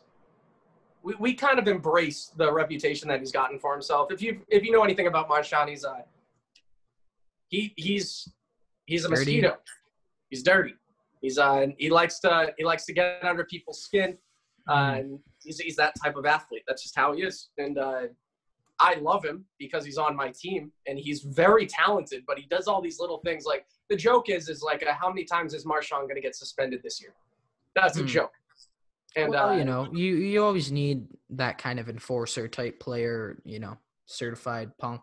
[1.02, 4.12] we, we kind of embrace the reputation that he's gotten for himself.
[4.12, 6.02] If you if you know anything about Marchand, he's uh
[7.48, 8.28] he he's
[8.86, 9.20] he's a Dirty.
[9.20, 9.56] mosquito.
[10.30, 10.74] He's dirty.
[11.20, 14.16] He's uh he likes to he likes to get under people's skin.
[14.68, 16.62] Uh, and he's he's that type of athlete.
[16.66, 17.50] That's just how he is.
[17.58, 18.02] And uh,
[18.80, 22.24] I love him because he's on my team and he's very talented.
[22.26, 23.44] But he does all these little things.
[23.44, 26.34] Like the joke is is like uh, how many times is Marchand going to get
[26.34, 27.14] suspended this year?
[27.76, 28.06] That's a Hmm.
[28.06, 28.32] joke.
[29.16, 33.38] And well, uh, you know, you you always need that kind of enforcer type player.
[33.44, 33.76] You know,
[34.06, 35.02] certified punk.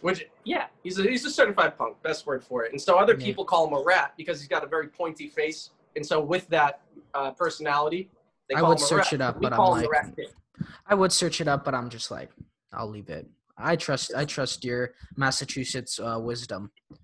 [0.00, 2.72] Which, yeah, he's a, he's a certified punk, best word for it.
[2.72, 3.24] And so other Yeah.
[3.26, 5.70] people call him a rat because he's got a very pointy face.
[5.96, 6.80] And so with that
[7.14, 8.10] uh, personality,
[8.48, 9.04] they I would him a rat.
[9.06, 9.12] rat.
[9.12, 10.14] it up, but I'm like- rat.
[10.86, 12.30] I would search it up, but I'm just like,
[12.72, 13.26] I'll leave it.
[13.56, 16.70] I trust I trust your Massachusetts uh, wisdom.
[16.90, 16.96] You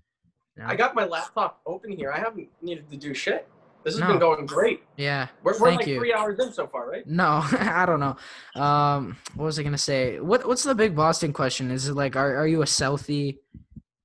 [0.57, 0.65] know?
[0.65, 2.11] I got my laptop open here.
[2.11, 3.47] I haven't needed to do shit.
[3.87, 4.07] This has No.
[4.09, 4.83] been going great.
[4.97, 5.29] yeah.
[5.43, 5.97] We're, we're like you.
[5.97, 7.07] three hours in so far, right?
[7.07, 8.17] No, I don't know.
[8.61, 10.19] Um, what was I gonna say?
[10.19, 11.71] What What's the big Boston question?
[11.71, 13.37] Is it like, are are you a Southie?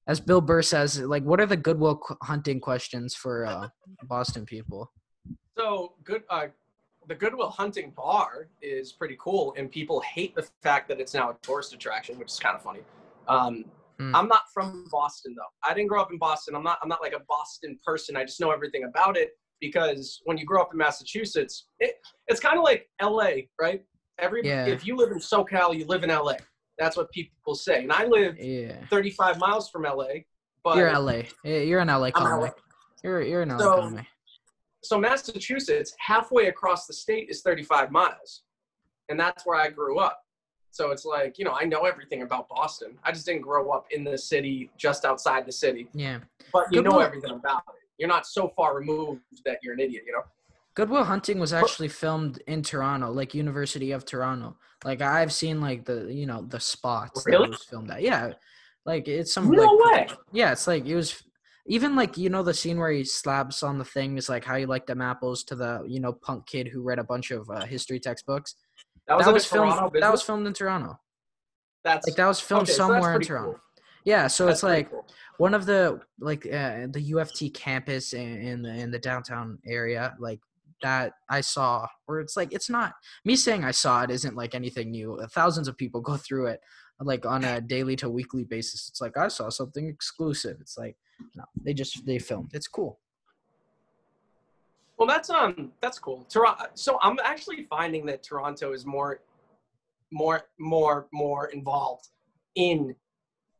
[0.06, 3.68] As Bill Burr says, like, what are the Good Will Hunting questions for uh,
[4.04, 4.92] Boston people?
[5.58, 6.22] So good.
[6.30, 6.46] Uh,
[7.08, 11.12] the Good Will Hunting Bar is pretty cool, and people hate the fact that it's
[11.12, 12.80] now a tourist attraction, which is kind of funny.
[13.26, 13.64] Um,
[13.98, 14.14] Hmm.
[14.16, 15.52] I'm not from Boston though.
[15.68, 16.54] I didn't grow up in Boston.
[16.56, 16.78] I'm not.
[16.82, 18.16] I'm not like a Boston person.
[18.16, 21.94] I just know everything about it because when you grow up in Massachusetts, it,
[22.26, 23.48] it's kind of like L.A.
[23.58, 23.82] Right?
[24.18, 24.66] Every Yeah.
[24.66, 26.36] if you live in SoCal, you live in L.A.
[26.78, 27.82] That's what people say.
[27.84, 30.26] And I live Yeah, 35 miles from L.A.
[30.64, 31.22] But you're LA.
[31.44, 32.50] You're an LA LA.
[33.02, 34.06] You're you're an LA So- Conway.
[34.82, 38.42] so Massachusetts, halfway across the state is 35 miles,
[39.08, 40.20] and that's where I grew up.
[40.70, 42.96] So it's like you know I know everything about Boston.
[43.04, 46.20] I just didn't grow up in the city, just outside the city, Yeah.
[46.52, 47.81] but you know Good Will- everything about it.
[48.02, 50.22] You're not so far removed that you're an idiot, you know.
[50.74, 54.56] Good Will Hunting was actually filmed in Toronto, like University of Toronto.
[54.84, 57.44] Like I've seen like the you know the spots that Really?
[57.44, 58.02] it was filmed at.
[58.02, 58.32] Yeah,
[58.84, 60.16] like it's some No like way.
[60.32, 61.22] yeah, it's like it was
[61.68, 64.56] even like you know the scene where he slaps on the thing is like how
[64.56, 67.48] you like them apples to the you know punk kid who read a bunch of
[67.50, 68.56] uh, history textbooks.
[69.06, 69.92] That was, that like was filmed.
[70.00, 70.98] That was filmed in Toronto.
[71.84, 73.52] That's Like that was filmed okay, so somewhere in Toronto.
[73.52, 73.60] cool.
[74.04, 75.06] Yeah, so That's it's like cool.
[75.42, 78.98] One of the like uh, the U of T campus in, in the in the
[79.00, 80.38] downtown area like
[80.82, 82.92] that I saw where it's like it's not
[83.24, 85.20] me saying I saw it isn't like anything new.
[85.32, 86.60] Thousands of people go through it
[87.00, 88.88] like on a daily to weekly basis.
[88.88, 90.58] It's like I saw something exclusive.
[90.60, 90.96] It's like
[91.34, 92.50] no, they just they filmed.
[92.54, 93.00] It's cool.
[94.96, 96.24] Well, that's um, that's cool.
[96.30, 96.66] Toronto.
[96.74, 99.22] So I'm actually finding that Toronto is more,
[100.12, 102.10] more, more, more involved
[102.54, 102.94] in,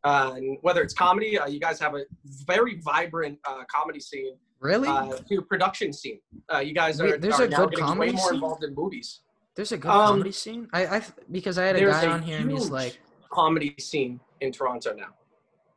[0.05, 1.39] uh, whether it's comedy.
[1.39, 2.05] Uh, you guys have a
[2.47, 4.89] very vibrant uh, comedy scene, Really?
[4.89, 6.19] uh, to production scene.
[6.53, 8.35] Uh, you guys are, Wait, there's are a now good getting comedy way more scene?
[8.35, 9.21] involved in movies.
[9.55, 10.69] There's a good um, comedy scene.
[10.73, 12.99] I I because I had a guy a on here and he's huge like
[13.31, 15.09] comedy scene in Toronto now.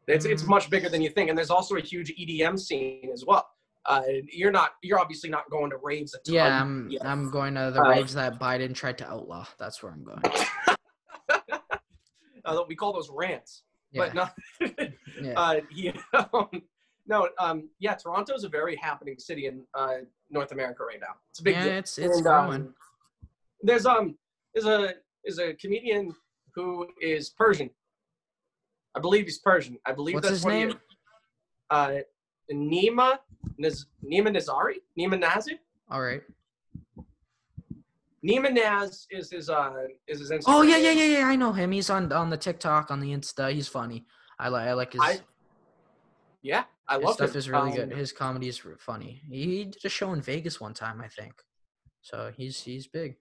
[0.07, 0.49] It's it's Mm.
[0.49, 3.45] much bigger than you think, and there's also a huge EDM scene as well.
[3.86, 4.01] Uh,
[4.32, 7.05] you're not you're obviously not going to raves yeah I'm yet.
[7.05, 9.45] I'm going to the Uh, raves that Biden tried to outlaw.
[9.59, 10.21] That's where I'm going.
[12.45, 13.63] uh, we call those rants,
[13.96, 14.10] Yeah.
[14.14, 14.88] but no,
[15.22, 15.34] yeah.
[16.14, 16.46] uh,
[17.08, 19.98] no, um, yeah, Toronto's a very happening city in uh,
[20.30, 21.16] North America right now.
[21.32, 21.74] It's a big yeah, deal.
[21.74, 22.54] it's it's And, growing.
[22.62, 22.76] um,
[23.62, 24.18] there's um
[24.54, 26.14] there's a is a comedian
[26.54, 27.70] who is Persian.
[28.96, 29.78] I believe he's Persian.
[29.86, 30.80] I believe What's that's his he name?
[31.70, 31.98] Uh,
[32.52, 33.18] Nima
[33.58, 35.60] Naz, Nima Nazari, Nima Nazi.
[35.89, 36.22] All right.
[38.26, 39.73] Nima Naz is his uh
[40.07, 40.43] is his Instagram.
[40.47, 41.28] Oh yeah, yeah, yeah, yeah.
[41.28, 41.71] I know him.
[41.71, 43.51] He's on on the TikTok, on the Insta.
[43.51, 44.05] He's funny.
[44.39, 45.19] I like I like his, I
[46.41, 47.38] yeah, I his love stuff him.
[47.38, 47.93] is really Um, good.
[47.93, 49.21] His comedy is funny.
[49.30, 51.34] He did a show in Vegas one time, I think.
[52.01, 53.17] So he's he's big.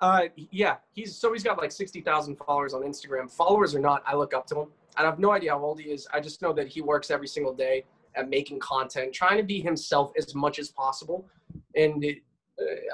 [0.00, 3.30] Uh, yeah, he's so he's got like sixty thousand followers on Instagram.
[3.30, 4.68] Followers or not, I look up to him.
[4.96, 6.08] I have no idea how old he is.
[6.12, 9.60] I just know that he works every single day at making content, trying to be
[9.60, 11.28] himself as much as possible.
[11.76, 12.18] And it,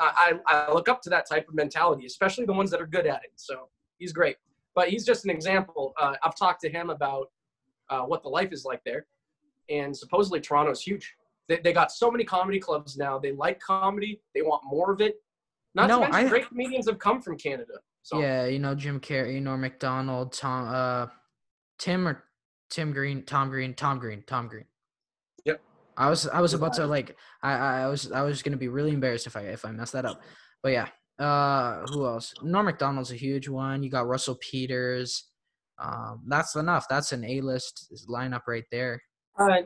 [0.00, 3.06] I, I look up to that type of mentality, especially the ones that are good
[3.06, 3.32] at it.
[3.36, 4.36] So he's great.
[4.74, 5.94] But he's just an example.
[5.98, 7.30] Uh, I've talked to him about
[7.88, 9.06] uh, what the life is like there,
[9.70, 11.14] and supposedly Toronto's huge.
[11.48, 13.18] They, they got so many comedy clubs now.
[13.18, 14.20] They like comedy.
[14.34, 15.16] They want more of it.
[15.74, 17.74] Not No, to mention, I- great comedians have come from Canada.
[18.02, 21.06] So Yeah, you know Jim Carrey, Norm Macdonald, Tom, uh,
[21.78, 22.22] Tim or
[22.68, 24.66] Tim Green, Tom Green, Tom Green, Tom Green.
[25.96, 28.68] I was I was about to like I I I was I was gonna be
[28.68, 30.22] really embarrassed if I if I messed that up,
[30.62, 30.88] but yeah.
[31.16, 32.34] Uh, who else?
[32.42, 33.84] Norm Macdonald's a huge one.
[33.84, 35.28] You got Russell Peters.
[35.78, 36.86] Um, that's enough.
[36.88, 39.00] That's an A list lineup right there.
[39.38, 39.62] uh,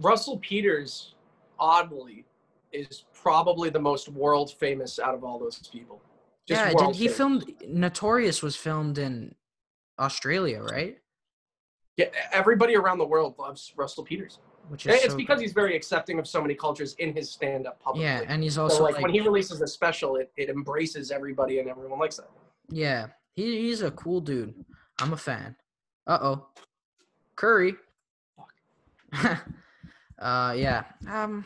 [0.00, 1.16] Russell Peters,
[1.58, 2.24] oddly,
[2.72, 6.00] is probably the most world famous out of all those people.
[6.46, 7.16] Just yeah, did he famous.
[7.16, 9.34] filmed Notorious was filmed in
[9.98, 10.98] Australia, right?
[11.96, 14.38] Yeah, everybody around the world loves Russell Peters.
[14.70, 17.82] Which is it's so because he's very accepting of so many cultures in his stand-up
[17.82, 18.06] publicly.
[18.06, 21.10] yeah, and he's so also like, like, when he releases a special, it, it embraces
[21.10, 22.30] everybody and everyone likes that.
[22.68, 24.54] yeah, he, he's a cool dude.
[25.00, 25.56] I'm a fan.
[26.06, 26.46] Uh oh,
[27.34, 27.74] Curry.
[30.18, 30.84] uh, yeah.
[31.08, 31.44] Um,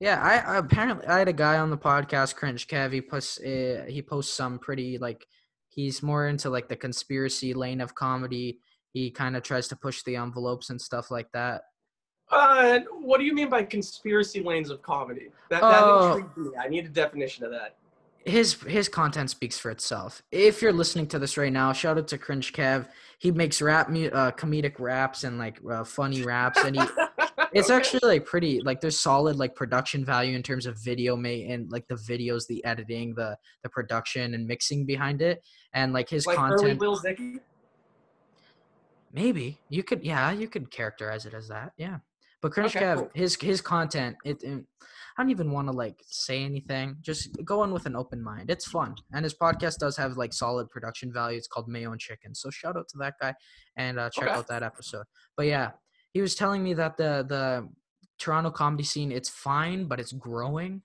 [0.00, 0.22] yeah.
[0.22, 2.92] I, I apparently I had a guy on the podcast, Cringe Kev.
[2.92, 5.26] He posts uh, he posts some pretty like
[5.68, 8.60] he's more into like the conspiracy lane of comedy.
[8.94, 11.62] He kind of tries to push the envelopes and stuff like that.
[12.30, 15.28] Uh, what do you mean by conspiracy lanes of comedy?
[15.50, 16.12] That, that Oh.
[16.16, 16.50] intrigued me.
[16.56, 17.76] I need a definition of that.
[18.26, 20.22] his his content speaks for itself.
[20.30, 22.88] If you're listening to this right now, shout out to Cringe Kev.
[23.18, 26.82] He makes rap, uh, comedic raps and like uh, funny raps, and he
[27.54, 27.74] it's Okay.
[27.76, 31.70] actually like pretty like there's solid like production value in terms of video mate and
[31.72, 35.40] like the videos, the editing, the the production and mixing behind it,
[35.72, 36.82] and like his like content.
[39.10, 41.98] Maybe you could, yeah, you could characterize it as that, yeah.
[42.40, 43.10] But Cringe Okay, Kev, cool.
[43.14, 44.64] his his content, it, it
[45.16, 46.96] I don't even want to like say anything.
[47.00, 48.48] Just go in with an open mind.
[48.50, 51.36] It's fun, and his podcast does have like solid production value.
[51.36, 53.34] It's called Mayo and Chicken, so shout out to that guy
[53.76, 54.32] and uh, check Okay.
[54.34, 55.04] out that episode.
[55.36, 55.70] But yeah,
[56.12, 57.68] he was telling me that the the
[58.20, 60.82] Toronto comedy scene it's fine, but it's growing.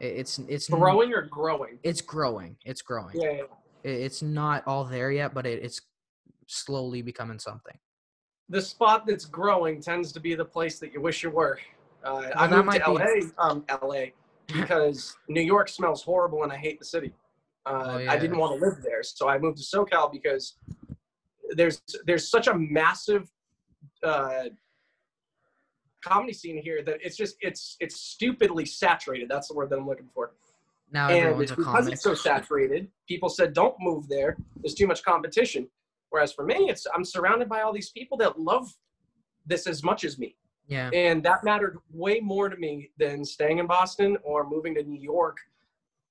[0.00, 1.80] It's it's Growing or growing?
[1.82, 2.56] It's growing.
[2.64, 3.20] It's growing.
[3.20, 3.42] Yeah, yeah.
[3.82, 5.80] It- It's not all there yet, but it, it's
[6.46, 7.76] slowly becoming something.
[8.48, 11.58] The spot that's growing tends to be the place that you wish you were.
[12.02, 13.04] Uh, I moved to LA,
[13.38, 14.06] um, LA,
[14.46, 17.12] because New York smells horrible and I hate the city.
[17.66, 20.56] Uh, Oh, I didn't want to live there, so I moved to SoCal because
[21.50, 23.30] there's there's such a massive
[24.02, 24.44] uh,
[26.02, 29.28] comedy scene here that it's just it's it's stupidly saturated.
[29.28, 30.32] That's the word that I'm looking for.
[30.90, 31.92] Now and because comic.
[31.92, 34.36] it's so saturated, people said don't move there.
[34.56, 35.68] There's too much competition.
[36.10, 38.72] Whereas for me, it's I'm surrounded by all these people that love
[39.46, 40.36] this as much as me,
[40.66, 40.90] yeah.
[40.92, 45.00] and that mattered way more to me than staying in Boston or moving to New
[45.00, 45.38] York,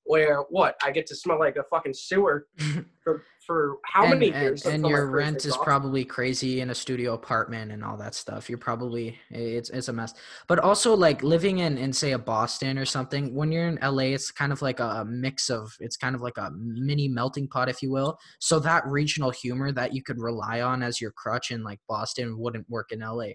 [0.08, 2.48] where what I get to smell like a fucking sewer
[3.04, 4.66] for for how and, many and- years?
[4.66, 5.64] And, my your rent is exhaust?
[5.64, 8.50] probably crazy in a studio apartment and all that stuff.
[8.50, 10.14] You're probably it's it's a mess.
[10.48, 13.34] But also like living in in say a Boston or something.
[13.36, 16.38] When you're in LA, it's kind of like a mix of it's kind of like
[16.38, 18.18] a mini melting pot, if you will.
[18.40, 22.38] So that regional humor that you could rely on as your crutch in like Boston
[22.40, 23.30] wouldn't work in LA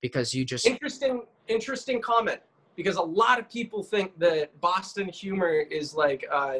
[0.00, 2.40] because you just interesting interesting comment
[2.76, 6.56] because a lot of people think that boston humor is like uh,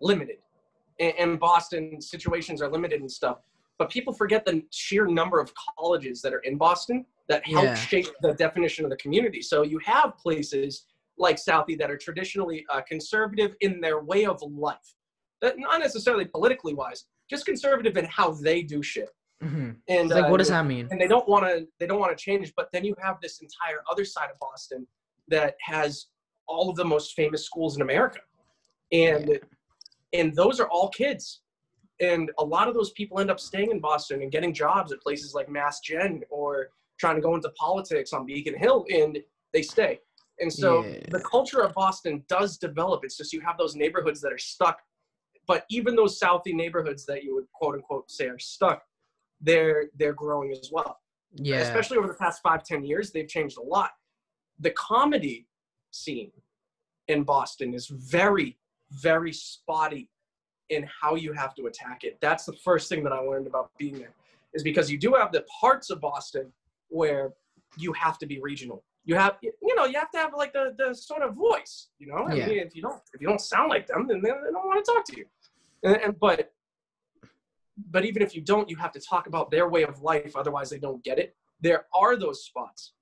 [0.00, 0.38] limited
[1.00, 3.38] and, and boston situations are limited and stuff
[3.78, 7.74] but people forget the sheer number of colleges that are in boston that help Yeah.
[7.74, 10.86] shape the definition of the community so you have places
[11.18, 14.94] like southie that are traditionally uh, conservative in their way of life
[15.40, 19.10] that not necessarily politically wise just conservative in how they do shit
[19.42, 19.76] Mhm.
[19.88, 20.88] and like uh, what does that mean?
[20.90, 23.40] and they don't want to they don't want to change but then you have this
[23.40, 24.84] entire other side of boston
[25.30, 26.06] that has
[26.46, 28.20] all of the most famous schools in america.
[28.92, 29.38] And
[30.14, 31.42] and those are all kids.
[32.00, 35.00] And a lot of those people end up staying in boston and getting jobs at
[35.00, 36.68] places like mass gen or
[36.98, 39.18] trying to go into politics on beacon hill and
[39.52, 40.00] they stay.
[40.40, 41.00] And so Yeah.
[41.10, 43.04] the culture of boston does develop.
[43.04, 44.78] It's just you have those neighborhoods that are stuck.
[45.46, 48.82] But even those southie neighborhoods that you would quote unquote say are stuck
[49.40, 50.98] they're they're growing as well.
[51.34, 51.58] Yeah.
[51.58, 53.90] especially over the past five ten years they've changed a lot
[54.60, 55.46] the comedy
[55.90, 56.32] scene
[57.08, 58.58] in boston is very
[58.90, 60.08] very spotty
[60.70, 62.18] in how you have to attack it.
[62.20, 64.14] That's the first thing that i learned about being there
[64.54, 66.52] is because you do have the parts of boston
[66.88, 67.32] where
[67.76, 68.82] you have to be regional.
[69.04, 72.06] You have you know you have to have like the, the sort of voice you
[72.08, 72.26] know?
[72.26, 74.66] I mean, if you don't if you don't sound like them then they, they don't
[74.66, 75.26] want to talk to you.
[75.82, 76.52] And, and but
[77.90, 80.68] but even if you don't you have to talk about their way of life otherwise
[80.68, 81.34] they don't get it.
[81.60, 82.92] There are those spots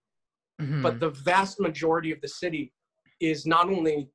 [0.60, 0.82] Mhm.
[0.82, 2.72] but the vast majority of the city
[3.20, 4.10] is not only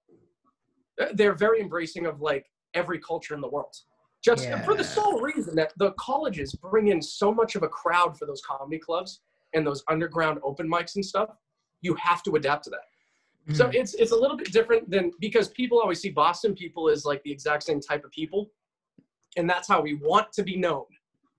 [1.13, 3.75] they're very embracing of like every culture in the world.
[4.23, 8.17] Just for the sole reason that the colleges bring in so much of a crowd
[8.17, 9.21] for those comedy clubs
[9.53, 11.29] and those underground open mics and stuff
[11.81, 13.55] you have to adapt to that.
[13.55, 13.73] So Mhm.
[13.75, 17.23] it's it's a little bit different than because people always see boston people as like
[17.23, 18.51] the exact same type of people.
[19.37, 20.85] And that's how we want to be known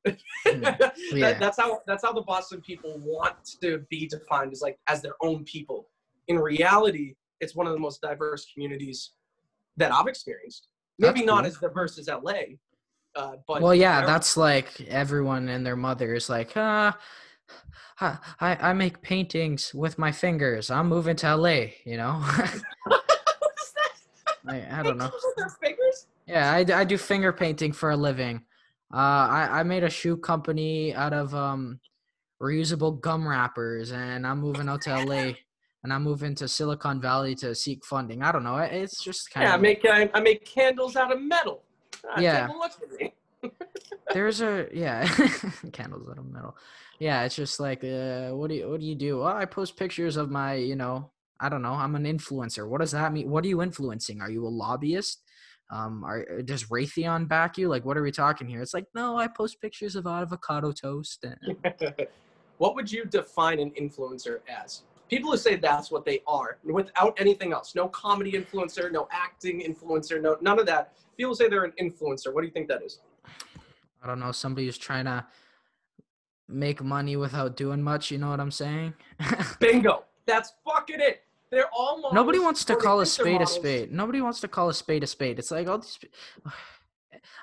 [0.45, 5.01] That- that's how that's how the Boston people want to be defined as like as
[5.03, 5.89] their own people.
[6.29, 9.13] In reality, it's one of the most diverse communities
[9.77, 10.69] that I've experienced.
[10.99, 11.47] Maybe That's not cool.
[11.47, 12.33] as diverse as LA,
[13.17, 16.93] uh, but well yeah very- that's like everyone and their mother is like uh
[18.01, 20.71] I, I I make paintings with my fingers.
[20.71, 22.23] I'm moving to LA, you know.
[22.85, 24.73] What is that?
[24.73, 25.05] I, I don't know.
[25.05, 26.07] Pictures with their fingers?
[26.27, 28.45] Yeah, I, d- I do finger painting for a living.
[28.93, 31.81] Uh, I, I made a shoe company out of um,
[32.41, 35.33] reusable gum wrappers, and I'm moving out to LA,
[35.83, 38.23] and I'm moving to Silicon Valley to seek funding.
[38.23, 38.57] I don't know.
[38.59, 41.63] It's just kind of Yeah, I make I, I make candles out of metal.
[42.07, 42.47] Ah, Yeah.
[42.47, 43.15] Take a look at me.
[44.15, 45.07] there's a yeah
[45.73, 46.57] candles out of metal.
[46.99, 49.19] Yeah, it's just like uh, what do you what do you do?
[49.19, 51.73] Well, I post pictures of my you know I don't know.
[51.73, 52.69] I'm an influencer.
[52.69, 53.29] What does that mean?
[53.31, 54.21] What are you influencing?
[54.21, 55.23] Are you a lobbyist?
[55.73, 57.67] Um, are does Raytheon back you?
[57.67, 58.61] Like, what are we talking here?
[58.61, 61.25] It's like, no, I post pictures of avocado toast.
[61.25, 61.57] And,
[62.59, 64.83] what would you define an influencer as?
[65.09, 67.75] People who say that's what they are, without anything else.
[67.75, 70.93] No comedy influencer, no acting influencer, no none of that.
[71.17, 72.35] People say they're an influencer.
[72.35, 73.01] What do you think that is?
[74.03, 74.33] I don't know.
[74.33, 75.25] Somebody who's trying to
[76.49, 78.11] make money without doing much.
[78.11, 78.93] You know what I'm saying?
[79.59, 80.05] Bingo.
[80.27, 81.23] That's fucking it.
[81.53, 83.93] They're all models, Nobody wants to call a spade a spade.
[83.93, 85.39] Nobody wants to call a spade a spade.
[85.39, 85.99] It's like all these.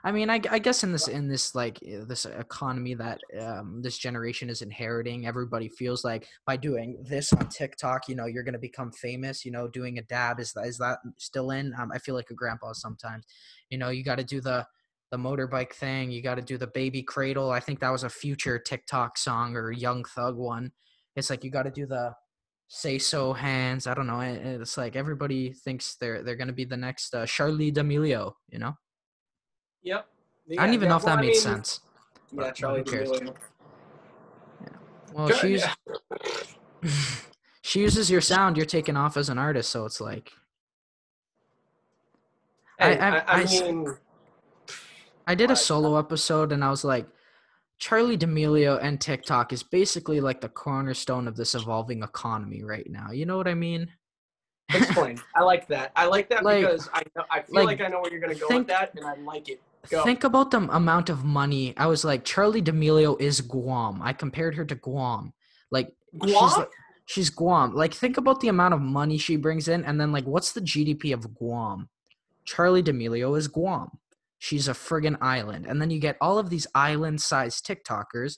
[0.03, 3.99] I mean, I, I guess in this in this like this economy that um, this
[3.99, 8.57] generation is inheriting, everybody feels like by doing this on TikTok, you know, you're gonna
[8.57, 9.45] become famous.
[9.45, 11.73] You know, doing a dab is that is that still in?
[11.79, 13.25] Um, I feel like a grandpa sometimes.
[13.69, 14.65] You know, you got to do the
[15.11, 16.09] the motorbike thing.
[16.09, 17.51] You got to do the baby cradle.
[17.51, 20.71] I think that was a future TikTok song or Young Thug one.
[21.15, 22.13] It's like you got to do the
[22.69, 23.87] say so hands.
[23.87, 24.21] I don't know.
[24.21, 28.33] It's like everybody thinks they're they're gonna be the next uh, Charli D'Amelio.
[28.49, 28.77] You know.
[29.83, 30.07] Yep.
[30.57, 31.81] I don't even yeah, know if that well, I made mean, sense.
[32.31, 32.85] Yeah, but Charli?
[32.85, 33.35] D'Amelio.
[35.13, 35.69] Well, Good, she uses,
[37.63, 38.55] she uses your sound.
[38.57, 40.31] You're taken off as an artist, so it's like
[42.79, 43.97] I- Hey, I- I, I I mean,
[45.27, 47.07] I did a solo episode, and I was like,
[47.81, 53.11] Charli D'Amelio and TikTok is basically like the cornerstone of this evolving economy right now.
[53.11, 53.89] You know what I mean?
[54.71, 55.19] explain.
[55.35, 55.91] I like that.
[55.95, 58.19] I like that Like- because I know, I feel like, like, I know where you're
[58.21, 59.61] gonna go think- with that, and I like it.
[59.89, 60.03] Go.
[60.03, 61.73] Think about the amount of money.
[61.77, 64.01] I was like, Charli D'Amelio is Guam.
[64.03, 65.31] I compared her to Guam.
[65.71, 66.51] Like she's Guam?
[66.59, 66.69] like,
[67.05, 67.73] she's Guam.
[67.73, 70.59] Like think about the amount of money she brings in, and then like what's the
[70.61, 71.87] GDP of Guam?
[72.45, 73.89] Charli D'Amelio is Guam.
[74.39, 78.37] She's a friggin' island, and then you get all of these island-sized TikTokers.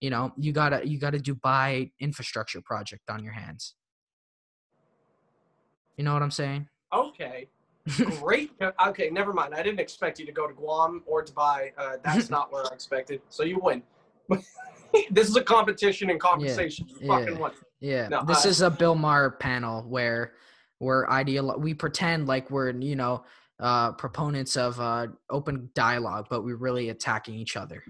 [0.00, 3.74] You know, you gotta you got a Dubai infrastructure project on your hands.
[5.96, 6.68] You know what I'm saying?
[6.92, 7.48] Okay.
[8.20, 8.52] Great.
[8.86, 9.54] Okay, never mind.
[9.54, 11.72] I didn't expect you to go to Guam or Dubai.
[11.76, 13.20] Uh, that's not where I expected.
[13.28, 13.82] So you win.
[15.10, 16.86] this is a competition and conversation.
[16.88, 17.18] You yeah.
[17.18, 17.50] fucking won.
[17.80, 20.34] Yeah, No, this I- is a Bill Maher panel where
[20.78, 21.58] we're ideal.
[21.58, 23.24] We pretend like we're you know
[23.62, 27.82] uh, proponents of uh, open dialogue, but we're really attacking each other.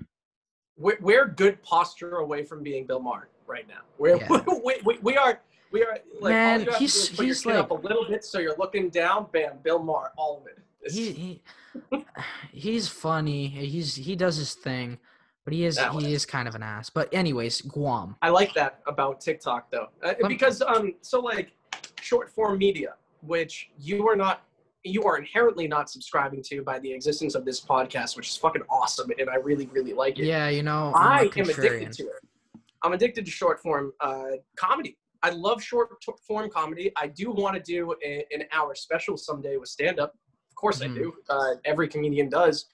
[0.76, 3.80] We're, we're good posture away from being Bill Maher right now.
[3.98, 4.42] We're, Yeah.
[4.64, 5.40] we, we, we are.
[5.72, 7.70] We are like Man, all you have he's- to do is put he's like- up
[7.70, 9.26] a little bit so you're looking down.
[9.32, 10.58] Bam, Bill Maher, all of it.
[10.92, 12.04] He, he
[12.52, 13.46] he's funny.
[13.48, 14.98] He's he does his thing,
[15.44, 16.02] but he is That way.
[16.04, 16.90] he is kind of an ass.
[16.90, 18.16] But anyways, Guam.
[18.20, 21.52] I like that about TikTok though, uh, because um, so like
[22.00, 24.42] short form media, which you are not,
[24.84, 28.62] you are inherently not subscribing to by the existence of this podcast, which is fucking
[28.68, 30.24] awesome, and I really really like it.
[30.24, 32.60] Yeah, you know I'm I am addicted to it.
[32.82, 34.98] I'm addicted to short form uh, comedy.
[35.22, 36.90] I love short t- form comedy.
[36.96, 40.14] I do want to do a, an hour special someday with stand up.
[40.50, 40.90] Of course, Mhm.
[40.90, 41.12] I do.
[41.30, 42.66] Uh, every comedian does.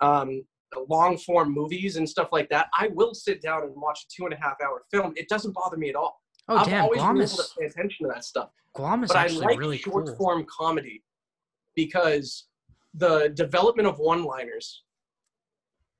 [0.00, 0.44] Um,
[0.88, 2.68] long form movies and stuff like that.
[2.78, 5.12] I will sit down and watch a two and a half hour film.
[5.16, 6.22] It doesn't bother me at all.
[6.48, 8.50] Oh I've damn, always Guam been able to pay attention to that stuff.
[8.74, 10.16] Guam is But I actually like really short cool.
[10.16, 11.02] form comedy
[11.74, 12.46] because
[12.94, 14.82] the development of one liners.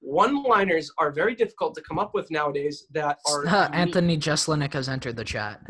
[0.00, 3.68] One liners are very difficult to come up with nowadays that are Uh.
[3.72, 5.60] Anthony Jeselnik has entered the chat.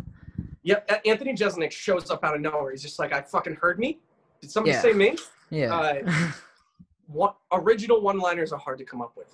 [0.64, 2.70] Yep, Anthony Jeselnik shows up out of nowhere.
[2.70, 4.00] He's just like, I fucking heard me.
[4.40, 4.80] Did somebody Yeah.
[4.82, 5.16] say me?
[5.50, 5.74] Yeah.
[5.74, 6.32] Uh,
[7.08, 9.26] What original one-liners are hard to come up with.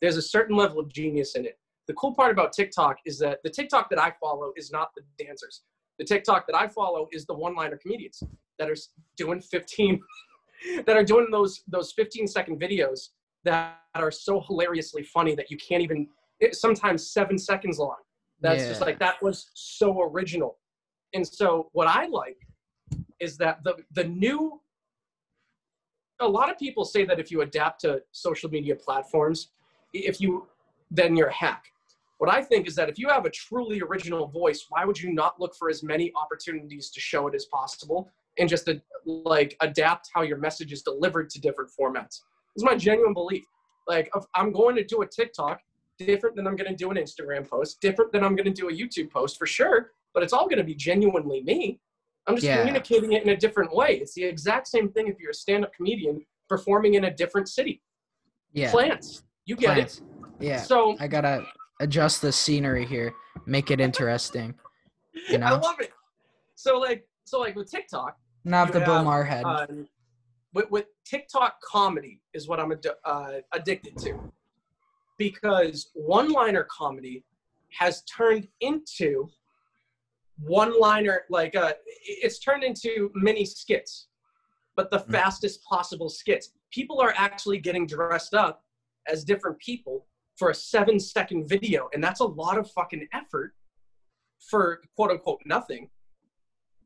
[0.00, 1.58] There's a certain level of genius in it.
[1.86, 5.02] The cool part about TikTok is that the TikTok that I follow is not the
[5.22, 5.62] dancers.
[5.98, 8.22] The TikTok that I follow is the one-liner comedians
[8.58, 8.76] that are
[9.16, 10.00] doing 15,
[10.86, 13.08] that are doing those those 15 second videos
[13.44, 16.08] that are so hilariously funny that you can't even.
[16.40, 17.96] It, sometimes seven seconds long.
[18.40, 20.58] That's just like that was so original.
[21.14, 22.36] And so what I like
[23.20, 24.60] is that the the new
[26.20, 29.48] a lot of people say that if you adapt to social media platforms,
[29.92, 30.46] if you
[30.90, 31.64] then you're a hack.
[32.18, 35.12] What I think is that if you have a truly original voice, why would you
[35.12, 38.74] not look for as many opportunities to show it as possible and just uh,
[39.06, 42.22] like adapt how your message is delivered to different formats?
[42.56, 43.44] It's my genuine belief.
[43.86, 45.60] Like I'm going to do a TikTok
[45.96, 48.68] different than I'm going to do an Instagram post, different than I'm going to do
[48.68, 51.80] a YouTube post for sure, but it's all going to be genuinely me.
[52.26, 52.58] I'm just Yeah.
[52.58, 53.98] communicating it in a different way.
[54.00, 57.80] It's the exact same thing if you're a stand-up comedian performing in a different city.
[58.52, 58.70] yeah.
[58.70, 59.22] Plants.
[59.46, 59.98] You get Plants.
[59.98, 60.04] it.
[60.44, 60.60] Yeah.
[60.62, 61.46] So I gotta
[61.80, 63.12] adjust the scenery here,
[63.46, 64.54] make it interesting.
[65.28, 65.46] You know?
[65.46, 65.92] I love it.
[66.54, 69.44] So like, so like with TikTok, not the Bill Maher head.
[69.44, 69.88] um,
[70.54, 74.32] with, with TikTok comedy is what I'm ad- uh, addicted to
[75.18, 77.24] because one-liner comedy
[77.78, 79.28] has turned into
[80.44, 81.72] one-liner like uh,
[82.04, 84.06] it's turned into mini skits,
[84.76, 85.12] but the Mm.
[85.12, 86.52] fastest possible skits.
[86.70, 88.64] People are actually getting dressed up
[89.06, 90.06] as different people
[90.38, 93.54] for a seven-second video, and that's a lot of fucking effort
[94.38, 95.90] for quote-unquote nothing.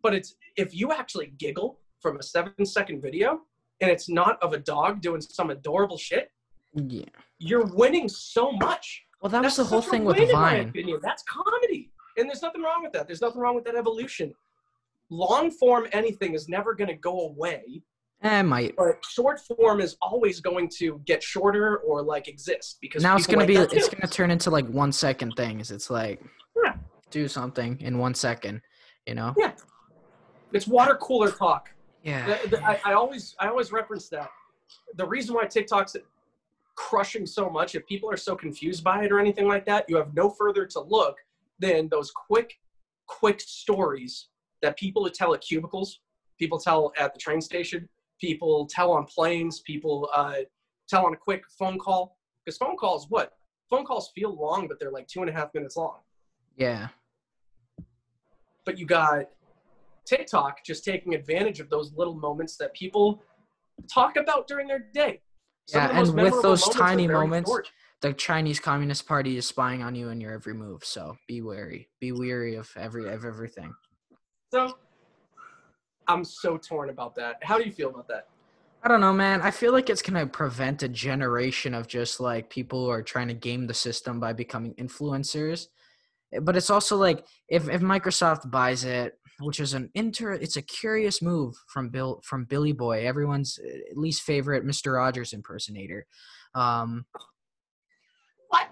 [0.02, 3.42] But it's if you actually giggle from a seven-second video
[3.80, 6.30] and it's not of a dog doing some adorable shit,
[6.74, 7.04] yeah.
[7.38, 9.02] you're winning so much.
[9.20, 10.98] Well, that was That's the whole thing with win, in my Vine.
[11.02, 13.06] That's comedy, and there's nothing wrong with that.
[13.06, 14.34] There's nothing wrong with that evolution.
[15.10, 17.82] Long form anything is never going to go away,
[18.22, 18.76] Eh, it might.
[18.76, 23.26] but short form is always going to get shorter or like exist because now it's
[23.26, 25.70] gonna be like that it's gonna turn into like one second things.
[25.70, 26.22] It's like
[26.64, 26.74] Yeah.
[27.10, 28.62] do something in one second,
[29.06, 29.34] you know?
[29.36, 29.52] Yeah.
[30.52, 31.70] It's water cooler talk.
[32.04, 32.36] Yeah.
[32.42, 34.30] The- the- I, I always I always reference that.
[34.96, 35.96] The reason why TikTok's
[36.76, 39.96] crushing so much, if people are so confused by it or anything like that, you
[39.96, 41.16] have no further to look
[41.58, 42.58] than those quick,
[43.06, 44.28] quick stories
[44.62, 46.00] that people tell at cubicles,
[46.38, 47.88] people tell at the train station,
[48.22, 50.36] people tell on planes, people uh,
[50.88, 52.16] tell on a quick phone call.
[52.44, 53.32] Because phone calls, what?
[53.68, 55.98] Phone calls feel long, but they're like two and a half minutes long.
[56.56, 56.88] Yeah.
[58.64, 59.24] but you got
[60.04, 63.22] TikTok just taking advantage of those little moments that people
[63.92, 65.20] talk about during their day.
[65.66, 67.70] Some Yeah, and with those moments tiny moments, short.
[68.02, 71.88] The Chinese Communist Party is spying on you in your every move, so be wary.
[72.00, 73.72] Be weary of every of everything.
[74.52, 74.76] So
[76.08, 77.36] I'm so torn about that.
[77.42, 78.28] How do you feel about that?
[78.82, 79.40] I don't know, man.
[79.42, 83.28] I feel like it's gonna prevent a generation of just like people who are trying
[83.28, 85.68] to game the system by becoming influencers.
[86.40, 90.62] But it's also like if if Microsoft buys it, which is an inter, it's a
[90.62, 93.60] curious move from Bill from Billy Boy, everyone's
[93.94, 96.06] least favorite Mister Rogers impersonator.
[96.54, 97.06] Um,
[98.48, 98.68] What?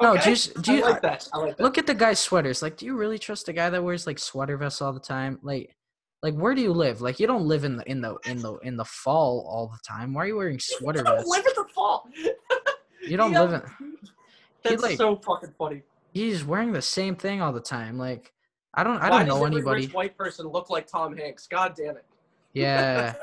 [0.00, 0.22] No, Okay.
[0.24, 1.28] just- do you- I like that.
[1.32, 1.62] I like that.
[1.62, 2.62] look at the guy's sweaters.
[2.62, 5.38] Like, do you really trust a guy that wears like sweater vests all the time?
[5.42, 5.74] Like,
[6.22, 7.00] like where do you live?
[7.00, 9.78] Like, you don't live in the in the in the in the fall all the
[9.86, 10.12] time.
[10.14, 12.08] Why are you wearing sweater You don't live in the fall.
[13.06, 13.42] You don't Yeah.
[13.42, 13.96] live in.
[14.64, 15.82] That's like- so fucking funny.
[16.12, 17.98] He's wearing the same thing all the time.
[17.98, 18.32] Like,
[18.74, 19.82] I don't I Why don't does know every anybody.
[19.86, 21.46] rich white person look like Tom Hanks?
[21.46, 22.04] God damn it.
[22.54, 23.14] Yeah,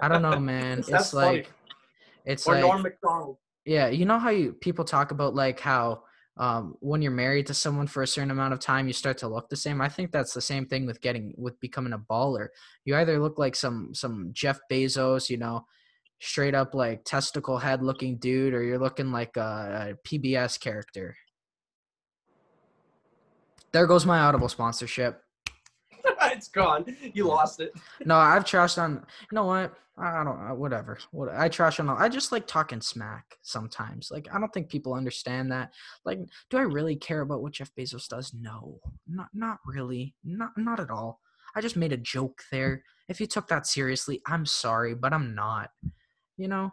[0.00, 0.78] I don't know, man.
[0.78, 1.36] That's It's funny.
[1.38, 1.52] like,
[2.24, 3.36] it's or like, Norm Macdonald.
[3.66, 3.88] yeah.
[3.88, 6.04] You know how you people talk about like how
[6.38, 9.28] um when you're married to someone for a certain amount of time, you start to
[9.28, 9.80] look the same.
[9.80, 12.48] I think that's the same thing with getting with becoming a baller.
[12.84, 15.66] You either look like some some Jeff Bezos, you know,
[16.20, 21.16] straight up like testicle head looking dude, or you're looking like a, a PBS character.
[23.72, 25.22] There goes my Audible sponsorship.
[26.38, 26.84] It's gone.
[27.12, 27.74] You lost it.
[28.06, 29.04] No, I've trashed on.
[29.30, 29.74] You know what?
[30.00, 30.58] I don't.
[30.58, 30.98] Whatever.
[31.10, 31.88] What I trash on.
[31.90, 34.10] I just like talking smack sometimes.
[34.10, 35.72] Like I don't think people understand that.
[36.04, 36.20] Like,
[36.50, 38.32] do I really care about what Jeff Bezos does?
[38.32, 38.78] No,
[39.08, 40.14] not not really.
[40.24, 41.20] Not not at all.
[41.56, 42.84] I just made a joke there.
[43.08, 45.70] If you took that seriously, I'm sorry, but I'm not.
[46.36, 46.72] You know.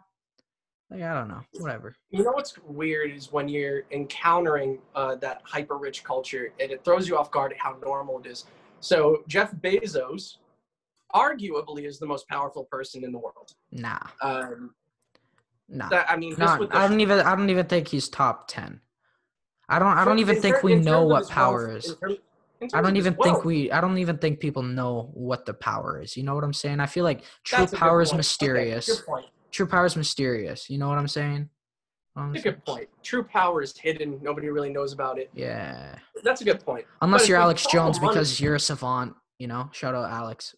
[0.90, 1.42] Like I don't know.
[1.58, 1.96] Whatever.
[2.10, 6.84] You know what's weird is when you're encountering uh, that hyper rich culture and it
[6.84, 8.44] throws you off guard at how normal it is.
[8.86, 10.36] So Jeff Bezos,
[11.14, 13.52] arguably, is the most powerful person in the world.
[13.72, 13.98] Nah.
[14.22, 14.74] Um,
[15.68, 15.88] Nah.
[15.88, 17.18] that, I mean, Not, I don't even.
[17.18, 18.80] I don't even think he's top ten.
[19.68, 19.98] I don't.
[19.98, 21.90] I don't even think we know what power wealth- is.
[21.90, 22.18] in term-
[22.60, 25.54] in I don't even think wealth, we I don't even think people know what the
[25.54, 26.16] power is.
[26.16, 26.78] You know what I'm saying?
[26.78, 28.14] I feel like true that's power is point.
[28.14, 29.02] Okay, mysterious.
[29.50, 30.70] True power is mysterious.
[30.70, 31.50] You know what I'm saying?
[32.16, 32.88] Um, That's a good point.
[33.02, 34.18] True power is hidden.
[34.22, 35.30] Nobody really knows about it.
[35.34, 35.96] Yeah.
[36.24, 36.86] That's a good point.
[37.02, 39.68] Unless if you're Alex Jones because you're a savant, you know?
[39.72, 40.56] Shout out Alex.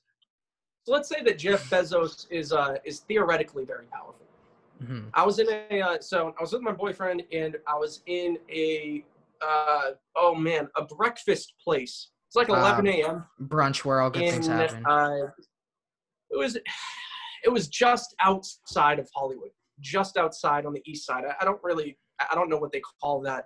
[0.86, 4.14] So let's say that Jeff Bezos is uh, is theoretically very powerful.
[4.80, 8.02] hmm I was in a uh, so I was with my boyfriend and I was
[8.06, 9.04] in a
[9.42, 12.10] uh, oh man a breakfast place.
[12.28, 13.24] It's like 11 Um, a.m.
[13.48, 14.86] Brunch where all good in things happen.
[14.86, 15.26] uh,
[16.30, 16.56] it was
[17.44, 21.24] it was just outside of Hollywood, just outside on the east side.
[21.24, 23.44] I, I don't really I don't know what they call that.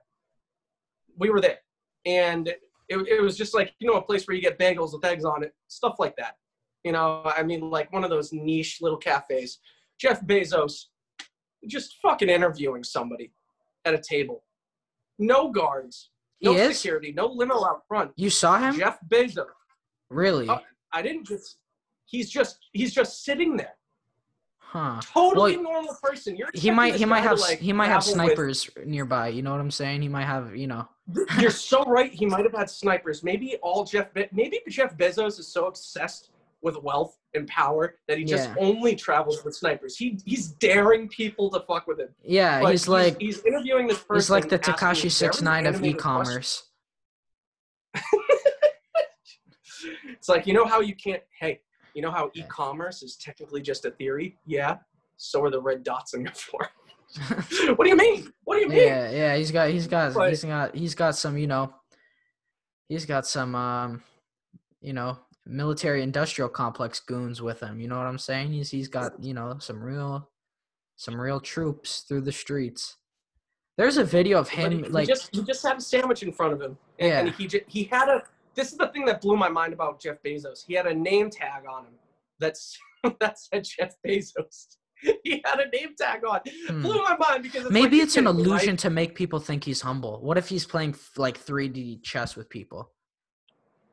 [1.18, 1.59] We were there,
[2.06, 5.04] and it, it was just like you know a place where you get bagels with
[5.04, 6.36] eggs on it, stuff like that.
[6.84, 9.59] You know, I mean, like one of those niche little cafes.
[10.00, 10.86] Jeff Bezos
[11.68, 13.32] just fucking interviewing somebody
[13.84, 14.42] at a table.
[15.18, 16.10] No guards,
[16.42, 16.78] no he is?
[16.78, 18.10] security, no limo out front.
[18.16, 18.76] You saw him?
[18.76, 19.46] Jeff Bezos.
[20.10, 20.48] Really?
[20.48, 20.60] Oh.
[20.92, 21.59] I didn't just.
[22.06, 22.59] He's just.
[22.72, 23.74] He's just sitting there.
[24.72, 25.02] Huh.
[25.12, 26.34] Totally Well, normal person.
[26.34, 29.28] You're He might he might have like, he might have travel with- snipers nearby.
[29.28, 30.00] You know what I'm saying?
[30.00, 30.88] He might have you know.
[31.38, 32.10] You're so right.
[32.10, 33.22] He might have had snipers.
[33.22, 34.14] Maybe all Jeff.
[34.14, 36.30] Be- maybe Jeff Bezos is so obsessed
[36.62, 38.54] with wealth and power that he just Yeah.
[38.60, 39.94] only travels with snipers.
[39.98, 42.08] He he's daring people to fuck with him.
[42.22, 44.14] Yeah, But he's like he's interviewing this person.
[44.16, 46.62] he's like the Tekashi Six Nine of e-commerce.
[50.14, 51.22] It's like you know how you can't.
[51.38, 51.60] Hey,
[51.94, 54.39] you know how e-commerce is technically just a theory.
[54.47, 54.77] Yeah.
[55.16, 56.73] So are the red dots on your forehead.
[57.77, 58.32] what do you mean?
[58.44, 58.78] What do you mean?
[58.78, 61.74] Yeah, yeah, he's got he's got But- he's got he's got some, you know,
[62.89, 64.02] he's got some um
[64.81, 65.16] you know,
[65.47, 67.81] military industrial complex goons with him.
[67.81, 68.52] You know what I'm saying?
[68.52, 70.28] He's he's got, you know, some real
[70.97, 72.97] some real troops through the streets.
[73.78, 76.32] There's a video of him he, he like just he just had a sandwich in
[76.32, 77.35] front of him, and, and Yeah.
[77.35, 78.23] he just, he had a.
[78.54, 80.64] This is the thing that blew my mind about Jeff Bezos.
[80.66, 81.94] He had a name tag on him
[82.38, 82.78] that's
[83.20, 84.76] that said Jeff Bezos.
[85.24, 86.38] He had a name tag on.
[86.68, 86.82] Hmm.
[86.82, 88.50] Blew my mind because it's maybe like, it's an kidding me, right?
[88.50, 90.20] illusion to make people think he's humble.
[90.22, 92.92] What if he's playing like 3D chess with people?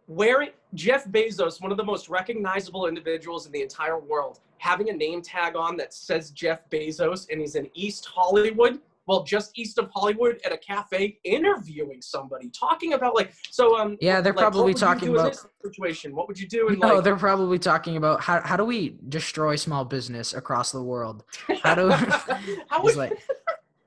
[0.10, 4.94] wearing Jeff Bezos, one of the most recognizable individuals in the entire world, having a
[4.94, 9.80] name tag on that says Jeff Bezos and he's in East Hollywood, well, just east
[9.80, 14.40] of Hollywood at a cafe interviewing somebody, talking about like so um Yeah, they're like,
[14.44, 16.16] probably talking about- situation.
[16.16, 18.98] What would you do in No, like they're probably talking about how how do we
[19.10, 21.24] destroy small business across the world?
[21.64, 21.90] How do
[22.70, 23.14] how would, like,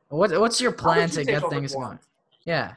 [0.08, 2.00] what, what's your plan you to get things going?
[2.44, 2.74] Yeah,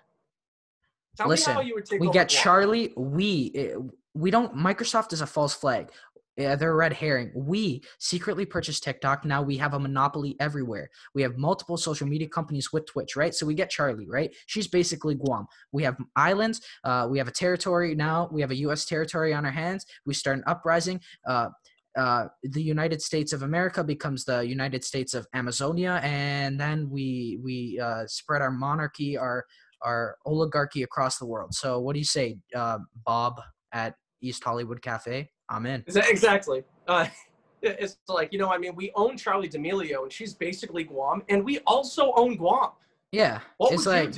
[1.17, 2.95] Tell listen, me how you would take we get Charli.
[2.95, 3.75] We eh,
[4.13, 4.55] we don't.
[4.55, 5.89] Microsoft is a false flag.
[6.37, 7.31] Yeah, they're a red herring.
[7.33, 9.23] We secretly purchased TikTok.
[9.23, 10.89] Now we have a monopoly everywhere.
[11.13, 13.33] We have multiple social media companies with Twitch, right?
[13.33, 14.35] So we get Charli, right?
[14.45, 15.47] She's basically Guam.
[15.71, 16.61] We have islands.
[16.83, 18.27] Uh, we have a territory now.
[18.33, 18.83] We have a U.S.
[18.83, 19.85] territory on our hands.
[20.05, 20.99] We start an uprising.
[21.25, 21.49] Uh,
[21.97, 27.39] uh, the United States of America becomes the United States of Amazonia, and then we
[27.41, 29.45] we uh, spread our monarchy, our
[29.81, 31.53] our oligarchy across the world.
[31.53, 33.39] So, what do you say, uh, Bob
[33.71, 35.29] at East Hollywood Cafe?
[35.49, 35.83] I'm in.
[35.87, 36.63] Exactly.
[36.87, 37.07] Uh,
[37.61, 41.43] it's like you know, I mean, we own Charli D'Amelio, and she's basically Guam, and
[41.43, 42.71] we also own Guam.
[43.11, 44.13] Yeah, What it's like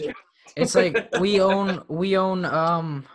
[0.56, 3.06] it's like we own we own um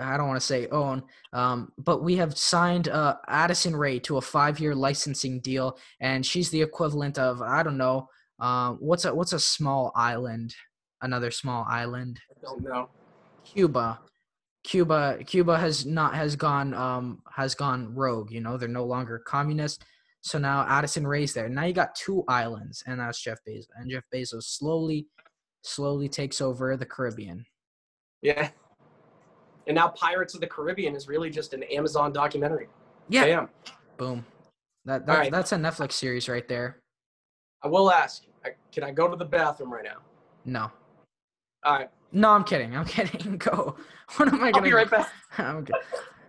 [0.00, 1.02] I don't want to say own
[1.32, 6.50] um but we have signed uh Addison Rae to a 5-year licensing deal and she's
[6.50, 8.08] the equivalent of I don't know
[8.38, 10.54] um what's a what's a small island
[11.02, 12.88] another small island I don't know.
[13.44, 14.00] Cuba
[14.68, 19.18] Cuba Cuba has not has gone um has gone rogue you know they're no longer
[19.18, 19.82] communist
[20.20, 23.90] so now Addison Rae's there now you got two islands and that's Jeff Bezos and
[23.90, 25.06] Jeff Bezos slowly
[25.62, 27.46] slowly takes over the Caribbean
[28.20, 28.50] Yeah.
[29.66, 32.68] And now Pirates of the Caribbean is really just an Amazon documentary.
[33.08, 33.48] yeah Damn.
[33.96, 34.26] boom
[34.84, 35.32] that, that right.
[35.32, 36.82] that's a Netflix series right there
[37.64, 38.24] I will ask.
[38.70, 40.02] Can I go to the bathroom right now?
[40.44, 40.70] no
[41.64, 41.88] All right.
[42.12, 43.76] No I'm kidding I'm kidding go
[44.16, 45.10] what am I I'll gonna be right back.
[45.36, 45.72] Good.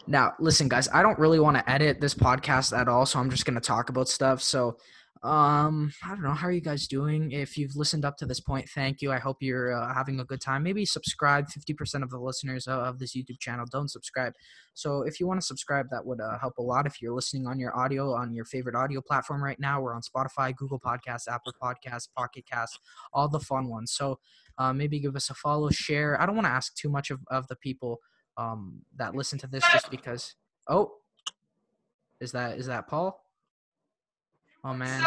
[0.08, 3.30] Now, listen, guys, I don't really want to edit this podcast at all, so I'm
[3.30, 4.42] just gonna talk about stuff.
[4.42, 4.78] So,
[5.22, 6.32] um, I don't know.
[6.32, 7.34] How are you guys doing?
[7.34, 9.12] If you've listened up to this point, thank you.
[9.12, 10.64] I hope you're uh, having a good time.
[10.64, 11.50] Maybe subscribe.
[11.50, 14.32] Fifty percent of the listeners uh, of this YouTube channel don't subscribe.
[14.76, 16.86] So, if you want to subscribe, that would uh, help a lot.
[16.86, 20.02] If you're listening on your audio on your favorite audio platform right now, we're on
[20.02, 22.80] Spotify, Google Podcasts, Apple Podcasts, Pocket Casts,
[23.12, 23.92] all the fun ones.
[23.92, 24.20] So,
[24.58, 26.22] uh, maybe give us a follow, share.
[26.22, 28.00] I don't want to ask too much of, of the people
[28.38, 30.36] um, that listen to this just because.
[30.70, 30.92] Oh,
[32.22, 33.20] is that is that Paul?
[34.64, 35.04] Oh man,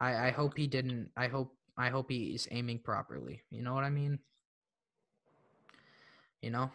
[0.00, 1.10] I I hope he didn't.
[1.16, 3.42] I hope I hope he is aiming properly.
[3.50, 4.18] You know what I mean?
[6.42, 6.70] You know,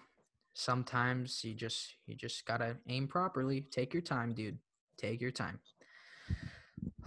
[0.54, 3.62] sometimes you just you just gotta aim properly.
[3.72, 4.58] Take your time, dude.
[4.98, 5.60] Take your time.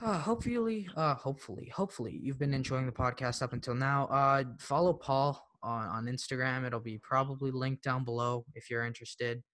[0.02, 4.06] Uh, hopefully, uh, hopefully, hopefully, you've been enjoying the podcast up until now.
[4.06, 6.66] Uh, follow Paul on, on Instagram.
[6.66, 9.44] It'll be probably linked down below if you're interested.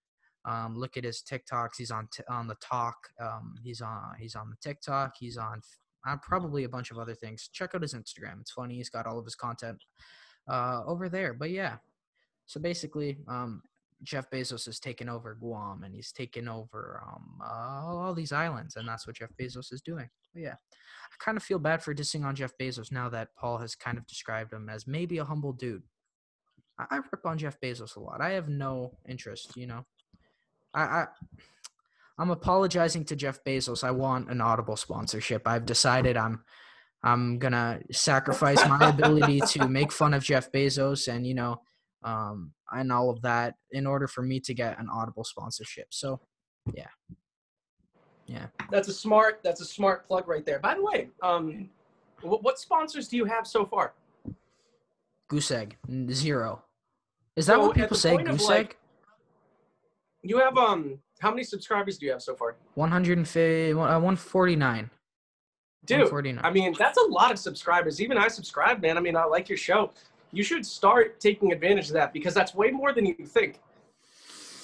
[0.44, 1.76] Um, look at his TikToks.
[1.76, 2.96] He's on t- on the talk.
[3.20, 5.14] Um, he's on he's on the TikTok.
[5.18, 5.60] He's on
[6.06, 7.48] uh, probably a bunch of other things.
[7.52, 8.40] Check out his Instagram.
[8.40, 8.76] It's funny.
[8.76, 9.82] He's got all of his content
[10.48, 11.34] uh, over there.
[11.34, 11.76] But yeah,
[12.46, 13.62] so basically, um,
[14.02, 18.76] Jeff Bezos has taken over Guam and he's taken over um, uh, all these islands,
[18.76, 20.08] and that's what Jeff Bezos is doing.
[20.32, 23.58] But yeah, I kind of feel bad for dissing on Jeff Bezos now that Paul
[23.58, 25.82] has kind of described him as maybe a humble dude.
[26.78, 28.20] I rip on Jeff Bezos a lot.
[28.20, 29.84] I have no interest, you know.
[30.74, 31.06] I, I
[32.18, 33.84] I'm apologizing to Jeff Bezos.
[33.84, 35.42] I want an Audible sponsorship.
[35.46, 36.44] I've decided I'm
[37.02, 41.60] I'm gonna sacrifice my ability to make fun of Jeff Bezos and you know
[42.04, 45.86] um and all of that in order for me to get an Audible sponsorship.
[45.90, 46.20] So
[46.74, 46.88] Yeah.
[48.28, 48.46] Yeah.
[48.70, 49.40] That's a smart.
[49.42, 50.58] That's a smart plug right there.
[50.58, 51.70] By the way, um,
[52.20, 53.94] what, what sponsors do you have so far?
[55.28, 55.76] Goose egg
[56.10, 56.62] zero.
[57.36, 58.16] Is that So, what people say?
[58.18, 58.76] Goose like, egg.
[60.28, 60.98] You have um.
[61.20, 62.56] How many subscribers do you have so far?
[62.74, 64.90] 150, uh, 149.
[65.86, 66.44] Dude, 149.
[66.44, 68.00] I mean, that's a lot of subscribers.
[68.02, 68.98] Even I subscribe, man.
[68.98, 69.90] I mean, I like your show.
[70.30, 73.60] You should start taking advantage of that because that's way more than you think.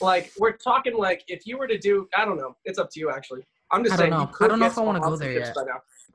[0.02, 2.54] Like, we're talking like if you were to do, I don't know.
[2.66, 3.46] It's up to you, actually.
[3.72, 4.10] I'm just I don't saying.
[4.10, 4.44] know.
[4.44, 5.56] I don't know if I wanna go there yet.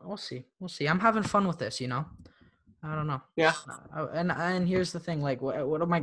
[0.03, 0.45] We'll see.
[0.59, 0.87] We'll see.
[0.87, 2.05] I'm having fun with this, you know.
[2.83, 3.21] I don't know.
[3.35, 3.53] Yeah.
[3.95, 5.21] Uh, and and here's the thing.
[5.21, 5.99] Like, what, what am I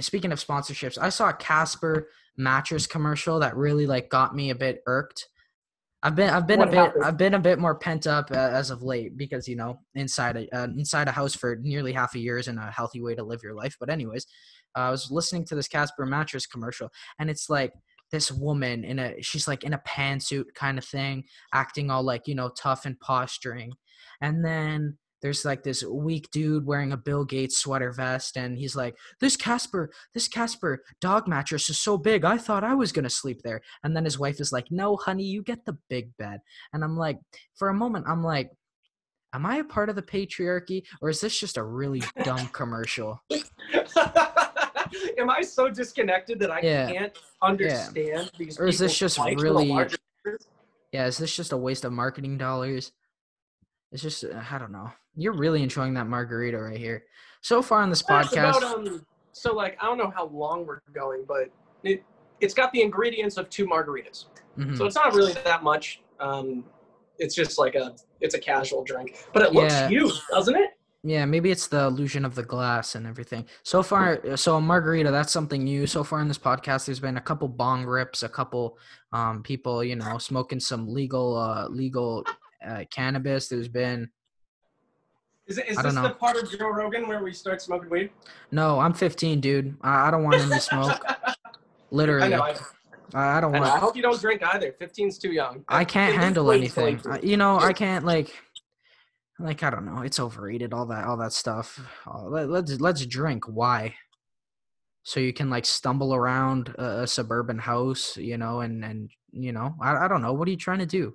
[0.00, 4.54] speaking of sponsorships, I saw a Casper mattress commercial that really like got me a
[4.54, 5.28] bit irked.
[6.02, 7.04] I've been I've been a bit happened?
[7.04, 10.36] I've been a bit more pent up uh, as of late because you know inside
[10.36, 13.24] a uh, inside a house for nearly half a year isn't a healthy way to
[13.24, 13.76] live your life.
[13.80, 14.26] But anyways,
[14.76, 17.72] uh, I was listening to this Casper mattress commercial, and it's like
[18.12, 21.24] this woman in a she's like in a pantsuit kind of thing,
[21.54, 23.72] acting all like you know tough and posturing,
[24.20, 28.76] and then there's like this weak dude wearing a Bill Gates sweater vest, and he's
[28.76, 33.08] like, "This Casper, this Casper dog mattress is so big, I thought I was gonna
[33.08, 36.40] sleep there." And then his wife is like, "No, honey, you get the big bed."
[36.74, 37.18] And I'm like,
[37.56, 38.50] for a moment, I'm like,
[39.32, 43.18] "Am I a part of the patriarchy, or is this just a really dumb commercial?"
[45.18, 46.92] Am I so disconnected that I Yeah.
[46.92, 48.60] can't understand these?
[48.60, 49.96] Or is this just really- larger-
[50.92, 52.92] Yeah, is this just a waste of marketing dollars?
[53.90, 54.92] It's just uh, I don't know.
[55.16, 57.04] You're really enjoying that margarita right here.
[57.40, 60.80] So far on this podcast, about, um, so like I don't know how long we're
[60.94, 61.50] going, but
[61.82, 62.02] it
[62.40, 64.26] it's got the ingredients of two margaritas,
[64.58, 64.76] mhm.
[64.76, 66.02] so it's not really that much.
[66.20, 66.64] Um,
[67.18, 69.88] it's just like a it's a casual drink, but it looks Yeah.
[69.88, 70.70] huge, doesn't it?
[71.06, 73.44] Yeah, maybe it's the illusion of the glass and everything.
[73.62, 75.86] So far, so a margarita, that's something new.
[75.86, 78.78] So far in this podcast, there's been a couple bong rips, a couple
[79.12, 82.24] um, people, you know, smoking some legal, uh, legal
[82.66, 83.48] uh, cannabis.
[83.48, 84.08] There's been
[85.46, 86.14] Is, it, is I this don't the know.
[86.14, 88.10] part of Joe Rogan where we start smoking weed?
[88.50, 88.78] no.
[88.80, 89.76] I'm 15, dude.
[89.82, 90.98] I, I don't want any smoke.
[91.08, 91.34] I
[91.90, 92.42] Literally, know.
[92.42, 92.54] I,
[93.14, 93.64] I, I don't I know.
[93.66, 94.74] I hope you don't drink either.
[94.80, 95.64] 15's too young.
[95.68, 97.00] I can't handle anything.
[97.08, 98.34] I- You know, I can't like,
[99.38, 100.00] like I don't know.
[100.02, 100.72] It's overrated.
[100.72, 101.78] All that, all that stuff.
[102.06, 103.44] Uh, let, let's let's drink.
[103.46, 103.94] Why?
[105.02, 109.52] So you can like stumble around a, a suburban house, you know, and and you
[109.52, 110.32] know, I I don't know.
[110.32, 111.14] What are you trying to do?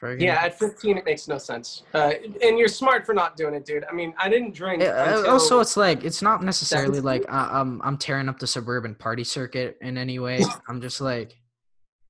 [0.00, 1.82] Friggin- Yeah, at 15 it makes no sense.
[1.94, 2.12] Uh,
[2.42, 3.84] and you're smart for not doing it, dude.
[3.90, 4.82] I mean, I didn't drink.
[4.82, 8.46] Uh, until, also, it's like it's not necessarily like I, I'm I'm tearing up the
[8.46, 10.42] suburban party circuit in any way.
[10.68, 11.36] I'm just like,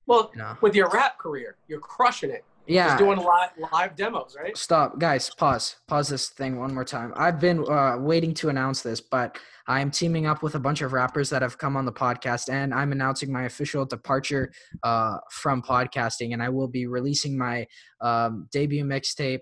[0.07, 2.45] well, you know, with your rap career, you're crushing it.
[2.67, 2.89] Yeah.
[2.89, 4.57] Just doing live live demos, right?
[4.57, 5.31] Stop, guys.
[5.31, 5.77] Pause.
[5.87, 7.13] Pause this thing one more time.
[7.17, 9.39] I've been uh, waiting to announce this, but
[9.69, 12.49] I am teaming up with a bunch of rappers that have come on the podcast,
[12.53, 14.53] and I'm announcing my official departure
[14.83, 17.67] uh, from podcasting, and I will be releasing my
[18.01, 19.41] um, debut mixtape,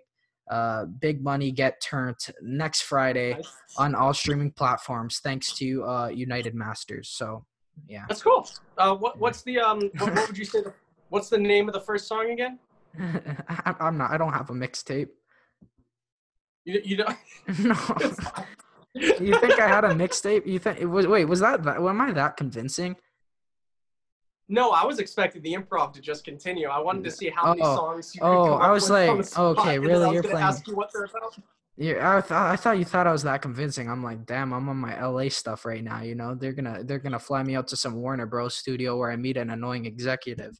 [0.50, 3.52] uh, "Big Money Get Turned," next Friday Nice.
[3.78, 7.10] on all streaming platforms, thanks to uh, United Masters.
[7.10, 7.44] So,
[7.88, 8.04] yeah.
[8.08, 8.48] That's cool.
[8.78, 9.90] Uh, what what's the um?
[9.98, 10.62] What, what would you say?
[10.62, 10.72] The,
[11.10, 12.58] what's the name of the first song again?
[13.48, 14.10] I- I'm not.
[14.10, 15.08] I don't have a mixtape.
[16.64, 17.16] You you don't.
[17.60, 17.76] no.
[18.94, 20.46] You think I had a mixtape?
[20.46, 21.06] You think it was?
[21.06, 21.62] Wait, was that?
[21.64, 22.96] that am I that convincing?
[24.48, 26.68] No, I was expecting the improv to just continue.
[26.68, 27.76] I wanted to see how many Oh.
[27.76, 30.90] songs you could Oh, come I was like, okay, really, you're playing- Ask you what
[30.92, 31.34] they're about.
[31.76, 33.90] Yeah, I thought I thought you thought I was that convincing.
[33.90, 36.02] I'm like, damn, I'm on my LA stuff right now.
[36.02, 38.54] You know, they're gonna they're gonna fly me out to some Warner Bros.
[38.54, 40.56] studio where I meet an annoying executive.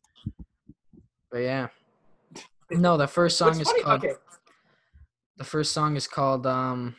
[1.30, 1.68] But yeah,
[2.70, 3.82] no, the first song What's is funny?
[3.82, 4.14] called Okay,
[5.36, 6.96] the first song is called um,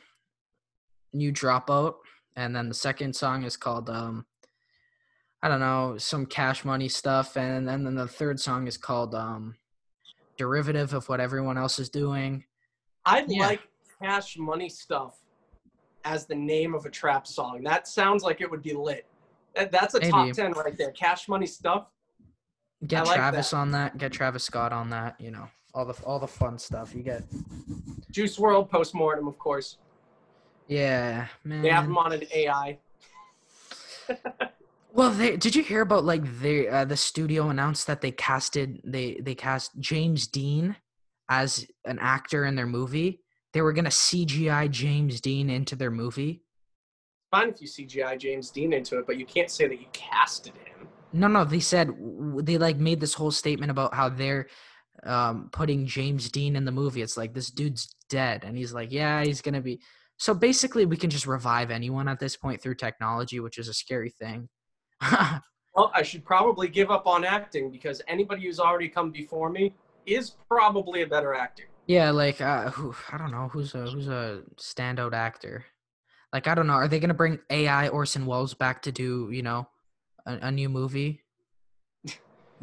[1.14, 1.96] "New Dropout,"
[2.36, 4.26] and then the second song is called um,
[5.42, 9.14] I don't know, some Cash Money stuff, and then then the third song is called
[9.16, 9.56] um,
[10.38, 12.44] "Derivative of What Everyone Else Is Doing."
[13.06, 13.48] I Yeah.
[13.48, 13.62] like
[14.02, 15.20] Cash Money stuff
[16.04, 17.64] as the name of a trap song.
[17.64, 19.06] That sounds like it would be lit.
[19.56, 20.92] That, that's a top ten right there.
[20.92, 21.88] Cash Money stuff.
[22.86, 23.58] Get like Travis that.
[23.58, 23.98] on that.
[23.98, 25.20] Get Travis Scott on that.
[25.20, 27.24] You know, all the all the fun stuff you get.
[28.12, 29.78] Juice WRLD postmortem, of course.
[30.68, 31.62] Yeah, man.
[31.62, 32.78] They have them on an AI.
[34.96, 38.80] Well, they, did you hear about like they uh, the studio announced that they casted
[38.86, 40.78] they they cast James Dean
[41.30, 43.20] as an actor in their movie.
[43.52, 46.44] They were gonna CGI James Dean into their movie.
[47.30, 50.54] Fine if you CGI James Dean into it, but you can't say that you casted
[50.56, 50.88] him.
[51.16, 51.92] No, no, they said
[52.42, 54.48] they like made this whole statement about how they're
[55.04, 57.02] um, putting James Dean in the movie.
[57.02, 59.80] It's like this dude's dead, and he's like, yeah, he's gonna be.
[60.18, 63.74] So basically, we can just revive anyone at this point through technology, which is a
[63.74, 64.50] scary thing.
[65.76, 69.76] Well, I should probably give up on acting because anybody who's already come before me
[70.06, 71.64] is probably a better actor.
[71.86, 75.66] Yeah, like uh, who I don't know who's a who's a standout actor.
[76.32, 79.44] Like I don't know, are they gonna bring AI Orson Welles back to do you
[79.44, 79.68] know
[80.26, 81.22] a, a new movie?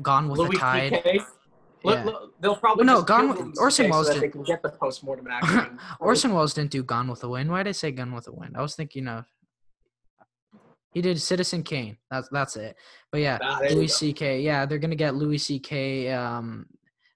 [0.00, 1.02] Gone with Louis the Tide.
[1.84, 2.04] Yeah.
[2.04, 4.62] look, they'll probably Well, no, Gone with- Orson Welles so that they did- can get
[4.62, 5.78] the post-mortem action.
[6.00, 7.50] Orson Welles didn't do Gone with the Wind.
[7.50, 8.54] Why did I say Gone with the Wind?
[8.56, 9.24] I was thinking of
[10.94, 11.96] he did Citizen Kane.
[12.10, 12.76] That's that's it.
[13.10, 13.88] But yeah, Ah, Louis.
[13.88, 14.42] C.K.
[14.42, 16.10] Yeah, they're gonna get Louis C.K.
[16.12, 16.66] Um,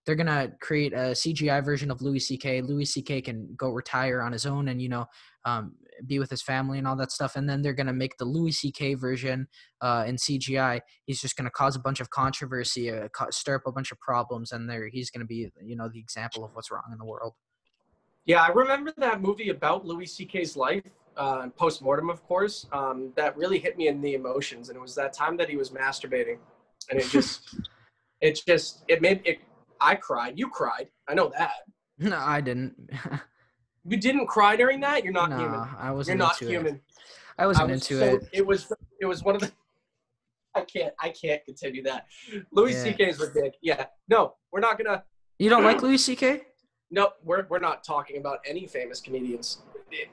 [0.07, 2.63] they're gonna create a CGI version of Louis C.K.
[2.63, 3.21] Louis C.K.
[3.21, 5.07] can go retire on his own and you know
[5.45, 5.75] um,
[6.07, 7.37] be with his family and all that stuff.
[7.37, 8.95] And then they're gonna make the Louis C.K.
[8.95, 9.49] version
[9.81, 10.81] uh, in CGI.
[11.05, 14.53] He's just gonna cause a bunch of controversy, uh, stir up a bunch of problems,
[14.53, 17.35] and there he's gonna be you know the example of what's wrong in the world.
[18.27, 20.83] Yeah, I remember that movie about Louis C.K.'s life,
[21.17, 22.67] uh, post mortem, of course.
[22.73, 25.57] Um, that really hit me in the emotions, and it was that time that he
[25.57, 26.39] was masturbating,
[26.91, 27.57] and it just,
[28.21, 29.39] it just, it made it.
[29.81, 30.39] I cried.
[30.39, 30.89] You cried.
[31.09, 31.53] I know that.
[31.99, 32.75] No, I didn't.
[33.89, 35.05] You didn't cry during that.
[35.05, 35.61] You're not no, human.
[35.79, 36.75] I You're wasn't into human.
[36.77, 36.83] it.
[37.39, 38.29] I wasn't I was into so- it.
[38.33, 38.73] It was.
[39.01, 39.53] It was one of the.
[40.55, 40.95] I can't.
[41.01, 42.07] I can't continue that.
[42.53, 42.83] Louis Yeah.
[42.85, 43.53] C.K.'s ridiculous.
[43.63, 43.87] Yeah.
[44.09, 45.05] No, we're not gonna.
[45.39, 46.43] You don't like Louis C.K.?
[46.91, 49.59] No, we're we're not talking about any famous comedians.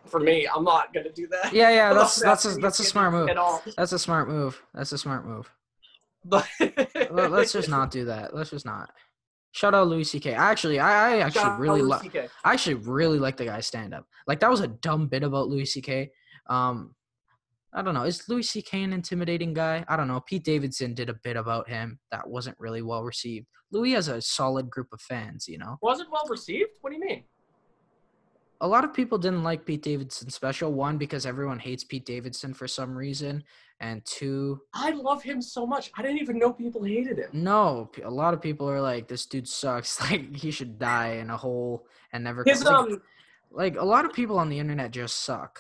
[0.05, 1.53] For me, I'm not gonna do that.
[1.53, 3.29] Yeah, yeah, that's that's a that's a smart move.
[3.29, 3.63] At all.
[3.77, 4.61] That's a smart move.
[4.73, 5.51] That's a smart move.
[6.25, 6.47] But
[7.11, 8.33] Let's just not do that.
[8.35, 8.91] Let's just not.
[9.53, 10.33] Shout out Louis C.K.
[10.33, 12.15] Actually, I, I actually Shout really like.
[12.43, 14.07] I actually really like the guy's stand up.
[14.25, 16.09] Like that was a dumb bit about Louis C.K.
[16.49, 16.95] Um,
[17.71, 18.03] I don't know.
[18.03, 18.81] Is Louis C.K.
[18.81, 19.85] an intimidating guy?
[19.87, 20.21] I don't know.
[20.21, 23.45] Pete Davidson did a bit about him that wasn't really well received.
[23.71, 25.47] Louis has a solid group of fans.
[25.47, 25.77] You know.
[25.83, 26.71] Wasn't well received?
[26.81, 27.23] What do you mean?
[28.63, 30.71] A lot of people didn't like Pete Davidson's special.
[30.71, 33.43] One, because everyone hates Pete Davidson for some reason,
[33.81, 35.91] and two, I love him so much.
[35.97, 37.29] I didn't even know people hated him.
[37.33, 39.99] no, a lot of people are like, "This dude sucks.
[40.09, 43.01] Like he should die in a hole and never." His come-" like, um,
[43.51, 45.59] like a lot of people on the internet just suck,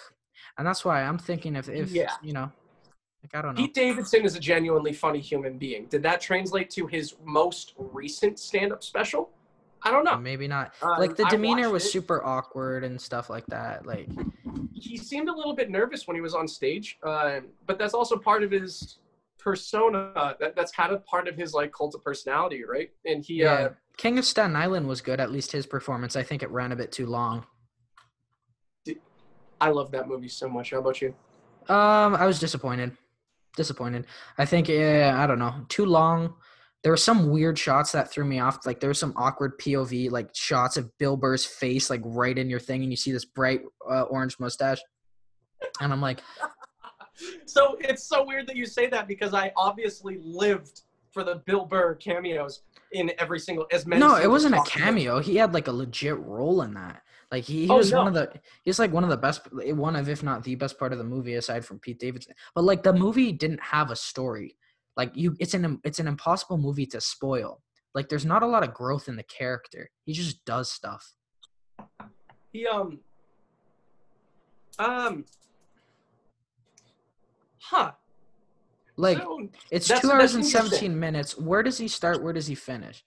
[0.57, 2.13] and that's why I'm thinking if if Yeah.
[2.23, 2.49] you know,
[3.21, 3.61] like I don't know.
[3.63, 5.87] Pete Davidson is a genuinely funny human being.
[5.87, 9.29] Did that translate to his most recent stand-up special?
[9.83, 10.17] I don't know.
[10.17, 10.73] Maybe not.
[10.81, 11.89] Um, like the demeanor was it.
[11.89, 13.85] super awkward and stuff like that.
[13.85, 14.07] Like
[14.73, 18.17] He seemed a little bit nervous when he was on stage, uh, but that's also
[18.17, 18.99] part of his
[19.37, 20.35] persona.
[20.39, 22.91] That, that's kind of part of his like cult of personality, right?
[23.05, 25.19] And he, yeah, uh, King of Staten Island was good.
[25.19, 26.15] At least his performance.
[26.15, 27.45] I think it ran a bit too long.
[29.59, 30.71] I love that movie so much.
[30.71, 31.15] How about you?
[31.69, 32.97] Um, I was disappointed.
[33.55, 34.05] Disappointed.
[34.37, 35.65] I think yeah, I don't know.
[35.69, 36.35] Too long.
[36.83, 38.65] There were some weird shots that threw me off.
[38.65, 42.49] Like there was some awkward POV, like shots of Bill Burr's face, like right in
[42.49, 44.81] your thing, and you see this bright uh, orange mustache.
[45.79, 46.19] And I'm like,
[47.45, 50.81] So it's so weird that you say that because I obviously lived
[51.11, 53.99] for the Bill Burr cameos in every single as many.
[53.99, 55.19] no, it wasn't a cameo.
[55.19, 57.03] He had like a legit role in that.
[57.31, 58.31] Like he, he Oh, was one of the
[58.63, 61.03] he's like one of the best one of if not the best part of the
[61.03, 62.33] movie aside from Pete Davidson.
[62.55, 64.57] But like the movie didn't have a story.
[64.95, 67.61] Like you it's an it's an impossible movie to spoil.
[67.95, 69.89] Like there's not a lot of growth in the character.
[70.05, 71.13] He just does stuff.
[72.51, 72.99] He um
[74.79, 75.25] um
[77.59, 77.91] huh.
[78.95, 81.37] Like so, it's two hours and seventeen minutes.
[81.37, 82.21] Where does he start?
[82.23, 83.03] Where does he finish?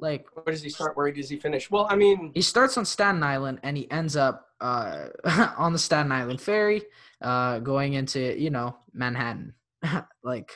[0.00, 0.96] Like where does he start?
[0.96, 1.70] Where does he finish?
[1.70, 5.08] Well, I mean, he starts on Staten Island and he ends up uh,
[5.56, 6.82] on the Staten Island ferry,
[7.20, 9.54] uh, going into you know Manhattan.
[10.24, 10.50] like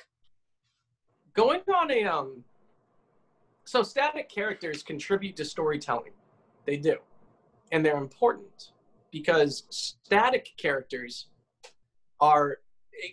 [1.35, 2.45] going on a um
[3.65, 6.13] so static characters contribute to storytelling.
[6.67, 6.97] They do.
[7.73, 8.73] And they're important
[9.11, 11.29] because static characters
[12.21, 12.59] are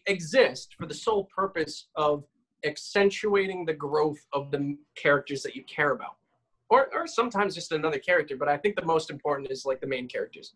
[0.08, 2.24] exist for the sole purpose of
[2.66, 6.18] accentuating the growth of the characters that you care about.
[6.70, 9.88] Or, or sometimes just another character but i think the most important is like the
[9.88, 10.54] main characters.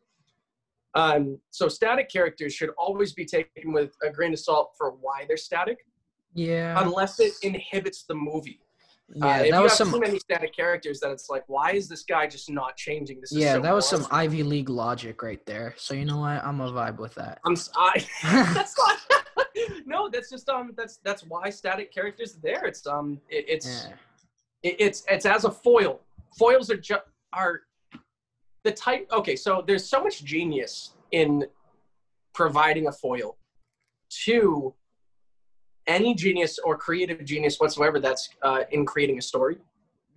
[0.93, 5.25] Um, so static characters should always be taken with a grain of salt for why
[5.27, 5.85] they're static
[6.35, 8.59] yeah, unless it inhibits the movie.
[9.07, 9.25] yeah.
[9.25, 9.91] uh, if that was some.
[9.91, 13.21] too many static characters, that it's like, why is this guy just not changing?
[13.21, 14.05] This is Yeah, so that was some.
[14.11, 15.73] Ivy League logic right there.
[15.77, 16.43] So you know what?
[16.43, 17.39] I'm a vibe with that.
[17.45, 17.55] I'm.
[17.75, 18.05] I,
[18.53, 19.47] that's not.
[19.85, 20.73] no, that's just um.
[20.75, 22.65] That's that's why static characters are there.
[22.65, 23.19] It's um.
[23.29, 23.93] It, it's Yeah.
[24.69, 26.01] it, it's it's as a foil.
[26.37, 27.61] Foils are just are
[28.63, 29.07] the type.
[29.13, 31.45] Okay, so there's so much genius in
[32.33, 33.37] providing a foil
[34.25, 34.73] to
[35.87, 39.57] any genius or creative genius whatsoever that's uh, in creating a story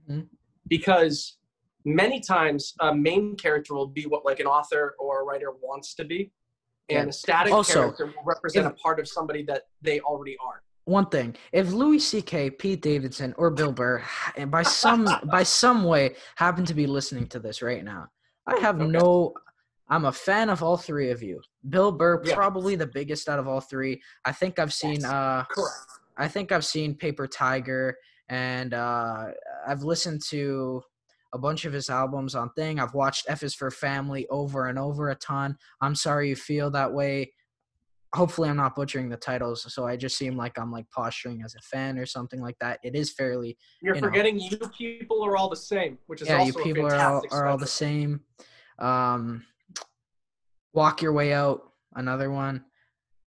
[0.08, 0.28] Mhm.
[0.68, 1.38] because
[1.84, 5.94] many times a main character will be what like an author or a writer wants
[5.94, 6.32] to be
[6.88, 7.10] and Yeah.
[7.10, 10.62] a static Also, character will represent if- a part of somebody that they already are
[10.84, 14.02] one thing: if Louis C.K., Pete Davidson, or Bill Burr,
[14.36, 18.08] and by some by some way, happen to be listening to this right now,
[18.46, 18.86] I have Okay.
[18.92, 19.34] no.
[19.90, 21.40] I'm a fan of all three of you.
[21.68, 22.34] Bill Burr, Yeah.
[22.34, 24.00] probably the biggest out of all three.
[24.24, 25.00] I think I've seen.
[25.00, 25.04] Yes.
[25.04, 25.76] Uh, Correct.
[26.16, 27.96] I think I've seen Paper Tiger,
[28.28, 29.28] and uh,
[29.66, 30.82] I've listened to
[31.32, 32.80] a bunch of his albums on Thing.
[32.80, 35.56] I've watched F is for Family over and over a ton.
[35.80, 37.32] I'm sorry you feel that way.
[38.14, 41.54] Hopefully, I'm not butchering the titles, so I just seem like I'm like posturing as
[41.54, 42.80] a fan or something like that.
[42.82, 44.08] It is fairly You're you know.
[44.08, 46.46] forgetting you people are all the same, which is also yeah.
[46.46, 48.20] You people are all, are all the same.
[48.78, 49.44] Um,
[50.72, 51.62] Walk Your Way Out,
[51.94, 52.64] another one.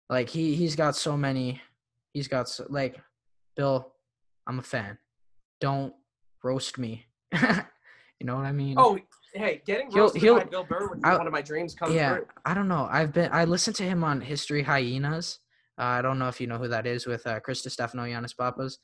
[0.09, 1.61] Like he he's got so many.
[2.13, 2.99] He's got so, like
[3.55, 3.91] Bill.
[4.47, 4.97] I'm a fan.
[5.59, 5.93] Don't
[6.43, 7.05] roast me.
[7.33, 7.39] you
[8.23, 8.75] know what I mean?
[8.77, 8.99] Oh,
[9.33, 11.91] hey, getting He'll- roasted he'll- by Bill Burr would be one of my dreams come
[11.93, 12.17] yeah.
[12.17, 12.27] true.
[12.45, 12.87] I don't know.
[12.91, 15.39] I've been I listened to him on History Hyenas.
[15.79, 18.37] Uh, I don't know if you know who that is with uh, Chris Stefano, Yannis
[18.37, 18.77] Pappas,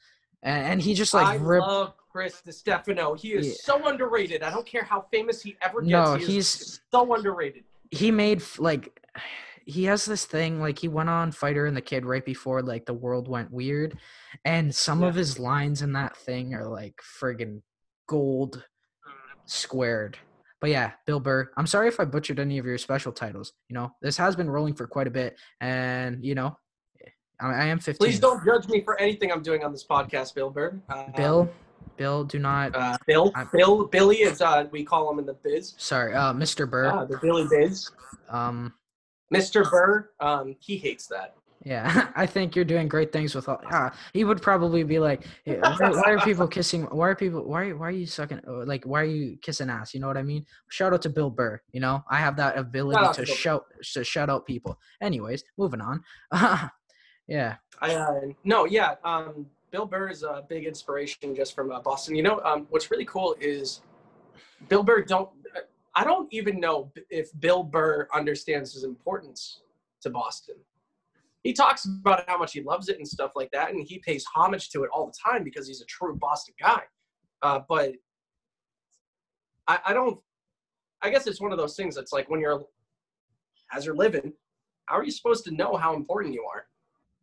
[0.43, 1.65] and, and he just like I ripped.
[1.67, 3.13] love Chris Stefano.
[3.13, 3.53] He is Yeah.
[3.61, 4.41] so underrated.
[4.43, 5.91] I don't care how famous he ever gets.
[5.91, 7.63] No, he is he's- so underrated.
[7.91, 8.99] He made like
[9.65, 12.85] he has this thing like he went on fighter and the kid right before like
[12.85, 13.95] the world went weird
[14.43, 17.61] and some of his lines in that thing are like friggin
[18.07, 18.65] gold
[19.45, 20.17] squared.
[20.59, 23.75] But yeah bill burr i'm sorry if i butchered any of your special titles you
[23.75, 23.91] know?
[24.01, 26.57] This has been rolling for quite a bit and you know
[27.39, 30.33] i, I am 15 Please don't judge me for anything I'm doing on this podcast,
[30.33, 30.79] Bill Burr.
[30.89, 31.49] Uh, bill
[31.97, 33.31] bill do not Uh, Bill.
[33.35, 33.85] I'm- Bill.
[33.87, 35.73] Billy is uh, we call him in the biz.
[35.77, 37.89] sorry uh mr burr Uh, the Billy Biz.
[38.29, 38.73] um
[39.33, 39.63] Mr.
[39.71, 40.09] Burr.
[40.19, 41.35] Um, he hates that.
[41.63, 43.61] Yeah, I think you're doing great things with all.
[43.71, 46.83] Ah, he would probably be like, "Hey, why, why are people kissing?
[46.91, 47.47] Why are people?
[47.47, 48.41] Why why are you sucking?
[48.45, 49.93] uh, Like, why are you kissing ass?
[49.93, 50.43] You know what I mean?
[50.69, 51.61] Shout out to Bill Burr.
[51.71, 53.63] You know, I have that ability to to shout
[53.93, 54.77] to shout out people.
[54.99, 56.03] Anyways, moving on.
[57.27, 58.95] yeah, I uh, no, yeah.
[59.05, 62.15] Um, Bill Burr is a big inspiration just from uh, Boston.
[62.15, 63.81] You know, um, what's really cool is
[64.67, 65.01] Bill Burr.
[65.01, 65.29] Don't
[65.95, 69.61] I don't even know if Bill Burr understands his importance
[70.01, 70.55] to Boston.
[71.43, 74.23] He talks about how much he loves it and stuff like that, and he pays
[74.35, 76.81] homage to it all the time because he's a true Boston guy.
[77.41, 77.93] Uh, but
[79.67, 80.19] I, I don't.
[81.01, 82.63] I guess it's one of those things that's like when you're
[83.73, 84.33] as you're living,
[84.85, 86.65] how are you supposed to know how important you are?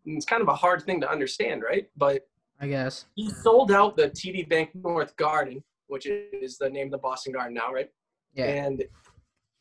[0.07, 1.89] And it's kind of a hard thing to understand, right?
[1.97, 2.27] But
[2.61, 3.07] I guess.
[3.15, 7.55] he sold out the TD Banknorth Garden, which is the name of the Boston Garden
[7.55, 7.89] now, right?
[8.35, 8.85] Yeah, And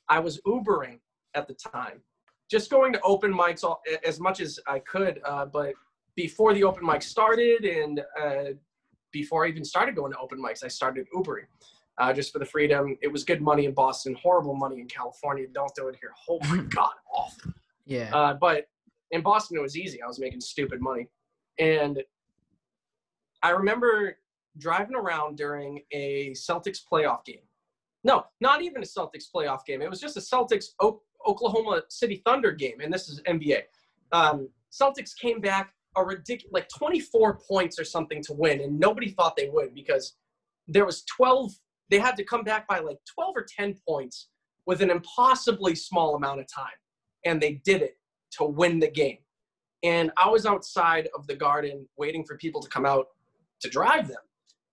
[0.10, 1.00] I was Ubering
[1.36, 2.02] at the time,
[2.50, 5.22] just going to open mics all, as much as I could.
[5.26, 5.74] Uh, but
[6.16, 8.44] before the open mic started, and uh,
[9.12, 11.46] before I even started going to open mics, I started Ubering.
[12.00, 12.96] Uh, just for the freedom.
[13.02, 15.48] It was good money in Boston, horrible money in California.
[15.52, 16.12] Don't do it here.
[16.30, 17.54] Oh my God, awful.
[17.88, 18.68] yeah, Uh, but
[19.10, 20.00] in Boston, it was easy.
[20.04, 21.08] I was making stupid money.
[21.58, 22.04] And
[23.44, 24.18] I remember
[24.58, 27.42] driving around during a Celtics playoff game.
[28.04, 29.82] No, not even a Celtics playoff game.
[29.82, 30.68] It was just a Celtics
[31.28, 32.80] Oklahoma City Thunder game.
[32.82, 33.62] And this is NBA.
[34.12, 38.62] Um, Celtics came back a ridiculous, like 24 points or something to win.
[38.62, 40.16] And nobody thought they would because
[40.68, 41.52] there was 12.
[41.90, 44.30] They had to come back by like 12 or 10 points
[44.66, 46.68] with an impossibly small amount of time.
[47.26, 47.98] And they did it
[48.34, 49.18] to win the game.
[49.84, 53.08] And I was outside of the garden waiting for people to come out
[53.62, 54.18] to drive them.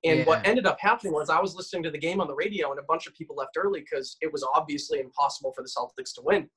[0.04, 2.70] And what ended up happening was I was listening to the game on the radio,
[2.70, 6.14] and a bunch of people left early because it was obviously impossible for the Celtics
[6.16, 6.48] to win.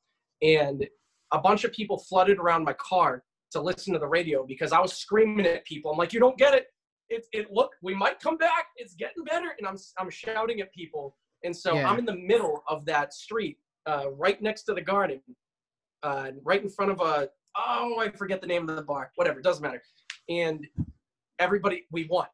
[0.42, 0.86] And
[1.32, 4.80] a bunch of people flooded around my car to listen to the radio because I
[4.82, 5.92] was screaming at people.
[5.92, 6.68] I'm like, "You don't get it!
[7.10, 8.68] It, it look, we might come back.
[8.76, 11.90] It's getting better." And I'm I'm shouting at people, and so Yeah.
[11.90, 15.22] I'm in the middle of that street, uh, right next to the garden,
[16.04, 19.12] uh, right in front of a oh I forget the name of the bar.
[19.16, 19.82] Whatever, doesn't matter.
[20.28, 20.68] And
[21.40, 22.28] everybody, we won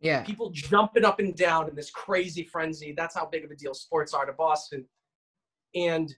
[0.00, 2.94] yeah, people jumping up and down in this crazy frenzy.
[2.96, 4.86] That's how big of a deal sports are to Boston.
[5.74, 6.14] And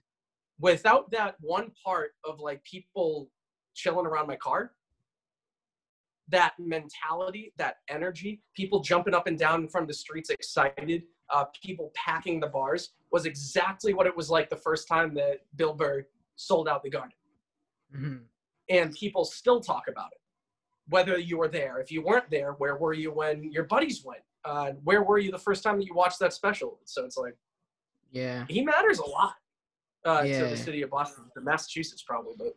[0.59, 3.29] without that one part of like people
[3.75, 4.71] chilling around my car,
[6.29, 11.03] that mentality, that energy, people jumping up and down in front of the streets excited,
[11.29, 15.39] uh, people packing the bars was exactly what it was like the first time that
[15.57, 17.13] Bill Burr sold out the garden
[17.95, 18.21] mhm,
[18.69, 20.19] and people still talk about it.
[20.89, 24.21] Whether you were there, if you weren't there, where were you when your buddies went?
[24.45, 26.79] Uh, where were you the first time that you watched that special?
[26.83, 27.35] So it's like
[28.11, 28.45] yeah.
[28.49, 29.33] he matters a lot
[30.05, 32.53] uh, to the city of Boston, to Massachusetts probably, but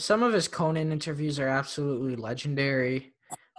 [0.00, 3.14] Some of his Conan interviews are absolutely legendary.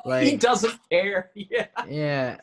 [0.06, 1.32] Like he doesn't care.
[1.36, 2.38] Yeah, yeah,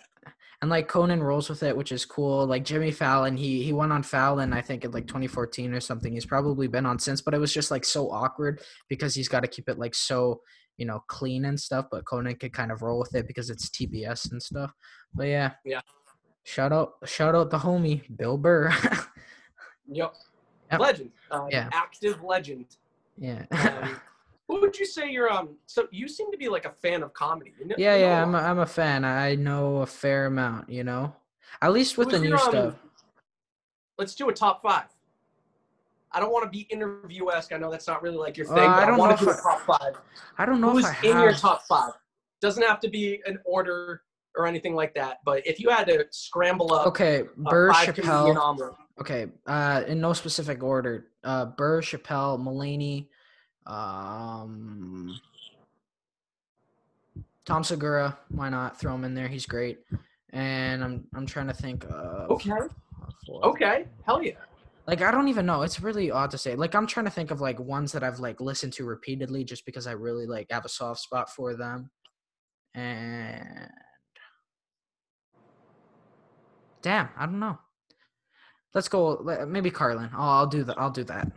[0.63, 2.47] and like Conan rolls with it, which is cool.
[2.47, 6.13] Like Jimmy Fallon, he he went on Fallon, I think in like 2014 or something.
[6.13, 9.41] He's probably been on since, but it was just like so awkward because he's got
[9.41, 10.41] to keep it like so
[10.77, 11.87] you know clean and stuff.
[11.91, 14.73] But Conan could kind of roll with it because it's TBS and stuff.
[15.15, 15.81] But yeah, Yeah.
[16.45, 18.71] Shout out, shout out the homie Bill Burr.
[19.89, 20.15] Yep.
[20.73, 20.81] Yep.
[20.81, 21.11] Legend.
[21.31, 21.69] Uh, Yeah.
[21.73, 22.77] Active legend.
[23.17, 23.45] yeah.
[23.53, 24.01] Um,
[24.49, 25.57] who would you say you're um?
[25.67, 27.53] So you seem to be like a fan of comedy.
[27.59, 28.39] You know, Yeah, you know yeah, I'm a.
[28.39, 29.05] I'm a fan.
[29.05, 31.15] I know a fair amount, you know.
[31.63, 32.75] At least with the new your, um, stuff.
[33.99, 34.87] Let's do a top five.
[36.17, 37.53] I don't want to be interview esque.
[37.53, 38.65] I know that's not really like your Uh, thing.
[38.65, 40.01] I but I, don't want know to do a top five.
[40.39, 41.93] I don't know Who's if I in your top five?
[42.41, 44.01] Doesn't have to be an order
[44.35, 45.19] or anything like that.
[45.27, 48.75] But if you had to scramble up Okay, Burr, five Chappelle.
[48.99, 51.09] Okay, uh, in no specific order.
[51.23, 53.09] Uh, Burr, Chappelle, Mulaney,
[53.67, 55.21] um,
[57.45, 58.17] Tom Segura.
[58.31, 59.29] Why not throw him in there?
[59.29, 59.81] He's great.
[60.31, 61.85] And I'm I'm trying to think.
[61.85, 62.49] Of okay,
[63.27, 63.45] fourth.
[63.45, 64.33] okay, hell yeah.
[64.87, 65.63] Like I don't even know.
[65.63, 66.55] It's really odd to say.
[66.55, 69.67] Like I'm trying to think of like ones that I've like listened to repeatedly just
[69.67, 71.91] because I really like have a soft spot for them.
[72.75, 73.71] And
[76.83, 77.59] damn, I don't know.
[78.75, 79.47] Let's go.
[79.49, 80.11] Maybe Carlin.
[80.15, 80.79] Oh, I'll do that.
[80.79, 81.33] I'll do that.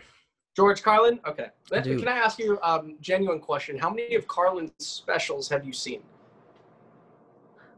[0.55, 1.19] George Carlin.
[1.25, 1.47] Okay.
[1.83, 1.97] Do.
[1.97, 3.77] Can I ask you a um, genuine question?
[3.77, 6.01] How many of Carlin's specials have you seen?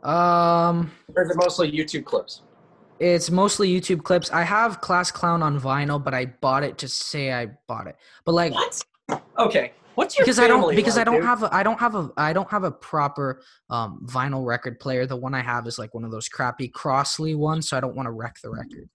[0.03, 2.41] Um, Or is it mostly YouTube clips?
[3.01, 4.29] It's mostly YouTube clips.
[4.31, 7.95] I have Class Clown on vinyl, but I bought it to say I bought it.
[8.25, 8.83] But like What?
[9.39, 9.73] Okay.
[9.95, 11.23] What's your because I don't because I don't dude?
[11.25, 13.41] have a I don't have a I don't have a proper
[13.71, 15.07] um vinyl record player.
[15.07, 17.95] The one I have is like one of those crappy Crosley ones, so I don't
[17.95, 18.87] want to wreck the record.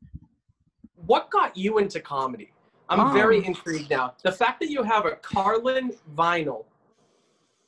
[0.94, 2.52] What got you into comedy?
[2.88, 4.14] I'm very Um, intrigued now.
[4.22, 6.64] The fact that you have a Carlin vinyl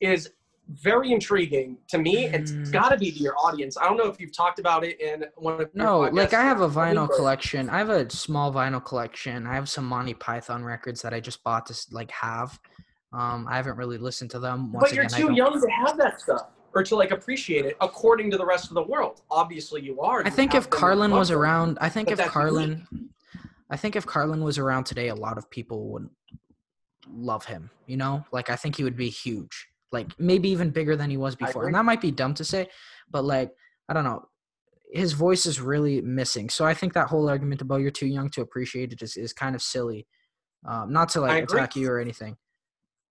[0.01, 0.31] is
[0.69, 2.27] very intriguing to me.
[2.27, 2.73] It's Mm.
[2.73, 3.77] got to be to your audience.
[3.79, 6.61] I don't know if you've talked about it in one of No, like I have
[6.61, 7.71] a vinyl collection.
[7.71, 9.47] I have a small vinyl collection.
[9.47, 12.59] I have some Monty Python records that I just bought to like have.
[13.13, 14.71] Um, I haven't really listened to them.
[14.73, 17.77] Once But you're again, too young to have that stuff or to like appreciate it
[17.81, 19.23] according to the rest of the world.
[19.31, 20.23] Obviously, you are.
[20.27, 21.39] I think if Carlin was them.
[21.39, 22.87] around, I think but if Carlin,
[23.71, 26.11] I think if Carlin was around today, a lot of people would
[27.11, 27.71] love him.
[27.87, 31.17] You know, like I think he would be huge, like maybe even bigger than he
[31.17, 31.67] was before.
[31.67, 32.69] And that might be dumb to say,
[33.11, 33.51] but like
[33.89, 34.29] I don't know,
[34.93, 36.51] his voice is really missing.
[36.51, 39.33] So I think that whole argument about you're too young to appreciate it is, is
[39.33, 40.07] kind of silly.
[40.67, 42.37] Um, not to like attack you or anything.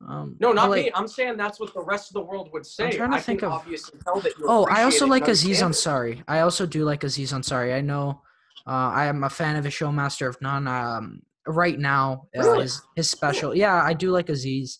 [0.07, 0.91] Um, No, not like, me.
[0.93, 2.85] I'm saying that's what the rest of the world would say.
[2.85, 4.45] I'm trying to I think of- obviously tell that you.
[4.47, 5.61] Oh, I also like Aziz.
[5.61, 6.23] Ansari.
[6.27, 7.75] I also do like Aziz Ansari.
[7.75, 8.21] I know
[8.67, 10.67] uh, I am a fan of his show Master of None.
[10.67, 13.55] Um, right now, uh, his, his special.
[13.55, 14.79] Yeah, I do like Aziz.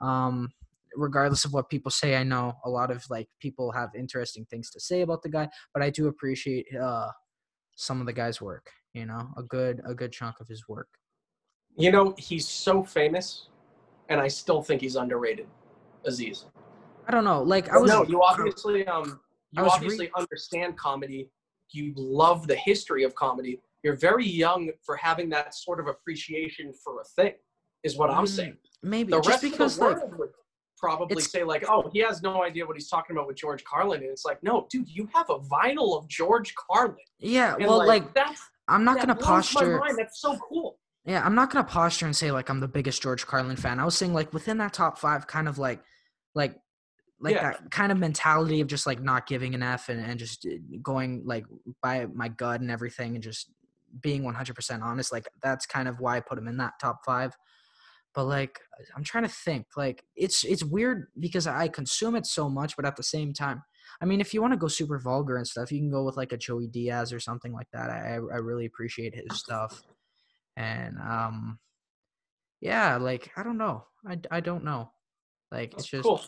[0.00, 0.50] Um,
[0.94, 4.70] regardless of what people say, I know a lot of like people have interesting things
[4.70, 7.08] to say about the guy, but I do appreciate uh,
[7.76, 8.70] some of the guy's work.
[8.94, 10.88] You know, a good a good chunk of his work.
[11.76, 13.48] You know, he's so famous,
[14.08, 15.46] and I still think he's underrated.
[16.04, 16.46] Aziz.
[17.06, 17.42] I don't know.
[17.42, 19.20] Like I was no, you obviously um,
[19.52, 21.30] you was re- obviously understand comedy.
[21.70, 23.60] You love the history of comedy.
[23.82, 27.34] You're very young for having that sort of appreciation for a thing,
[27.84, 28.56] is what I'm Mm, saying.
[28.82, 30.30] maybe The just rest because of the like would
[30.78, 33.64] probably it's- say like, "Oh, he has no idea what he's talking about with George
[33.64, 37.54] Carlin," and it's like, "No, dude, you have a vinyl of George Carlin." yeah.
[37.54, 39.78] And Well, like that's I'm not that gonna posture.
[39.78, 39.96] mind.
[39.98, 40.78] That's so cool.
[41.04, 43.80] Yeah, I'm not gonna posture and say like I'm the biggest George Carlin fan.
[43.80, 45.82] I was saying like within that top five, kind of like,
[46.34, 46.56] like,
[47.20, 47.52] like Yeah.
[47.52, 50.50] that kind of mentality of just like not giving an F and, and just uh,
[50.82, 51.44] going like
[51.82, 53.50] by my gut and everything and just
[54.02, 55.10] being 100% honest.
[55.10, 57.34] Like that's kind of why I put him in that top five.
[58.18, 58.58] But like
[58.96, 59.66] I'm trying to think.
[59.76, 63.62] Like it's it's weird because I consume it so much, but at the same time,
[64.00, 66.16] I mean, if you want to go super vulgar and stuff, you can go with
[66.16, 67.90] like a Joey Diaz or something like that.
[67.90, 69.84] I I really appreciate his stuff
[70.58, 71.58] and um
[72.60, 74.90] yeah like i don't know i, I don't know
[75.52, 76.20] like it's just cool.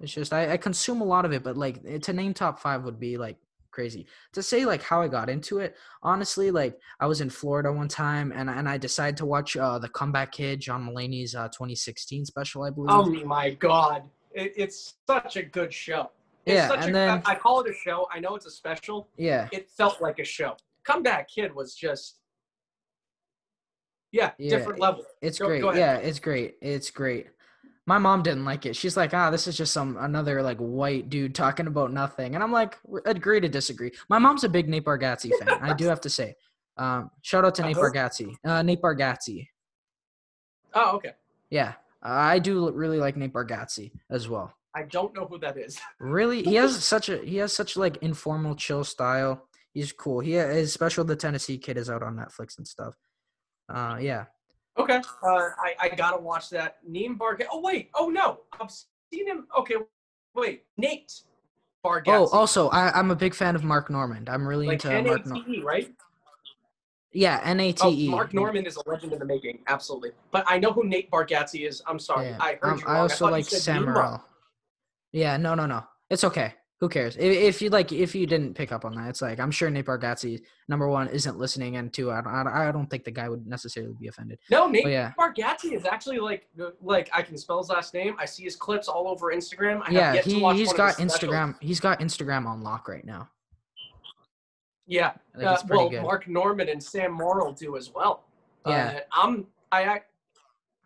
[0.00, 2.60] it's just I, I consume a lot of it but like eh, to name top
[2.60, 3.36] five would be like
[3.72, 7.72] crazy to say like how i got into it honestly like i was in florida
[7.72, 11.48] one time and, and i decided to watch uh the comeback kid john mulaney's uh
[11.48, 16.10] 2016 special i believe Oh my god, it, it's such a good show.
[16.46, 18.06] It's Yeah, such and a, then- I call it a show.
[18.12, 19.08] I know it's a special.
[19.16, 20.56] yeah It felt like a show.
[20.84, 22.18] Comeback Kid was just,
[24.10, 25.04] yeah, Yeah, different level.
[25.20, 25.62] It's Go- great.
[25.62, 26.56] go yeah, it's great.
[26.60, 27.26] It's great.
[27.86, 28.76] My mom didn't like it.
[28.76, 32.34] She's like, ah, this is just some another like white dude talking about nothing.
[32.34, 33.90] And I'm like, agree to disagree.
[34.08, 35.58] My mom's a big Nate Bargatze fan.
[35.60, 36.36] I do have to say.
[36.76, 37.76] Um, shout out to Uh, Nate?
[37.76, 38.36] Bargatze.
[38.44, 39.48] Uh, Nate Bargatze.
[40.74, 41.12] Oh, okay.
[41.50, 44.54] Yeah, I do really like Nate Bargatze as well.
[44.74, 45.78] I don't know who that is.
[45.98, 49.46] Really, he has such a he has such like informal, chill style.
[49.74, 50.20] He's cool.
[50.20, 52.94] He his special the Tennessee Kid is out on Netflix and stuff.
[53.68, 54.26] Uh, yeah.
[54.78, 55.00] Okay.
[55.22, 55.28] Uh,
[55.58, 56.78] I, I gotta watch that.
[56.86, 57.46] Neem Bargatze.
[57.52, 57.90] Oh wait.
[57.94, 58.40] Oh no.
[58.58, 58.70] I've
[59.12, 59.46] seen him.
[59.58, 59.74] Okay.
[60.34, 60.64] Wait.
[60.78, 61.12] Nate
[61.84, 62.08] Bargatze.
[62.08, 64.28] Oh, also, I, I'm a big fan of Mark Normand.
[64.30, 65.24] I'm really like into N A Mark.
[65.24, 65.92] T Nor- E, right?
[67.12, 68.08] yeah, N A T E.
[68.08, 68.10] Oh.
[68.12, 69.58] Mark Normand is a legend in the making.
[69.68, 70.12] Absolutely.
[70.30, 71.82] But I know who Nate Bargatze is.
[71.86, 72.28] I'm sorry.
[72.28, 72.38] Yeah.
[72.40, 74.22] I heard Um, you I also thought you like said Sam Nima.
[75.12, 75.84] Yeah, no, no, no.
[76.08, 76.54] It's okay.
[76.82, 77.16] Who cares?
[77.16, 79.70] If, if you like, if you didn't pick up on that, it's like I'm sure
[79.70, 83.28] Nate Bargatze, number one, isn't listening, and two, I don't, I don't- think the guy
[83.28, 84.40] would necessarily be offended.
[84.50, 86.48] No, Nate But yeah, Bargatze is actually like
[86.80, 88.16] like I can spell his last name.
[88.18, 89.80] I see his clips all over Instagram.
[89.82, 91.32] I have yeah, he watch he's one of got his specials.
[91.32, 91.54] Instagram.
[91.60, 93.28] He's got Instagram on lock right now.
[94.88, 95.12] Yeah.
[95.40, 96.02] Uh, well, good.
[96.02, 98.24] Mark Normand and Sam Morril do as well.
[98.66, 98.98] Yeah.
[99.12, 100.00] Uh, I'm I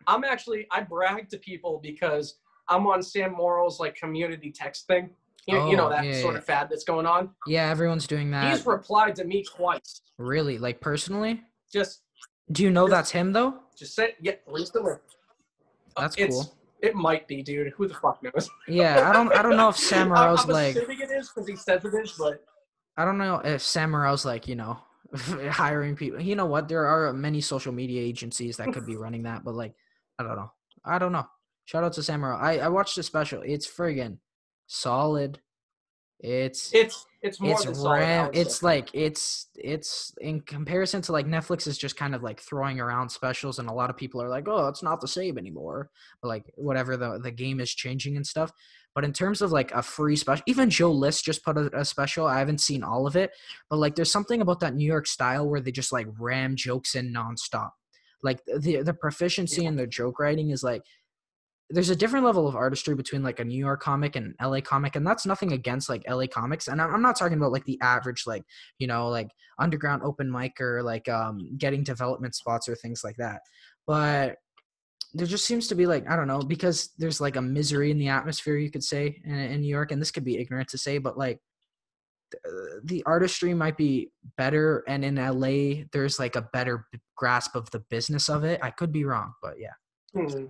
[0.05, 2.35] I'm actually I brag to people because
[2.69, 5.09] I'm on Sam Morril's like community text thing.
[5.47, 6.39] You, you know Oh, that yeah, sort yeah.
[6.39, 7.29] of fad that's going on.
[7.47, 8.51] Yeah, everyone's doing that.
[8.51, 10.01] He's replied to me twice.
[10.17, 11.41] really, like personally.
[11.73, 12.01] Just
[12.51, 13.59] Do you know Just- that's him though?
[13.77, 14.33] just say yeah.
[14.47, 14.95] Uh,
[15.97, 16.53] That's it's, cool.
[16.81, 17.73] It might be, dude.
[17.77, 18.49] Who the fuck knows?
[18.67, 21.29] Yeah, I don't I don't know if Sam I'm- Morril's I'm like assuming it is
[21.29, 22.43] because he says it is, but
[22.97, 24.77] I don't know if Sam Morril's like, you know,
[25.49, 26.19] hiring people.
[26.21, 26.67] You know what?
[26.67, 29.73] There are many social media agencies that could be running that, but like,
[30.19, 30.51] I don't know.
[30.83, 31.25] I don't know.
[31.65, 32.39] Shout out to Sam Morril.
[32.39, 33.41] I, I watched the special.
[33.45, 34.17] It's friggin'
[34.67, 35.39] solid.
[36.19, 37.99] It's it's it's more it's than solid.
[37.99, 38.29] Ram.
[38.33, 42.79] It's like it's it's in comparison to like Netflix is just kind of like throwing
[42.79, 45.89] around specials, and a lot of people are like, oh, it's not the same anymore.
[46.21, 48.51] But like whatever the the game is changing and stuff.
[48.95, 51.85] But in terms of like a free special, even Joe List just put a, a
[51.85, 52.25] special.
[52.25, 53.29] I haven't seen all of it,
[53.69, 56.95] but like there's something about that New York style where they just like ram jokes
[56.95, 57.71] in nonstop.
[58.23, 60.81] Like the the proficiency in their joke writing is like
[61.69, 64.95] there's a different level of artistry between like a New York comic and LA comic,
[64.95, 66.67] and that's nothing against like LA comics.
[66.67, 68.43] And I'm not talking about like the average like
[68.79, 69.29] you know like
[69.59, 73.41] underground open mic or like um getting development spots or things like that.
[73.85, 74.37] But
[75.13, 77.97] there just seems to be like I don't know because there's like a misery in
[77.97, 80.77] the atmosphere you could say in, in New York, and this could be ignorant to
[80.77, 81.39] say, but like
[82.31, 86.85] th- the artistry might be better, and in LA there's like a better
[87.17, 88.61] grasp of the business of it.
[88.63, 89.73] I could be wrong, but yeah.
[90.13, 90.45] Hmm.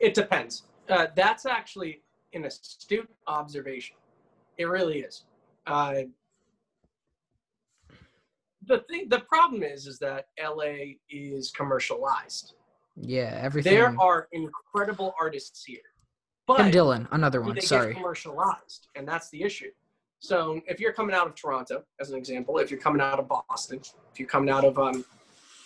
[0.00, 0.64] It depends.
[0.88, 2.02] Uh, that's actually
[2.32, 3.96] an astute observation.
[4.58, 5.24] It really is.
[5.66, 6.02] Uh,
[8.66, 12.54] the thing, the problem is, is that LA is commercialized.
[12.96, 13.74] Yeah, everything.
[13.74, 15.78] There are incredible artists here,
[16.46, 17.54] but Tim Dillon, another one.
[17.54, 17.88] they Sorry.
[17.88, 19.70] get commercialized, and that's the issue.
[20.18, 23.28] So if you're coming out of Toronto, as an example, if you're coming out of
[23.28, 23.80] Boston,
[24.12, 25.04] if you're coming out of um,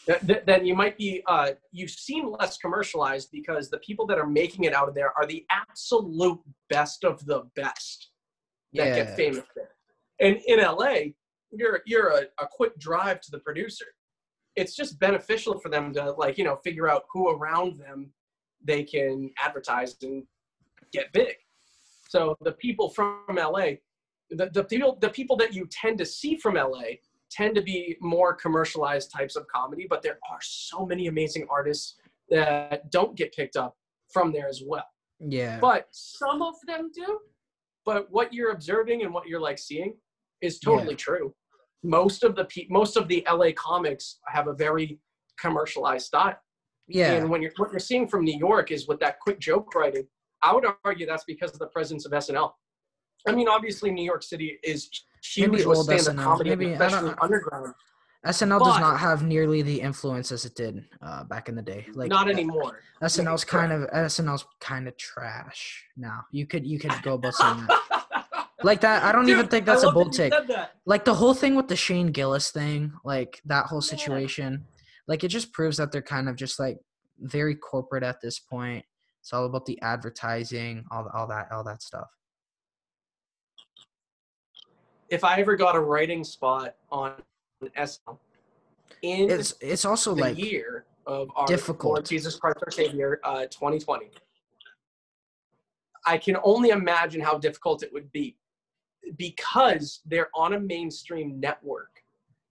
[0.06, 4.18] th- th- then you might be uh, you seem less commercialized because the people that
[4.18, 8.10] are making it out of there are the absolute best of the best
[8.74, 8.94] that Yeah.
[9.04, 9.70] get famous there.
[10.20, 11.12] And in LA,
[11.50, 13.86] you're you're a, a quick drive to the producer.
[14.56, 18.12] It's just beneficial for them to like you know figure out who around them
[18.62, 20.24] they can advertise and
[20.92, 21.34] get big.
[22.08, 23.76] So the people from LA,
[24.30, 26.98] the, the people the people that you tend to see from LA
[27.30, 31.96] tend to be more commercialized types of comedy, but there are so many amazing artists
[32.30, 33.76] that don't get picked up
[34.12, 34.86] from there as well.
[35.20, 35.58] Yeah.
[35.60, 37.18] But some of them do.
[37.84, 39.94] But what you're observing and what you're like seeing
[40.40, 41.34] is totally true.
[41.82, 44.98] Most of the pe- most of the LA comics have a very
[45.38, 46.36] commercialized style.
[46.88, 47.12] yeah.
[47.12, 50.06] And when you're what you're seeing from New York is with that quick joke writing,
[50.42, 52.52] I would argue that's because of the presence of SNL.
[53.26, 54.88] I mean, obviously New York City is
[55.24, 56.22] huge Maybe with old stand-up SNL.
[56.24, 57.74] comedy, Maybe- especially underground.
[58.26, 61.86] SNL does not have nearly the influence as it did uh, back in the day.
[61.92, 62.80] Like Not uh, anymore.
[63.02, 66.22] SNL's kind of SNL's kind of trash now.
[66.32, 68.46] You could you could go about saying that.
[68.62, 70.32] Like that, I don't even think that's a love that bold take.
[70.48, 70.70] that.
[70.86, 73.90] Like the whole thing with the Shane Gillis thing, like that whole Yeah.
[73.94, 74.64] situation,
[75.06, 76.78] like it just proves that they're kind of just like
[77.20, 78.86] very corporate at this point.
[79.20, 82.08] It's all about the advertising, all all that all that stuff.
[85.10, 87.14] If I ever got a writing spot on
[87.76, 88.18] SNL
[89.02, 91.92] in It's it's also the like year of our difficult.
[91.92, 94.10] Lord Jesus Christ our Savior, uh, 2020.
[96.06, 98.36] I can only imagine how difficult it would be
[99.16, 102.02] because they're on a mainstream network.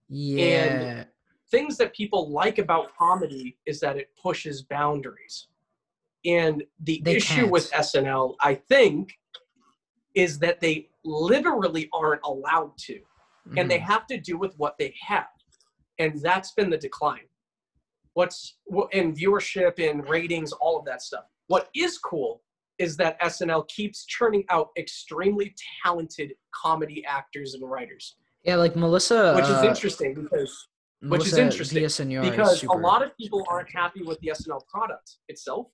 [0.08, 1.04] yeah,
[1.50, 5.48] Things that people like about comedy is that it pushes boundaries.
[6.24, 9.12] And the They issue with SNL, I think,
[10.14, 13.00] is that they literally aren't allowed to.
[13.56, 13.82] and they mhm.
[13.82, 15.26] have to do with what they have
[15.98, 17.26] and that's been the decline
[18.14, 18.56] what's
[18.92, 22.40] in viewership and ratings all of that stuff what is cool
[22.78, 29.34] is that SNL keeps churning out extremely talented comedy actors and writers, Yeah, like Melissa.
[29.34, 30.68] which is uh, interesting because
[31.00, 34.66] which is interesting, Villaseñor is because a lot of people aren't happy with the SNL
[34.66, 35.66] product itself,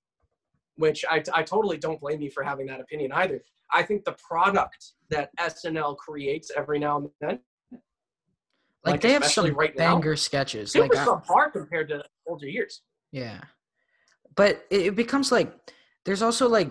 [0.76, 3.40] which I, I totally don't blame you for having that opinion either.
[3.72, 7.40] I think the product that SNL creates every now and then,
[8.84, 10.72] Like, like, they have some right now, banger sketches.
[10.72, 12.82] super Like subpar compared to older years.
[13.12, 13.40] Yeah,
[14.36, 15.52] but it, it becomes like
[16.06, 16.70] there's also like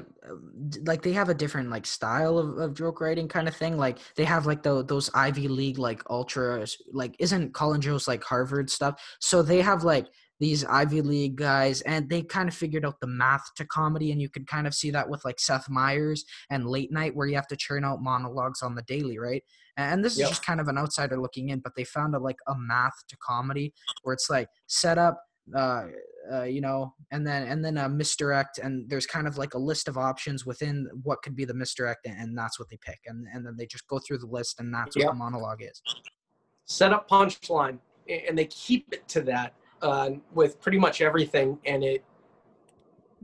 [0.85, 3.77] like they have a different like style of, of joke writing kind of thing.
[3.77, 8.23] Like they have like the those Ivy League like ultra like isn't Colin Jost like
[8.23, 9.01] Harvard stuff.
[9.19, 10.07] So they have like
[10.39, 14.21] these Ivy League guys, and they kind of figured out the math to comedy, and
[14.21, 17.35] you could kind of see that with like Seth Meyers and Late Night, where you
[17.35, 19.43] have to churn out monologues on the daily, right?
[19.77, 20.29] And this is Yep.
[20.29, 23.17] just kind of an outsider looking in, but they found a like a math to
[23.17, 25.21] comedy where it's like set up
[25.55, 25.85] uh,
[26.31, 29.57] uh, you know, and then and then a misdirect, and there's kind of like a
[29.57, 33.25] list of options within what could be the misdirect, and, that's what they pick, and
[33.33, 35.81] and then they just go through the list, and that's what the monologue is.
[36.65, 37.79] set up punchline
[38.27, 42.03] and they keep it to that uh, with pretty much everything and it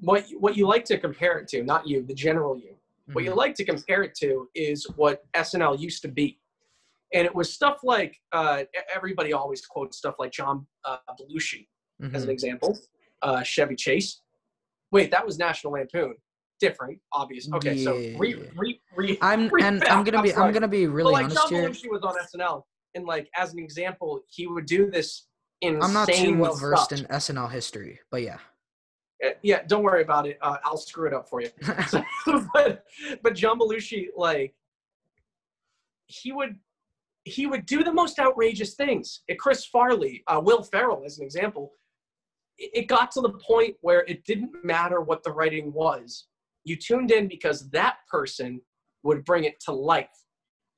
[0.01, 2.75] what what you like to compare it to not you the general you
[3.13, 3.37] what you Mhm.
[3.37, 6.39] like to compare it to is what snl used to be
[7.13, 8.63] and it was stuff like uh,
[8.93, 11.67] everybody always quotes stuff like john uh, belushi
[12.13, 12.33] as an Mhm.
[12.33, 12.77] example
[13.21, 14.21] uh, chevy chase
[14.91, 16.15] wait that was national lampoon
[16.59, 20.53] different obvious okay so re, re, re, I'm re- and I'm gonna be I'm sorry.
[20.53, 21.69] gonna be but really like honest John here.
[21.69, 22.63] Belushi was on SNL,
[22.95, 25.27] and like as an example, he would do this
[25.65, 28.37] insane I'm not too well versed in SNL history, but yeah.
[29.23, 30.37] Uh, Yeah, don't worry about it.
[30.41, 31.49] Uh, I'll screw it up for you.
[31.87, 32.03] So,
[32.53, 32.83] but
[33.23, 34.53] but John Belushi, like,
[36.07, 36.55] he would
[37.23, 39.21] he would do the most outrageous things.
[39.39, 41.71] Chris Farley, uh, Will Ferrell, as an example,
[42.57, 46.27] it got to the point where it didn't matter what the writing was.
[46.63, 48.61] You tuned in because that person
[49.03, 50.07] would bring it to life,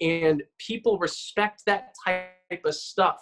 [0.01, 3.22] and people respect that type of stuff.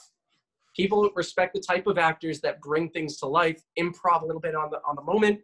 [0.76, 4.56] People respect the type of actors that bring things to life, improv a little bit
[4.56, 5.40] on the on the moment,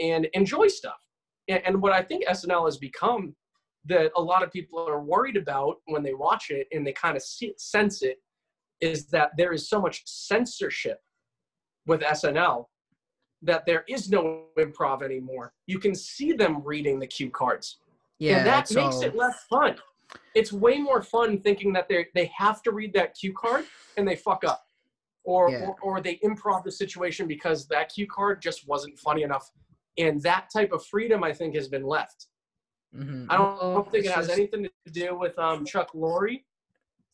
[0.00, 1.00] and enjoy stuff.
[1.48, 3.34] And, and what I think SNL has become
[3.84, 7.16] that a lot of people are worried about when they watch it and they kind
[7.16, 8.18] of see, sense it
[8.80, 10.98] is that there is so much censorship
[11.86, 12.66] with SNL
[13.42, 15.52] that there is no improv anymore.
[15.66, 17.78] You can see them reading the cue cards.
[18.18, 19.76] yeah, and that makes all- it less fun.
[20.34, 23.64] It's way more fun thinking that they they have to read that cue card
[23.96, 24.62] and they fuck up,
[25.24, 25.66] or, Yeah.
[25.66, 29.50] or or they improv the situation because that cue card just wasn't funny enough.
[29.98, 32.26] And that type of freedom, I think, has been left.
[32.94, 33.26] Mhm.
[33.30, 36.42] I don't, Well, don't think it has just- anything to do with um, Chuck Lorre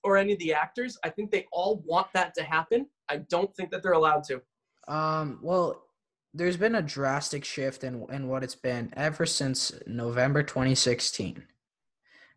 [0.04, 0.96] or any of the actors.
[1.04, 2.88] I think they all want that to happen.
[3.08, 4.42] I don't think that they're allowed to.
[4.88, 5.84] Um, well,
[6.34, 11.46] there's been a drastic shift in in what it's been ever since November 2016.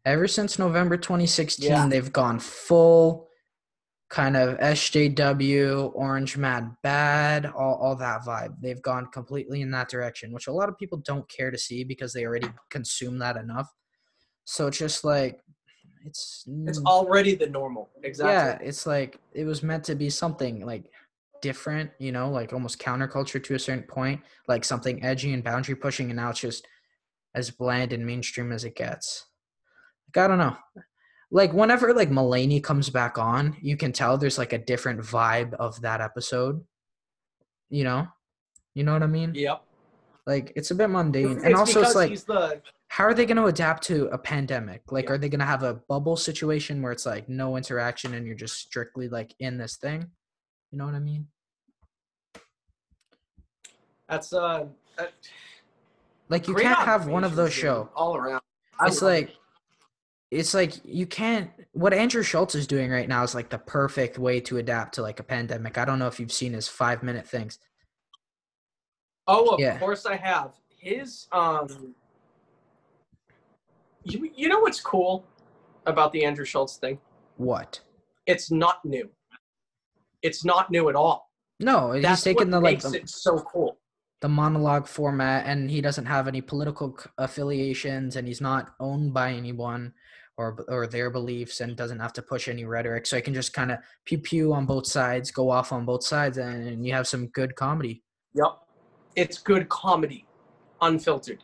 [0.06, 1.88] Ever since November 2016, Yeah.
[1.88, 3.30] they've gone full
[4.12, 8.54] kind of SJW, Orange Mad Bad, all, all that vibe.
[8.62, 11.86] They've gone completely in that direction, which a lot of people don't care to see
[11.86, 13.72] because they already consume that enough.
[14.44, 15.40] So it's just like
[16.06, 17.90] it's It's already the normal.
[18.04, 18.34] Exactly.
[18.34, 20.92] yeah, it's like it was meant to be something like
[21.42, 25.76] different, you know, like almost counterculture to a certain point, like something edgy and boundary
[25.76, 26.68] pushing, and now it's just
[27.34, 29.26] as bland and mainstream as it gets.
[30.14, 30.58] Like I don't know.
[31.32, 35.54] Like whenever like Mulaney comes back on, you can tell there's like a different vibe
[35.54, 36.64] of that episode.
[37.70, 38.08] You know?
[38.76, 39.34] You know what I mean?
[39.34, 39.64] Yep.
[40.28, 41.32] Like it's a bit mundane.
[41.38, 44.18] It's and also it's like he's the how are they going to adapt to a
[44.18, 44.92] pandemic?
[44.92, 45.12] Like, Yeah.
[45.14, 48.36] are they going to have a bubble situation where it's like no interaction and you're
[48.36, 50.06] just strictly like in this thing?
[50.72, 51.28] You know what I mean?
[54.10, 54.66] that's uh.
[54.98, 55.14] that-
[56.28, 57.90] Like, you great can't have one of those show.
[57.96, 58.42] all around.
[58.78, 59.32] I It's like,
[60.32, 61.52] it's like you can't.
[61.74, 65.02] What Andrew Schulz is doing right now is like the perfect way to adapt to
[65.02, 65.78] like a pandemic.
[65.78, 67.60] I don't know if you've seen his five minute things.
[69.28, 69.78] Oh, of Yeah.
[69.78, 70.54] course I have.
[70.70, 71.94] His um
[74.04, 75.26] you, you know what's cool
[75.86, 76.98] about the Andrew Schulz thing?
[77.38, 77.82] What?
[78.26, 79.10] It's not new.
[80.22, 81.30] It's not new at all.
[81.60, 83.78] No, he's That's taken what the like makes the, it so cool.
[84.22, 89.34] the monologue format and he doesn't have any political affiliations and he's not owned by
[89.34, 89.94] anyone
[90.42, 93.54] or or their beliefs and doesn't have to push any rhetoric so I can just
[93.54, 97.08] kind of pew pew on both sides go off on both sides and, you have
[97.08, 97.96] some good comedy
[98.34, 98.54] Yep.
[99.18, 100.26] It's good comedy,
[100.82, 101.44] unfiltered.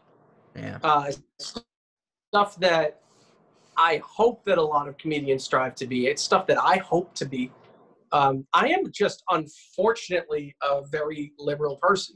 [0.56, 1.12] yeah Uh,
[2.32, 3.02] stuff that
[3.78, 6.00] I hope that a lot of comedians strive to be.
[6.08, 7.52] It's stuff that I hope to be.
[8.12, 12.16] Um, I am just unfortunately a very liberal person.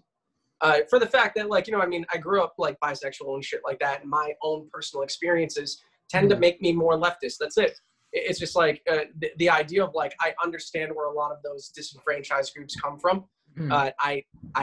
[0.62, 3.32] uh, for the fact that like you know I mean I grew up like bisexual
[3.38, 5.70] and shit like that, and my own personal experiences
[6.12, 7.36] tend to make me more leftist.
[7.40, 7.72] That's it.
[8.12, 11.32] It- It's just like uh, the, the idea of like I understand where a lot
[11.36, 13.18] of those disenfranchised groups come from.
[13.58, 13.72] Mm.
[13.72, 14.14] Uh, I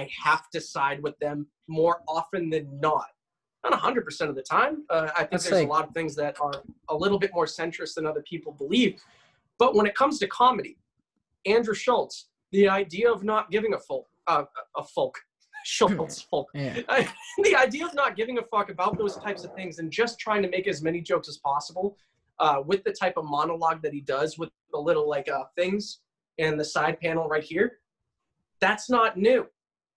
[0.00, 3.08] I have to side with them more often than not.
[3.64, 4.74] Not hundred percent of the time.
[4.90, 6.56] Uh, I think That's there's like- a lot of things that are
[6.88, 8.94] a little bit more centrist than other people believe.
[9.62, 10.74] But when it comes to comedy,
[11.54, 12.14] Andrew Schulz,
[12.52, 14.44] the idea of not giving a folk, uh,
[14.76, 15.14] a folk,
[15.64, 16.80] Schulz yeah.
[17.42, 20.42] the idea of not giving a fuck about those types of things and just trying
[20.42, 21.96] to make as many jokes as possible
[22.40, 26.00] uh, with the type of monologue that he does with the little like uh, things
[26.38, 27.78] and the side panel right here,
[28.60, 29.46] that's not new.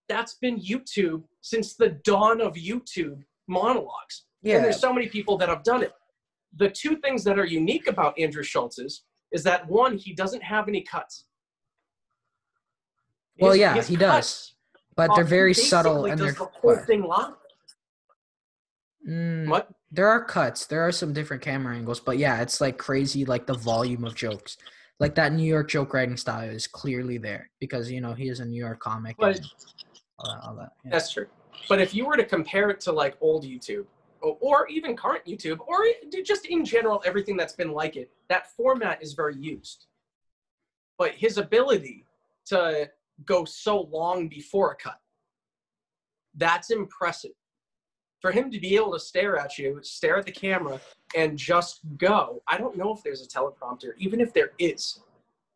[0.09, 4.25] That's been YouTube since the dawn of YouTube monologues.
[4.43, 4.59] And Yeah.
[4.59, 5.93] there's so many people that have done it.
[6.57, 10.67] The two things that are unique about Andrew Schulz's is that one, he doesn't have
[10.67, 11.25] any cuts.
[13.39, 14.53] Well, His- yeah, his he cuts does.
[14.95, 16.85] But they're very subtle and they're the whole what?
[16.85, 17.33] thing live.
[19.07, 19.69] Mm, What?
[19.91, 20.67] there are cuts.
[20.67, 24.15] There are some different camera angles, but yeah, it's like crazy like the volume of
[24.15, 24.57] jokes.
[24.99, 28.39] Like that New York joke writing style is clearly there because you know he is
[28.39, 29.45] a New York comic But- and
[30.19, 30.43] all that.
[30.47, 30.91] All that yeah.
[30.91, 31.27] That's true.
[31.67, 33.85] But if you were to compare it to like old YouTube
[34.21, 35.85] or, or even current YouTube or
[36.23, 39.87] just in general everything that's been like it, that format is very used.
[40.97, 42.05] But his ability
[42.47, 42.89] to
[43.25, 44.97] go so long before a cut,
[46.35, 47.31] that's impressive.
[48.21, 50.79] For him to be able to stare at you, stare at the camera,
[51.15, 52.43] and just go.
[52.47, 54.99] I don't know if there's a teleprompter, even if there is.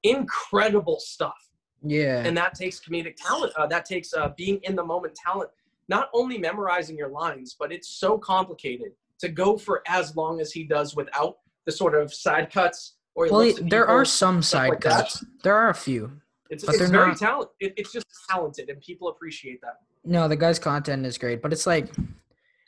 [0.04, 1.50] Incredible stuff
[1.84, 2.24] Yeah.
[2.26, 3.54] and that takes comedic talent.
[3.56, 5.50] Uh, that takes uh, being in the moment talent.
[5.88, 10.52] Not only memorizing your lines, but it's so complicated to go for as long as
[10.52, 12.96] he does without the sort of side cuts.
[13.14, 13.96] Or well, there people.
[13.96, 14.98] are some side like that.
[15.02, 15.24] cuts.
[15.44, 16.20] There are a few.
[16.50, 17.54] It's, but it's they're very not- talented.
[17.60, 19.80] It, it's just talented, and people appreciate that.
[20.04, 21.88] No, the guy's content is great, but it's like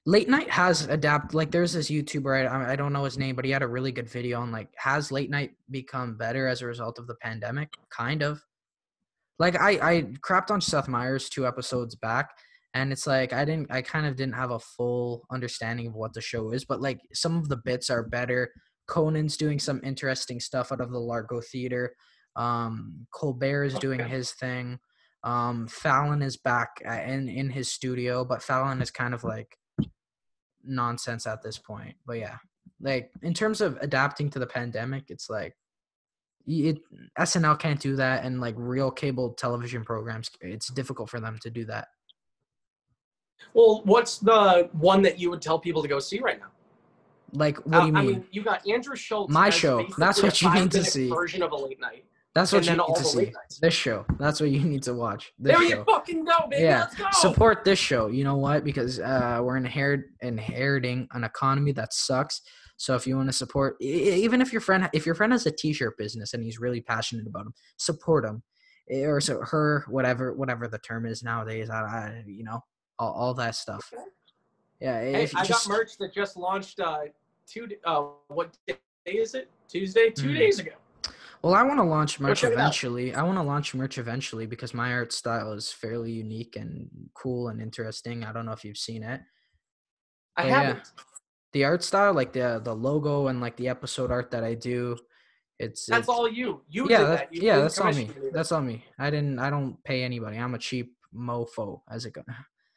[0.06, 1.36] late night has adapted.
[1.36, 3.92] Like there's this YouTuber, I, I don't know his name, but he had a really
[3.92, 7.70] good video on like has late night become better as a result of the pandemic?
[7.90, 8.42] Kind of.
[9.38, 12.32] Like I I crapped on Seth Meyers two episodes back,
[12.74, 16.14] and it's like I didn't I kind of didn't have a full understanding of what
[16.14, 18.50] the show is, but like some of the bits are better.
[18.88, 21.94] Conan's doing some interesting stuff out of the Largo Theater.
[22.38, 24.10] Um, Colbert is doing Okay.
[24.10, 24.80] his thing.
[25.24, 29.58] Um, Fallon is back uh, in in his studio, but Fallon is kind of like
[30.64, 31.96] nonsense at this point.
[32.06, 32.38] But yeah,
[32.80, 35.56] like in terms of adapting to the pandemic, it's like
[36.46, 36.78] it
[37.20, 41.50] SNL can't do that, and like real cable television programs, it's difficult for them to
[41.50, 41.88] do that.
[43.54, 46.52] Well, what's the one that you would tell people to go see right now?
[47.34, 48.12] Like, what Uh, do you I mean?
[48.12, 49.30] mean, you got Andrew Schulz.
[49.32, 49.88] My show.
[49.98, 51.10] That's what you need to see.
[51.10, 52.06] Version of a late night.
[52.38, 53.26] That's what you need to see.
[53.26, 53.60] nights.
[53.60, 54.06] This show.
[54.20, 55.34] That's what you need to watch.
[55.40, 55.78] This There show.
[55.80, 56.64] you fucking go, baby.
[56.64, 56.82] Yeah.
[56.82, 57.06] Let's go.
[57.12, 58.08] support this show.
[58.08, 58.64] You know what?
[58.64, 62.42] Because uh, we're inherit inheriting an economy that sucks.
[62.78, 65.52] So if you want to support, even if your friend if your friend has a
[65.52, 68.44] t-shirt business and he's really passionate about them, support him,
[68.92, 71.70] Eh, or so her, whatever whatever the term is nowadays.
[71.72, 72.62] I, I you know
[73.00, 73.92] all, all that stuff.
[74.80, 76.80] Yeah, Hey, I just, got merch that just launched.
[76.80, 77.00] Uh,
[77.48, 77.68] two.
[77.84, 79.50] Uh, what day is it?
[79.68, 80.12] Tuesday.
[80.12, 80.38] Two Mm.
[80.38, 80.72] days ago.
[81.48, 82.60] Well, I want to launch merch check it out.
[82.60, 83.16] eventually.
[83.16, 87.48] I want to launch merch eventually because my art style is fairly unique and cool
[87.48, 88.26] and interesting.
[88.26, 89.22] I don't know if you've seen it.
[90.36, 90.62] I yeah.
[90.62, 90.92] haven't.
[91.54, 94.98] the art style, like the the logo and like the episode art that I do,
[95.58, 96.64] it's That's it's- all you.
[96.70, 97.34] You yeah, did that-.
[97.34, 98.10] You yeah, that's all me.
[98.34, 98.84] That's all me.
[99.00, 99.40] I didn't.
[99.40, 100.36] I don't pay anybody.
[100.36, 102.26] I'm a cheap mofo, as it goes.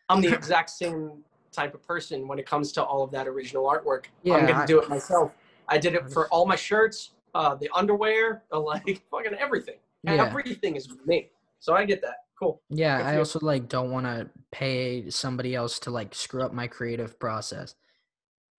[0.08, 3.64] I'm the exact same type of person when it comes to all of that original
[3.64, 4.04] artwork.
[4.22, 5.32] Yeah, I'm gonna I- do it myself.
[5.68, 9.76] I did it for all my shirts, uh, the underwear, like fucking everything.
[10.02, 11.30] Yeah, Everything is me.
[11.58, 12.16] So I get that.
[12.38, 12.62] Cool.
[12.70, 12.98] yeah.
[12.98, 13.18] Good I you.
[13.18, 17.74] also like don't want to pay somebody else to like screw up my creative process.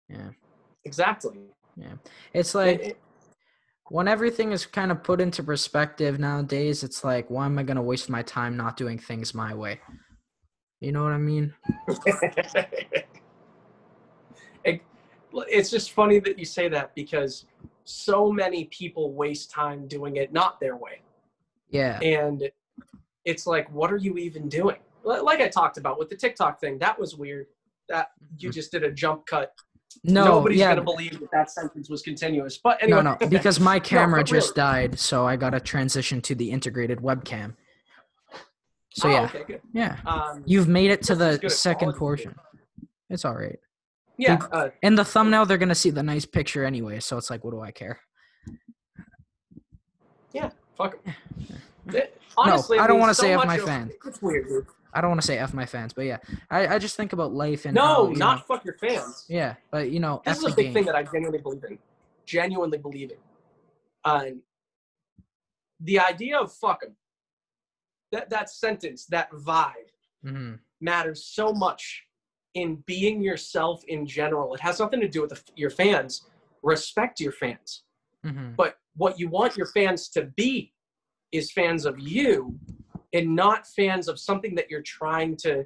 [0.08, 0.30] Yeah,
[0.86, 1.40] Exactly.
[1.76, 1.94] Yeah.
[2.34, 2.98] It's like
[3.90, 6.84] when everything is kind of put into perspective nowadays.
[6.84, 9.80] It's like, why am I gonna waste my time not doing things my way?
[10.80, 11.54] You know what I mean?
[14.64, 14.82] It-
[15.34, 17.46] it's just funny that you say that because
[17.84, 21.02] so many people waste time doing it not their way.
[21.70, 22.00] Yeah.
[22.00, 22.50] And
[23.26, 24.78] it's like, what are you even doing?
[25.04, 27.48] Like I talked about with the TikTok thing, that was weird.
[27.90, 29.54] That you just did a jump cut.
[30.06, 30.14] Mm-hmm.
[30.14, 30.26] No.
[30.26, 30.70] Nobody's yeah.
[30.70, 32.58] gonna believe that that sentence was continuous.
[32.58, 36.22] But anyway, No, no, because my camera but just died, so I got to transition
[36.22, 37.56] to the integrated webcam.
[38.94, 39.62] So Oh, yeah, okay, good.
[39.74, 42.36] yeah, Um, you've made it to the second portion.
[43.10, 43.60] It's all right.
[44.22, 47.44] Yeah, uh, In the thumbnail, they're gonna see the nice picture anyway, so it's like,
[47.44, 48.00] what do I care?
[50.34, 50.98] Yeah, fuck.
[51.88, 53.92] It- honestly, I don't wanna so say much my of- fan.
[54.06, 54.68] It's weird, dude.
[54.94, 56.18] I don't want to say f my fans, but yeah,
[56.50, 59.26] I, I just think about life and No, how, not know- fuck your fans.
[59.30, 60.74] yeah, but you know, This f is a big game.
[60.74, 61.80] thing that I genuinely believe in.
[62.26, 63.18] Genuinely believe in.
[64.04, 64.26] Uh,
[65.80, 66.98] the idea of fuck 'em,
[68.12, 69.92] that, that sentence, that vibe,
[70.26, 70.60] Mhm.
[70.82, 72.04] matters so much
[72.54, 74.54] in being yourself in general.
[74.54, 76.28] It has nothing to do with the, your fans.
[76.64, 77.84] Respect your fans.
[78.26, 78.56] Mhm.
[78.56, 80.74] But what you want your fans to be
[81.32, 82.60] is fans of you
[83.14, 85.66] and not fans of something that you're trying to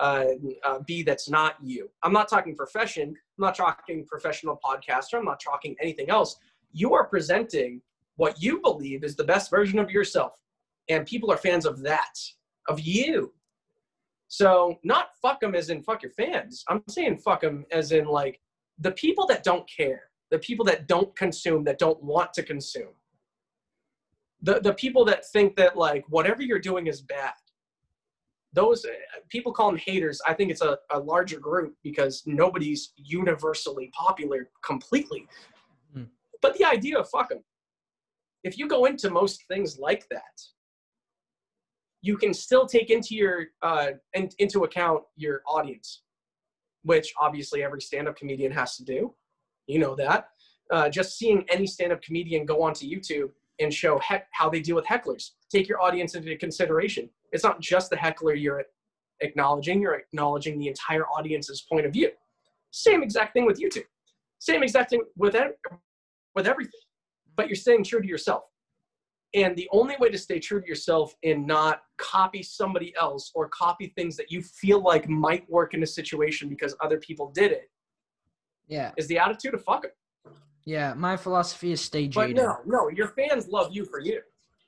[0.00, 0.26] uh,
[0.64, 1.88] uh, be that's not you.
[2.02, 3.10] I'm not talking profession.
[3.10, 5.18] I'm not talking professional podcaster.
[5.18, 6.36] I'm not talking anything else.
[6.72, 7.80] You are presenting
[8.16, 10.42] what you believe is the best version of yourself.
[10.88, 12.18] And people are fans of that,
[12.68, 13.32] of you.
[14.34, 16.64] So not fuck them as in fuck your fans.
[16.68, 18.40] I'm saying fuck them as in like
[18.80, 22.94] the people that don't care, the people that don't consume, that don't want to consume.
[24.42, 27.34] The the people that think that like whatever you're doing is bad.
[28.52, 28.88] Those uh,
[29.28, 30.20] people call them haters.
[30.26, 35.28] I think it's a, a larger group because nobody's universally popular completely.
[35.92, 36.06] Hmm.
[36.42, 37.44] But the idea of fuck them.
[38.42, 40.36] If you go into most things like that,
[42.04, 46.02] you can still take into your uh, in, into account your audience,
[46.82, 49.14] which obviously every stand-up comedian has to do.
[49.66, 50.28] You know that.
[50.70, 54.76] Uh, just seeing any stand-up comedian go onto YouTube and show heck, how they deal
[54.76, 55.30] with hecklers.
[55.50, 57.08] Take your audience into consideration.
[57.32, 58.64] It's not just the heckler you're
[59.20, 62.10] acknowledging; you're acknowledging the entire audience's point of view.
[62.70, 63.88] Same exact thing with YouTube.
[64.40, 65.34] Same exact thing with
[66.34, 66.80] with everything.
[67.34, 68.42] But you're staying true to yourself.
[69.34, 73.48] And the only way to stay true to yourself and not copy somebody else or
[73.48, 77.50] copy things that you feel like might work in a situation because other people did
[77.50, 77.68] it
[78.68, 79.96] Yeah, is the attitude of fuck it.
[80.64, 80.94] yeah.
[80.94, 82.36] My philosophy is stay jaded.
[82.36, 84.20] But no, no, your fans love you for you.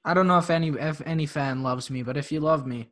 [0.04, 2.90] I don't know if any if any fan loves me, but if you love me,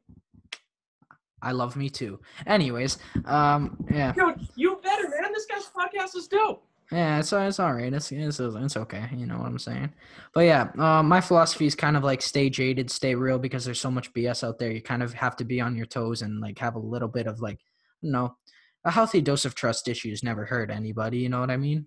[1.42, 2.20] I love me too.
[2.46, 5.32] Anyways, um, yeah, Dude, you better, man.
[5.32, 6.66] This guy's podcast is dope.
[6.92, 7.92] Yeah, it's it's all right.
[7.92, 9.08] It's it's it's okay.
[9.16, 9.92] You know what I'm saying?
[10.34, 13.80] But yeah, um, my philosophy is kind of like stay jaded, stay real, because there's
[13.80, 14.70] so much BS out there.
[14.70, 17.26] You kind of have to be on your toes and like have a little bit
[17.26, 17.58] of like,
[18.02, 18.36] you know,
[18.84, 21.18] a healthy dose of trust issues never hurt anybody.
[21.18, 21.86] You know what I mean?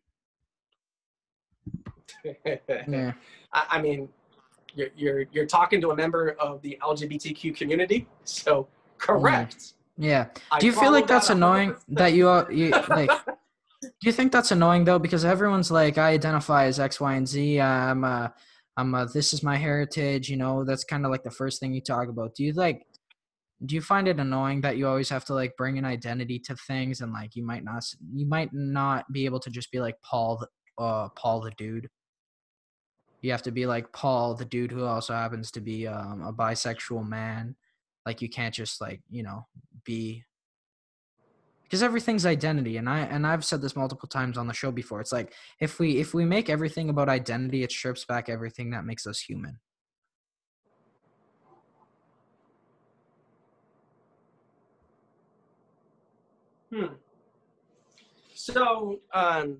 [2.88, 3.14] Yeah.
[3.54, 4.10] I, I mean,
[4.74, 8.68] you're, you're you're talking to a member of the LGBTQ community, so
[8.98, 9.74] correct.
[9.98, 10.28] Yeah.
[10.52, 13.12] I Do you feel like that's that annoying that you are you like?
[13.82, 15.00] Do you think that's annoying though?
[15.00, 17.62] Because everyone's like, I identify as X, Y, and Z.
[17.62, 18.30] I'm uh,
[18.76, 20.30] I'm uh, this is my heritage.
[20.30, 22.36] You know, that's kind of like the first thing you talk about.
[22.36, 22.84] Do you like?
[23.66, 26.56] Do you find it annoying that you always have to like bring an identity to
[26.56, 27.84] things and like you might not
[28.14, 31.88] you might not be able to just be like Paul, the, uh, Paul the dude.
[33.22, 36.32] You have to be like Paul the dude who also happens to be um, a
[36.32, 37.56] bisexual man.
[38.06, 39.48] Like you can't just like you know
[39.86, 40.24] be
[41.68, 45.02] because everything's identity and i and i've said this multiple times on the show before
[45.02, 48.86] it's like if we if we make everything about identity it strips back everything that
[48.86, 49.60] makes us human
[56.74, 56.86] Hmm.
[58.34, 59.60] So, um,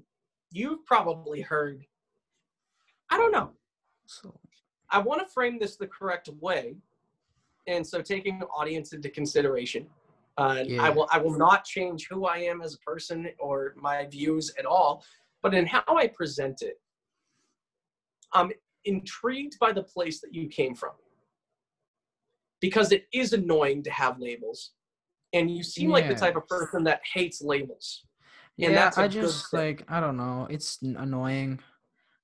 [0.52, 1.86] you've probably heard.
[3.10, 3.52] I don't know.
[4.06, 4.38] so
[4.90, 6.76] I want to frame this the correct way,
[7.68, 9.88] and so taking the audience into consideration.
[10.38, 10.84] Uh, Yeah.
[10.84, 11.08] I will.
[11.12, 15.04] I will not change who I am as a person or my views at all,
[15.42, 16.80] but in how I present it,
[18.34, 18.52] I'm
[18.86, 20.92] intrigued by the place that you came from,
[22.62, 24.72] because it is annoying to have labels,
[25.34, 28.04] and you seem like the type of person that hates labels.
[28.60, 31.60] And yeah i just like i don't know it's annoying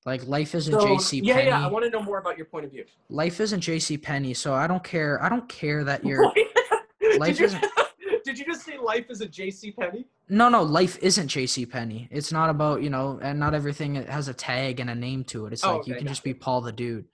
[0.04, 1.50] like life isn't So, jc yeah, Penney.
[1.50, 1.64] yeah.
[1.64, 2.86] I want to know more about your point of view.
[3.10, 6.32] life isn't jc Penney, so i don't care i don't care that you're
[7.20, 7.64] Life isn't-
[8.24, 10.06] did you just say life is a JC Penney?
[10.30, 12.08] no no life isn't jc Penney.
[12.10, 15.46] it's not about you know and not everything has a tag and a name to
[15.46, 16.34] it it's Oh, like you can just gotcha.
[16.34, 17.06] be paul the dude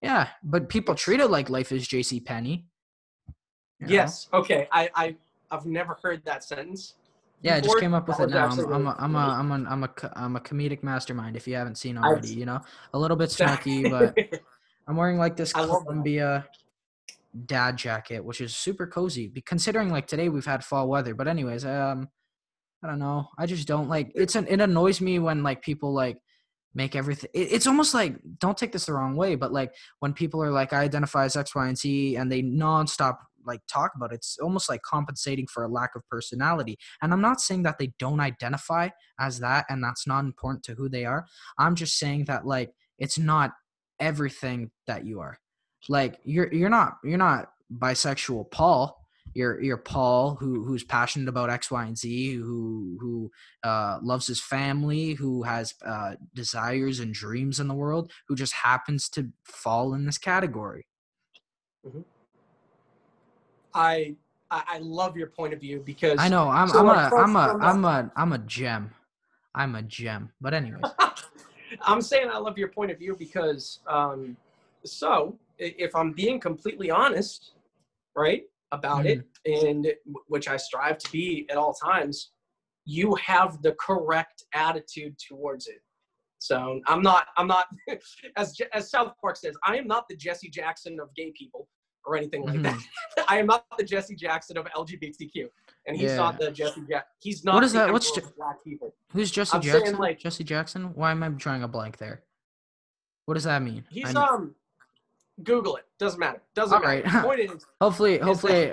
[0.00, 2.64] yeah but people treat it like life is jc Penney.
[3.80, 3.92] you know?
[3.92, 4.28] Yes.
[4.32, 4.68] Okay.
[4.70, 5.16] I, I
[5.50, 6.94] I've never heard that sentence.
[7.42, 8.46] Yeah, I just came up with it now.
[8.48, 9.18] I'm, I'm, a, I'm, a.
[9.18, 11.36] I'm, a, I'm, a, I'm a comedic mastermind.
[11.36, 12.60] If you haven't seen already, you know,
[12.94, 14.16] a little bit snarky, but
[14.88, 15.52] I'm wearing like this.
[15.52, 16.46] Columbia
[17.44, 19.32] dad jacket, which is super cozy.
[19.44, 22.08] Considering like today we've had fall weather, but anyways, um,
[22.82, 23.28] I don't know.
[23.38, 24.12] I just don't like.
[24.14, 24.46] It's an.
[24.48, 26.18] It annoys me when like people like
[26.74, 27.30] make everything.
[27.34, 30.52] It, it's almost like don't take this the wrong way, but like when people are
[30.52, 34.16] like I identify as X, Y, and Z, and they nonstop like talk about it,
[34.16, 36.78] it's almost like compensating for a lack of personality.
[37.00, 38.88] And I'm not saying that they don't identify
[39.18, 41.26] as that and that's not important to who they are.
[41.58, 43.52] I'm just saying that like it's not
[44.00, 45.38] everything that you are.
[45.88, 48.96] Like you're you're not you're not bisexual Paul.
[49.34, 53.30] you're you're Paul who who's passionate about X, Y, and Z, who who
[53.62, 58.52] uh, loves his family, who has uh, desires and dreams in the world, who just
[58.54, 60.86] happens to fall in this category.
[63.74, 64.16] I
[64.50, 67.36] I I love your point of view because I know I'm So, I'm a I'm
[67.36, 68.90] a from a- I'm a I'm a gem.
[69.54, 70.30] I'm a gem.
[70.40, 70.82] But anyways,
[71.82, 74.36] I'm saying I love your point of view because, um,
[74.84, 77.52] so if I'm being completely honest,
[78.14, 78.42] right,
[78.72, 79.92] about it, and
[80.28, 82.32] which I strive to be at all times,
[82.84, 85.80] you have the correct attitude towards it.
[86.38, 87.66] So I'm not, I'm not,
[88.36, 91.68] as as South Park says, I am not the Jesse Jackson of gay people
[92.04, 92.78] or anything like that.
[93.28, 95.48] I am not the Jesse Jackson of LGBTQ,
[95.86, 96.16] and he's Yeah.
[96.16, 97.06] not the Jesse Jack.
[97.20, 97.54] He's not.
[97.54, 97.92] What is the that?
[97.92, 98.94] What's emperor black people?
[99.12, 99.98] who's Jesse I'm Jackson?
[99.98, 100.94] like- Jesse Jackson?
[100.94, 102.22] Why am I drawing a blank there?
[103.24, 103.84] What does that mean?
[103.90, 104.54] He's I um,
[105.42, 105.84] Google it.
[105.98, 106.42] Doesn't matter.
[106.54, 107.02] Doesn't All matter.
[107.02, 107.24] right.
[107.24, 108.72] Point is, hopefully hopefully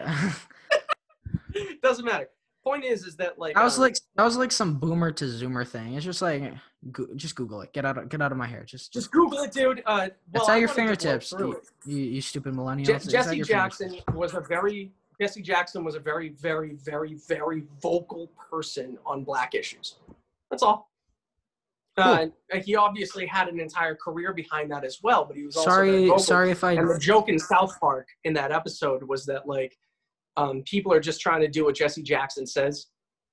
[1.84, 2.30] doesn't matter.
[2.64, 5.26] Point is, is that like I was um, like that was like some boomer to
[5.26, 5.96] zoomer thing.
[5.96, 6.54] It's just like
[6.92, 7.74] go, just Google it.
[7.74, 8.64] Get out of get out of my hair.
[8.64, 9.84] Just just Google it, dude.
[9.86, 11.32] Uh, it's well, at your wanted to blow fingertips.
[11.34, 13.04] You, you, you stupid millennials.
[13.04, 14.16] Je- Jesse Jackson fingertips.
[14.16, 19.56] was a very Jesse Jackson was a very, very, very, very vocal person on black
[19.56, 19.96] issues.
[20.50, 20.90] That's all.
[21.96, 25.56] Uh, and he obviously had an entire career behind that as well, but he was
[25.56, 29.26] also Sorry sorry if I And the joke in South Park in that episode was
[29.28, 29.78] that like
[30.38, 32.88] um, people are just trying to do what Jesse Jackson says.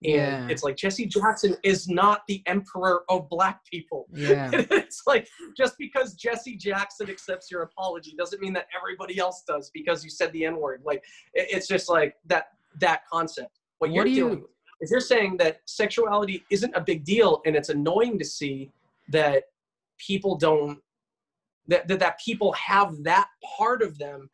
[0.04, 0.48] And Yeah.
[0.50, 4.06] it's like Jesse Jackson is not the emperor of black people.
[4.12, 4.50] yeah.
[4.52, 5.26] it's like
[5.56, 10.10] just because Jesse Jackson accepts your apology doesn't mean that everybody else does because you
[10.10, 10.82] said the N word.
[10.84, 12.48] Like it- it's just like that
[12.80, 13.58] that concept.
[13.78, 14.48] What, What you're do you-
[14.80, 18.70] is you're saying that sexuality isn't a big deal and it's annoying to see
[19.08, 19.44] that
[19.98, 20.78] people don't
[21.68, 24.28] that that, that people have that part of them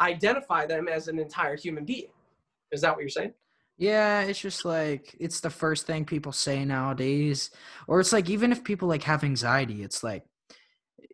[0.00, 2.08] identify them as an entire human being.
[2.72, 3.34] Is that what you're saying?
[3.78, 7.50] Yeah, it's just like it's the first thing people say nowadays.
[7.86, 10.24] Or it's like even if people like have anxiety, it's like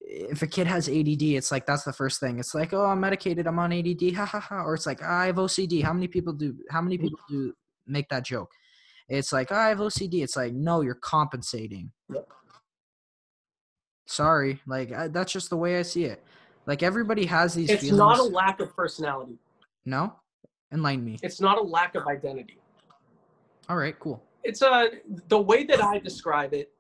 [0.01, 2.39] if a kid has ADD, it's like that's the first thing.
[2.39, 4.63] It's like, oh, I'm medicated, I'm on ADD, ha ha ha.
[4.63, 5.83] Or it's like I have OCD.
[5.83, 6.57] How many people do?
[6.71, 7.53] How many people do
[7.87, 8.51] make that joke?
[9.09, 10.23] It's like I have OCD.
[10.23, 11.93] It's like no, you're compensating.
[12.13, 12.29] Yep.
[14.07, 16.23] Sorry, like I, that's just the way I see it.
[16.67, 17.99] Like everybody has these It's feelings.
[17.99, 19.39] not a lack of personality.
[19.85, 20.13] no,
[20.73, 21.19] enlighten me.
[21.23, 22.59] It's not a lack of identity.
[23.69, 24.23] All right, cool.
[24.45, 24.91] it's a,
[25.29, 26.73] the way that I describe it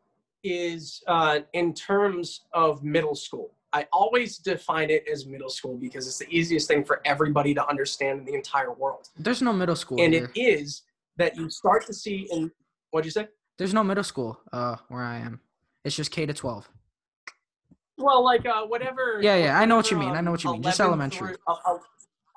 [0.44, 3.50] is uh, in terms of middle school.
[3.72, 7.68] I always define it as middle school because it's the easiest thing for everybody to
[7.68, 9.08] understand in the entire world.
[9.18, 10.30] There's no middle school And here.
[10.34, 10.82] it is
[11.16, 12.51] that you start to see in
[12.90, 13.28] what'd you say?
[13.59, 15.40] There's no middle school uh where I am.
[15.84, 16.68] It's just K to 12.
[17.98, 19.20] Well, like uh, whatever.
[19.22, 20.10] Yeah, yeah, I know what you mean.
[20.10, 20.62] I know what you mean.
[20.62, 21.28] Just elementary.
[21.28, 21.78] through- uh, uh,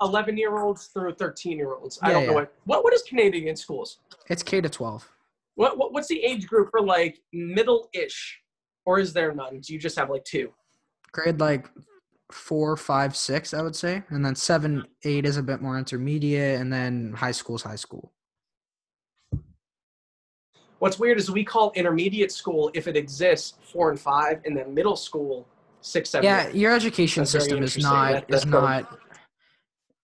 [0.02, 2.00] Eleven year olds through thirteen year olds.
[2.02, 2.36] I Yeah, don't know yeah.
[2.36, 4.00] what what what is Canadian schools?
[4.30, 5.10] It's K to 12.
[5.56, 8.40] What, what what's the age group for like middle ish,
[8.86, 9.60] or is there none?
[9.60, 10.54] Do you just have like two?
[11.12, 11.70] Grade like
[12.32, 14.04] four, five, six, I would say.
[14.08, 18.14] And then seven, eight is a bit more intermediate, and then high school's high school.
[20.80, 24.74] What's weird is we call intermediate school if it exists four and five, and then
[24.74, 25.48] middle school
[25.82, 26.26] six, seven.
[26.26, 26.56] Yeah, eight.
[26.56, 29.00] your education That's system is not That- is not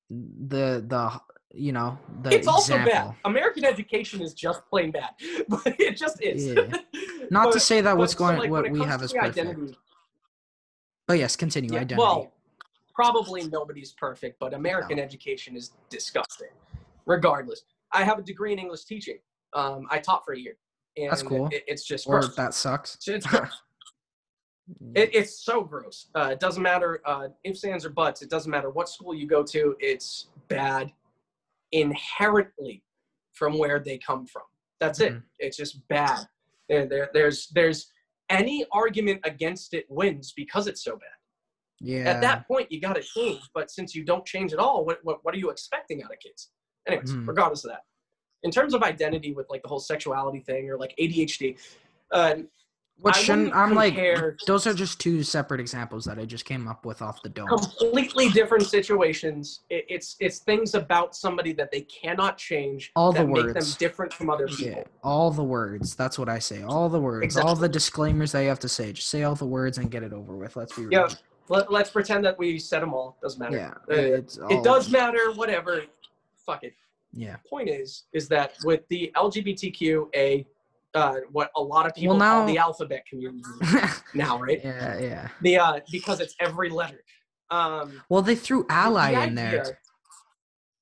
[0.10, 1.20] the the
[1.54, 3.16] you know the it's also bad.
[3.24, 5.12] American education is just plain bad,
[5.48, 6.48] but it just is.
[6.48, 6.78] Yeah.
[7.32, 9.38] Not to say that but what's so, going like, what we have is perfect.
[9.40, 9.78] identity-
[11.08, 12.02] But yes, continue yeah, identity.
[12.02, 12.34] Well,
[12.94, 16.50] probably nobody's perfect, but American education is disgusting.
[17.06, 19.20] Regardless, I have a degree in English teaching.
[19.54, 20.58] Um, I taught for a year.
[20.98, 21.48] And That's cool.
[21.52, 22.36] It, it's just or gross.
[22.36, 22.98] that sucks.
[23.08, 23.50] It's gross.
[24.96, 26.08] It, it's so gross.
[26.16, 28.22] Uh, it doesn't matter uh, ifs, ands, or buts.
[28.22, 29.76] It doesn't matter what school you go to.
[29.80, 30.92] It's bad
[31.72, 32.84] inherently
[33.34, 34.44] from where they come from.
[34.80, 35.14] That's it.
[35.14, 35.24] Mhm.
[35.40, 36.26] It's just bad.
[36.70, 37.92] And there, there's there's
[38.30, 41.10] any argument against it wins because it's so bad.
[41.80, 42.10] yeah.
[42.10, 43.42] At that point, you got to change.
[43.54, 46.20] But since you don't change at all, what, what what are you expecting out of
[46.20, 46.50] kids?
[46.88, 47.28] Anyways, Mhm.
[47.28, 47.82] regardless of that,
[48.46, 51.58] in terms of identity with like the whole sexuality thing or like ADHD,
[52.12, 52.36] uh,
[53.00, 53.98] What shouldn't I'm like
[54.46, 57.48] those are just two separate examples that I just came up with off the dome.
[57.48, 59.62] completely different situations.
[59.70, 63.66] It, it's it's things about somebody that they cannot change All the that make them
[63.80, 64.78] different from other people.
[64.78, 65.96] Yeah, all the words.
[65.96, 66.62] That's what I say.
[66.62, 67.36] All the words.
[67.36, 68.94] All the disclaimers that you have to say.
[68.94, 70.56] Just say all the words and get it over with.
[70.56, 70.92] Let's be real.
[70.92, 71.10] Yeah,
[71.50, 73.18] Let, let's pretend that we said them all.
[73.22, 73.58] Doesn't matter.
[73.58, 73.96] Yeah.
[73.96, 74.22] Uh,
[74.56, 75.34] it does matter.
[75.34, 75.84] Whatever.
[76.46, 76.76] Fuck it.
[77.16, 77.38] Yeah.
[77.50, 80.46] Point is, is that with the LGBTQA,
[80.94, 83.44] uh, what a lot of people Well, call the alphabet community
[84.14, 84.62] now, right?
[84.64, 85.28] yeah, yeah.
[85.42, 87.02] The uh, because it's every letter.
[87.52, 89.80] Um, Well, they threw ally the in there.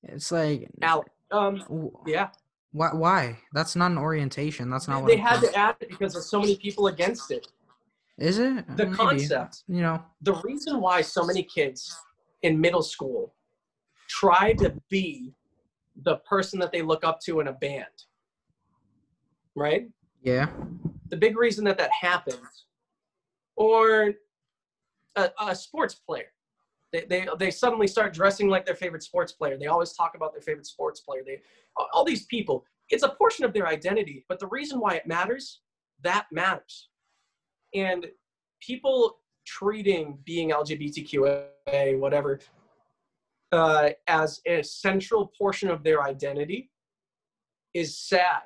[0.04, 1.64] It's like, Al, um,
[2.06, 2.30] yeah,
[2.72, 2.90] why?
[2.94, 3.40] Why?
[3.54, 4.70] That's not an orientation.
[4.70, 7.48] That's not what they had to add it because there's so many people against it.
[8.18, 8.96] Is it The Maybe.
[8.98, 10.04] concept, You know.
[10.22, 11.96] the reason why so many kids
[12.44, 13.34] in middle school
[14.08, 15.34] try to be
[16.02, 17.86] the person that they look up to in a band,
[19.56, 19.88] right?
[20.22, 20.48] Yeah.
[21.10, 22.66] the big reason that that happens,
[23.56, 24.14] or
[25.16, 26.32] a, a sports player,
[26.92, 29.58] they, they they suddenly start dressing like their favorite sports player.
[29.58, 31.22] They always talk about their favorite sports player.
[31.26, 31.42] They
[31.78, 32.66] all- all these people.
[32.90, 35.62] It's a portion of their identity, but the reason why it matters,
[36.04, 36.90] that matters,
[37.76, 38.08] and
[38.62, 42.40] people treating being LGBTQA whatever
[43.54, 46.72] uh, as a central portion of their identity
[47.74, 48.42] is sad.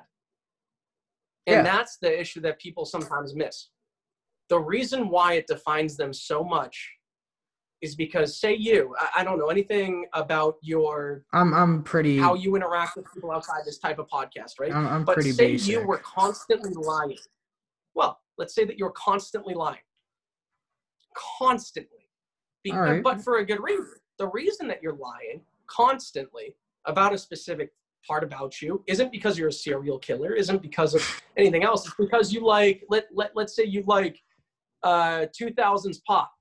[1.46, 1.62] And Yeah.
[1.62, 3.70] that's the issue that people sometimes miss.
[4.50, 6.76] The reason why it defines them so much
[7.80, 11.54] is because, say, you, I, I don't know anything about your I'm.
[11.54, 12.18] I'm pretty.
[12.18, 14.74] how you interact with people outside this type of podcast, right?
[14.74, 15.68] I'm, I'm but pretty say basic.
[15.72, 17.16] you were constantly lying.
[17.94, 19.78] Well, let's say that you're constantly lying.
[21.38, 22.08] Constantly.
[22.64, 23.02] Be- right.
[23.02, 23.94] But for a good reason.
[24.18, 26.54] The reason that you're lying constantly
[26.86, 27.70] about a specific
[28.06, 31.02] part about you isn't because you're a serial killer, isn't because of
[31.36, 31.86] anything else.
[31.86, 34.20] It's because you like, let, let, let's say you like
[34.82, 36.32] uh, 2000s pop.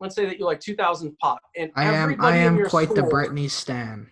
[0.00, 1.38] Let's say that you like 2000s pop.
[1.56, 2.20] And I am.
[2.20, 4.08] I am quite the school- Britney stan.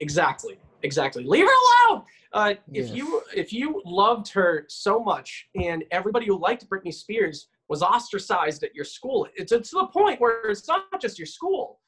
[0.00, 0.58] Exactly.
[0.82, 1.24] Exactly.
[1.24, 2.02] Leave her alone.
[2.32, 2.94] Uh, if Yeah.
[2.94, 8.62] you if you loved her so much, and everybody who liked Britney Spears was ostracized
[8.62, 11.80] at your school, it's, it's to the point where it's not just your school,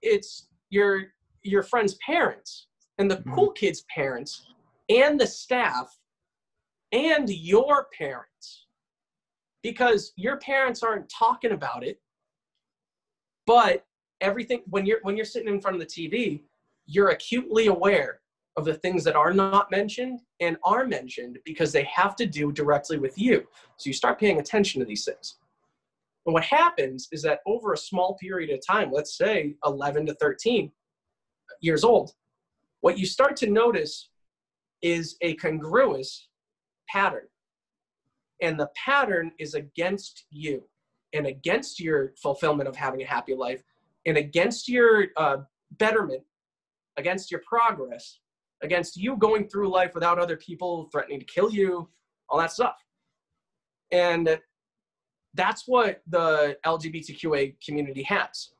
[0.00, 1.02] it's your
[1.42, 3.66] your friends' parents and the cool mm-hmm.
[3.66, 4.46] kids' parents
[4.88, 5.94] and the staff
[6.92, 8.64] and your parents,
[9.62, 12.00] because your parents aren't talking about it,
[13.46, 13.84] but
[14.22, 16.40] everything when you're when you're sitting in front of the TV,
[16.86, 18.20] you're acutely aware
[18.56, 22.52] of the things that are not mentioned and are mentioned because they have to do
[22.52, 23.46] directly with you.
[23.76, 25.36] So you start paying attention to these things.
[26.26, 30.14] And what happens is that over a small period of time, let's say 11 to
[30.14, 30.70] 13
[31.60, 32.12] years old,
[32.80, 34.08] what you start to notice
[34.82, 36.28] is a congruous
[36.88, 37.26] pattern.
[38.40, 40.64] And the pattern is against you
[41.12, 43.62] and against your fulfillment of having a happy life
[44.06, 45.38] and against your uh,
[45.72, 46.22] betterment,
[46.96, 48.20] against your progress,
[48.64, 51.88] against you going through life without other people threatening to kill you,
[52.28, 52.76] all that stuff.
[53.92, 54.38] And
[55.34, 58.50] that's what the LGBTQA community has.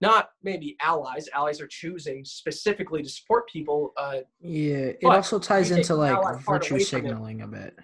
[0.00, 1.28] Not maybe allies.
[1.34, 3.92] Allies are choosing specifically to support people.
[3.98, 4.92] Uh, Yeah.
[5.00, 6.86] It also ties into like virtue away from it.
[6.86, 7.78] signaling a bit.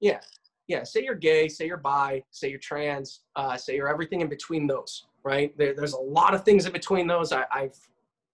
[0.00, 0.20] yeah,
[0.68, 0.84] yeah.
[0.84, 1.48] Say you're gay.
[1.48, 2.22] Say you're bi.
[2.30, 3.22] Say you're trans.
[3.34, 5.06] Uh, say you're everything in between those.
[5.24, 5.56] Right?
[5.58, 7.32] There, there's a lot of things in between those.
[7.32, 7.70] I, I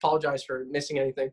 [0.03, 1.31] apologize for missing anything.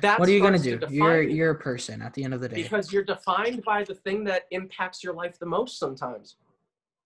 [0.00, 0.78] That what are you gonna do?
[0.78, 1.36] to You're you.
[1.36, 2.62] you're a person at the end of the day.
[2.62, 6.36] because you're defined by the thing that impacts your life the most sometimes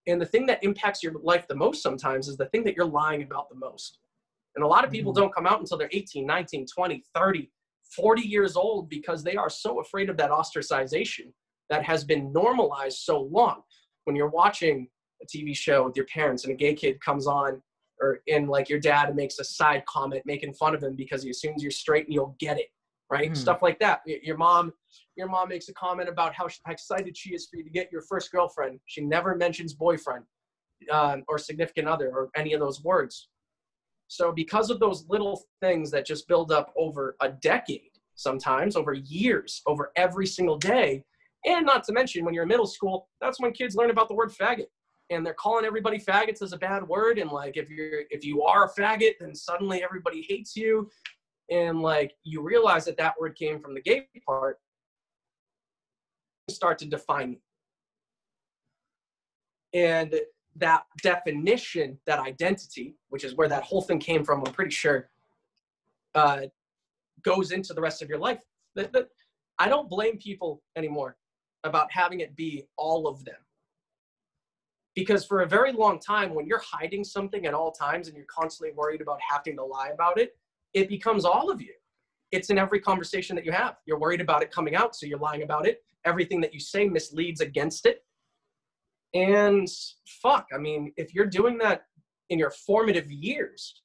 [0.06, 2.86] and the thing that impacts your life the most sometimes is the thing that you're
[2.86, 3.98] lying about the most
[4.54, 5.16] and a lot of people Mhm.
[5.16, 7.50] don't come out until they're 18 19 20 30
[7.94, 11.32] 40 years old because they are so afraid of that ostracization
[11.70, 13.62] that has been normalized so long
[14.04, 14.88] when you're watching
[15.22, 17.60] a tv show with your parents and a gay kid comes on
[18.00, 21.30] or and like your dad makes a side comment making fun of him because he
[21.30, 22.66] assumes you're straight and you'll get it
[23.10, 23.36] right Mhm.
[23.36, 24.72] stuff like that your mom
[25.16, 28.02] your mom makes a comment about how excited she is for you to get your
[28.02, 28.80] first girlfriend.
[28.86, 30.24] She never mentions boyfriend
[30.90, 33.28] um, or significant other or any of those words.
[34.08, 38.92] So, because of those little things that just build up over a decade, sometimes over
[38.94, 41.04] years, over every single day,
[41.44, 44.14] and not to mention when you're in middle school, that's when kids learn about the
[44.14, 44.66] word faggot.
[45.10, 47.18] And they're calling everybody faggots as a bad word.
[47.18, 50.88] And like, if you're if you are a faggot, then suddenly everybody hates you.
[51.50, 54.58] And like, you realize that that word came from the gay part
[56.50, 57.38] start to define you.
[59.74, 60.14] And
[60.56, 65.10] that definition, that identity, which is where that whole thing came from, I'm pretty sure,
[66.14, 66.42] uh,
[67.22, 68.38] goes into the rest of your life.
[69.58, 71.16] I don't blame people anymore
[71.64, 73.34] about having it be all of them.
[74.94, 78.26] Because for a very long time, when you're hiding something at all times and you're
[78.26, 80.36] constantly worried about having to lie about it,
[80.76, 81.72] it becomes all of you.
[82.32, 83.76] It's in every conversation that you have.
[83.86, 85.82] You're worried about it coming out, so you're lying about it.
[86.04, 88.04] Everything that you say misleads against it.
[89.14, 89.66] And
[90.22, 91.86] fuck, I mean, if you're doing that
[92.28, 93.80] in your formative years,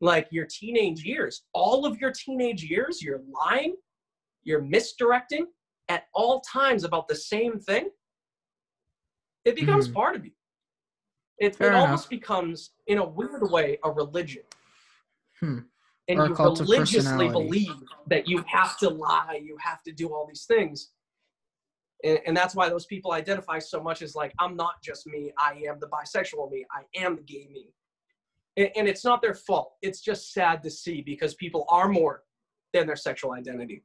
[0.00, 3.76] like your teenage years, all of your teenage years, you're lying,
[4.42, 5.48] you're misdirecting
[5.90, 7.90] at all times about the same thing,
[9.44, 9.94] it becomes Mhm.
[9.94, 10.32] part of you.
[11.38, 14.44] It, it almost becomes, in a weird way, a religion.
[15.44, 15.58] Hmm.
[16.08, 17.74] and you religiously believe
[18.06, 20.90] that you have to lie, you have to do all these things.
[22.02, 25.32] And, and that's why those people identify so much as like, I'm not just me,
[25.38, 27.74] I am the bisexual me, I am the gay me.
[28.56, 29.74] And, and it's not their fault.
[29.82, 32.22] It's just sad to see because people are more
[32.72, 33.82] than their sexual identity.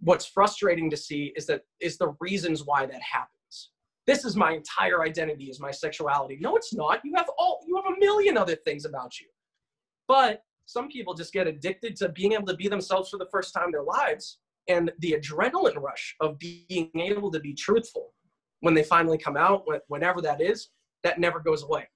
[0.00, 3.70] What's frustrating to see is that is the reasons why that happens.
[4.06, 6.38] This is my entire identity is my sexuality.
[6.40, 7.00] No, it's not.
[7.04, 9.26] You have all you have a million other things about you.
[10.10, 13.54] But some people just get addicted to being able to be themselves for the first
[13.54, 18.12] time in their lives and the adrenaline rush of being able to be truthful
[18.58, 20.70] when they finally come out wh- whenever that is
[21.04, 21.86] that never goes away.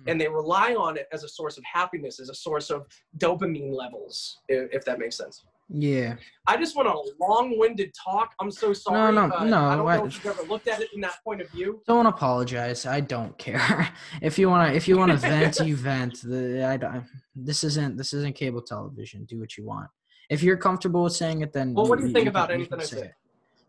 [0.00, 0.08] Hmm.
[0.08, 2.84] And they rely on it as a source of happiness as a source of
[3.18, 6.16] dopamine levels if that makes sense Yeah.
[6.46, 9.96] i just want a long-winded talk i'm so sorry no, uh, no, i don't I-
[9.96, 12.84] know if you've ever looked at it in that point of view Don't apologize.
[12.84, 13.88] I don't care.
[14.22, 16.20] if you wanna, if you wanna vent, you vent.
[16.22, 17.06] The I don't.
[17.34, 19.24] This isn't this isn't cable television.
[19.24, 19.88] Do what you want.
[20.28, 21.72] If you're comfortable with saying it, then.
[21.74, 23.12] well what do you think about can- anything i say it.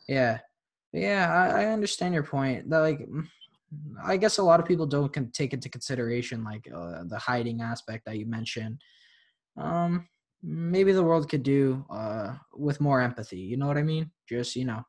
[0.07, 0.39] Yeah,
[0.91, 1.23] yeah.
[1.33, 2.69] I, I understand your point.
[2.69, 2.99] That like,
[4.03, 7.61] I guess a lot of people don't can take into consideration like uh, the hiding
[7.61, 8.81] aspect that you mentioned.
[9.57, 10.07] Um,
[10.43, 13.39] maybe the world could do uh with more empathy.
[13.39, 14.11] You know what I mean?
[14.27, 14.83] Just you know,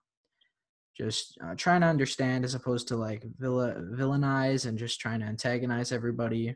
[0.97, 5.27] just uh, trying to understand as opposed to like villa- villainize and just trying to
[5.27, 6.55] antagonize everybody.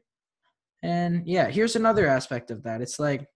[0.82, 2.80] And yeah, here's another aspect of that.
[2.80, 3.26] It's like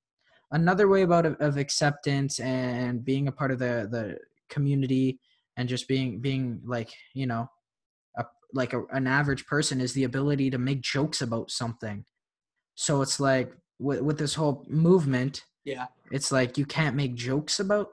[0.53, 4.19] another way about of, of acceptance and being a part of the the
[4.49, 5.19] community
[5.57, 7.49] and just being being like you know
[8.19, 8.25] a,
[8.55, 12.05] like a, an average person is the ability to make jokes about something
[12.75, 15.87] so it's like with, with this whole movement yeah.
[16.11, 17.89] It's like you can't make jokes about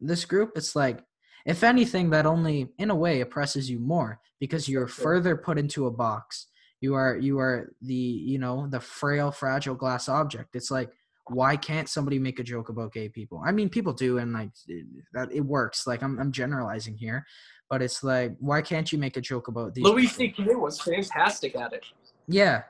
[0.00, 0.52] this group.
[0.56, 1.04] It's like
[1.46, 5.04] if anything that only in a way oppresses you more because you're Sure.
[5.04, 6.46] further put into a box.
[6.80, 10.56] You are you are the you know the frail fragile glass object.
[10.56, 10.90] It's like
[11.28, 13.40] why can't somebody make a joke about gay people?
[13.44, 15.86] I mean people do and like it, that it works.
[15.86, 17.24] Like i'm, I'm generalizing here
[17.72, 21.56] but it's like why can't you make a joke about these louis ck was fantastic
[21.56, 21.86] at it.
[22.28, 22.64] Yeah.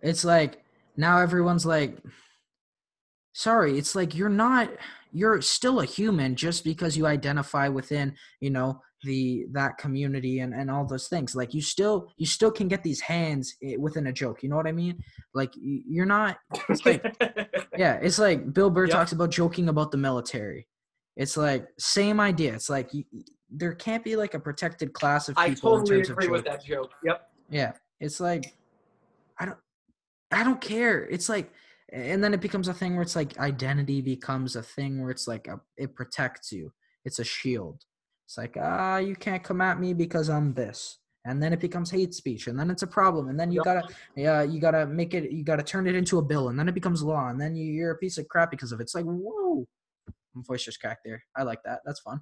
[0.00, 0.64] It's like
[0.96, 1.98] now everyone's like
[3.36, 4.70] sorry, it's like you're not
[5.12, 10.54] you're still a human just because you identify within, you know, the that community and
[10.54, 11.36] and all those things.
[11.36, 14.56] Like you still you still can get these hands eh, within a joke, you know
[14.56, 14.98] what I mean?
[15.34, 16.38] Like you're not
[16.70, 17.04] it's like
[17.76, 18.96] yeah, it's like Bill Burr Yep.
[18.96, 20.66] talks about joking about the military.
[21.16, 22.54] It's like same idea.
[22.54, 25.84] It's like y y- there can't be like a protected class of i people in
[25.84, 28.44] totally agree with that joke yep Yeah, it's like
[29.38, 29.58] I don't
[30.32, 31.04] I don't care.
[31.04, 31.52] It's like
[31.92, 35.28] and then it becomes a thing where it's like identity becomes a thing where it's
[35.28, 36.72] like a, it protects you.
[37.04, 37.82] It's a shield.
[38.26, 40.98] It's like ah, you can't come at me because I'm this.
[41.24, 43.88] And then it becomes hate speech, and then it's a problem, and then you gotta,
[44.14, 46.74] yeah, you gotta make it, you gotta turn it into a bill, and then it
[46.74, 48.84] becomes law, and then you, you're a piece of crap because of it.
[48.84, 49.66] It's like, whoa,
[50.36, 51.24] my voice just cracked there.
[51.36, 51.80] I like that.
[51.84, 52.20] That's fun.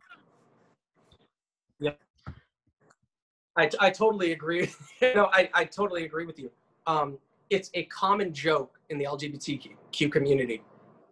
[3.57, 4.70] I, I totally agree.
[5.03, 6.51] no, I, I totally agree with you.
[6.86, 7.19] Um,
[7.51, 10.62] it's a common joke in the LGBTQ community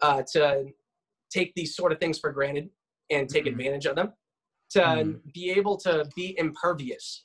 [0.00, 0.66] uh, to
[1.30, 2.70] take these sort of things for granted
[3.10, 3.52] and take Mhm.
[3.52, 4.12] advantage of them,
[4.70, 5.32] to Mhm.
[5.34, 7.24] be able to be impervious.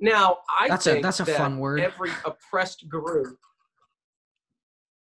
[0.00, 1.80] Now, I That's a- think that's a that fun word.
[1.80, 3.38] Every oppressed group.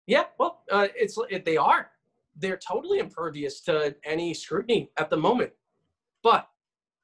[0.08, 1.92] Yeah, well, uh, it's it, they are.
[2.36, 5.54] They're totally impervious to any scrutiny at the moment.
[6.24, 6.50] But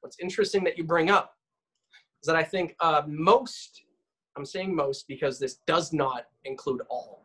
[0.00, 1.36] what's interesting that you bring up
[2.22, 3.82] is that I think uh, most,
[4.38, 7.24] I'm saying most because this does not include all,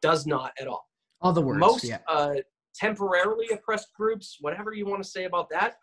[0.00, 0.88] does not at all.
[1.20, 1.60] All the words.
[1.60, 1.98] most yeah.
[2.08, 2.34] uh,
[2.74, 5.76] temporarily oppressed groups, whatever you want to say about that,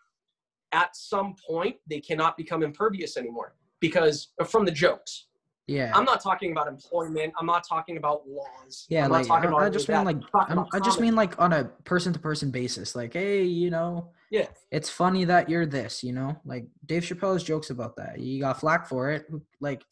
[0.72, 5.26] at some point they cannot become impervious anymore because from the jokes.
[5.66, 5.92] Yeah.
[5.94, 7.32] I'm not talking about employment.
[7.38, 8.86] I'm not talking about laws.
[8.88, 10.04] Yeah, I'm like not talking I, about I just mean that.
[10.04, 12.96] like about I just mean like on a person to person basis.
[12.96, 14.46] Like, hey, you know, Yeah.
[14.72, 16.02] it's funny that you're this.
[16.02, 18.18] You know, like Dave Chappelle's jokes about that.
[18.18, 19.26] You got flack for it.
[19.60, 19.84] Like,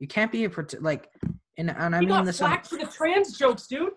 [0.00, 0.50] you can't be a
[0.80, 1.08] like,
[1.56, 2.40] and and I we mean got this.
[2.40, 3.92] on- flack for the trans jokes, dude.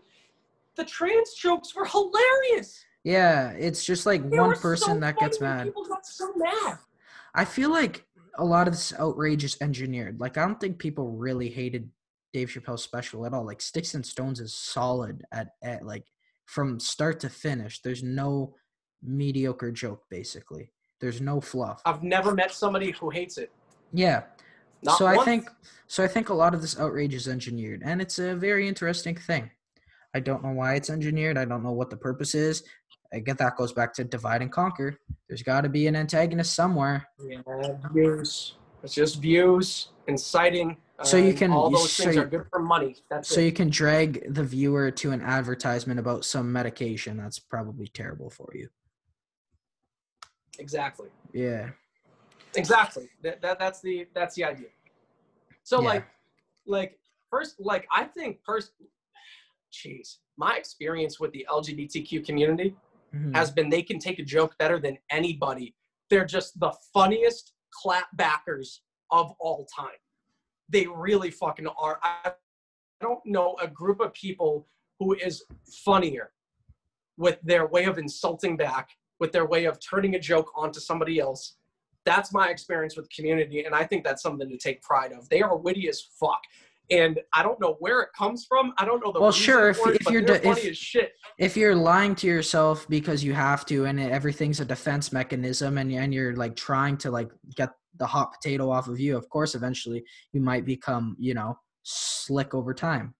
[0.75, 2.83] The trans jokes were hilarious.
[3.03, 5.65] yeah, it's just like They one person so that gets funny and mad.
[5.67, 6.77] People got so mad.
[7.33, 8.05] I feel like
[8.37, 10.19] a lot of this outrage is engineered.
[10.19, 11.89] Like I don't think people really hated
[12.33, 13.43] Dave Chappelle's special at all.
[13.45, 16.05] Like Sticks and Stones is solid at, at like
[16.45, 17.81] from start to finish.
[17.81, 18.53] There's no
[19.01, 20.71] mediocre joke basically.
[20.99, 21.81] There's no fluff.
[21.85, 23.51] I've never met somebody who hates it.
[23.93, 24.23] Yeah.
[24.83, 25.49] Not so I think
[25.87, 29.15] so I think a lot of this outrage is engineered and it's a very interesting
[29.15, 29.49] thing.
[30.13, 31.37] I don't know why it's engineered.
[31.37, 32.63] I don't know what the purpose is.
[33.13, 34.97] I get that goes back to divide and conquer.
[35.27, 37.07] There's got to be an antagonist somewhere.
[37.25, 37.41] Yeah,
[37.95, 38.53] yes.
[38.83, 40.77] It's just views, inciting.
[41.03, 42.95] So you um, can- All those so things you- are good for money.
[43.09, 43.45] That's So it.
[43.45, 48.49] you can drag the viewer to an advertisement about some medication that's probably terrible for
[48.55, 48.67] you.
[50.59, 51.07] exactly.
[51.33, 51.69] Yeah.
[52.55, 53.09] Exactly.
[53.23, 54.69] That, that that's the that's the idea.
[55.63, 55.87] So Yeah.
[55.87, 56.07] like
[56.65, 56.99] like
[57.29, 58.71] first like I think first
[59.71, 62.75] jeez, my experience with the LGBTQ community
[63.13, 63.33] Mhm.
[63.35, 65.75] has been they can take a joke better than anybody.
[66.09, 67.53] They're just the funniest
[67.83, 68.79] clapbackers
[69.11, 69.99] of all time.
[70.69, 71.99] They really fucking are.
[72.03, 72.33] I
[72.99, 74.67] don't know a group of people
[74.99, 75.43] who is
[75.85, 76.33] funnier
[77.17, 81.19] with their way of insulting back, with their way of turning a joke onto somebody
[81.19, 81.57] else.
[82.07, 85.27] That's my experience with the community, and I think that's something to take pride of.
[85.29, 86.41] They are witty as fuck,
[86.89, 88.73] and I don't know where it comes from.
[88.77, 91.11] I don't know the Well, sure, if- it, if you're de- if- as shit.
[91.37, 95.91] if you're lying to yourself because you have to and everything's a defense mechanism and,
[95.91, 99.55] and you're like trying to like get the hot potato off of you of course
[99.55, 103.13] eventually you might become you know slick over time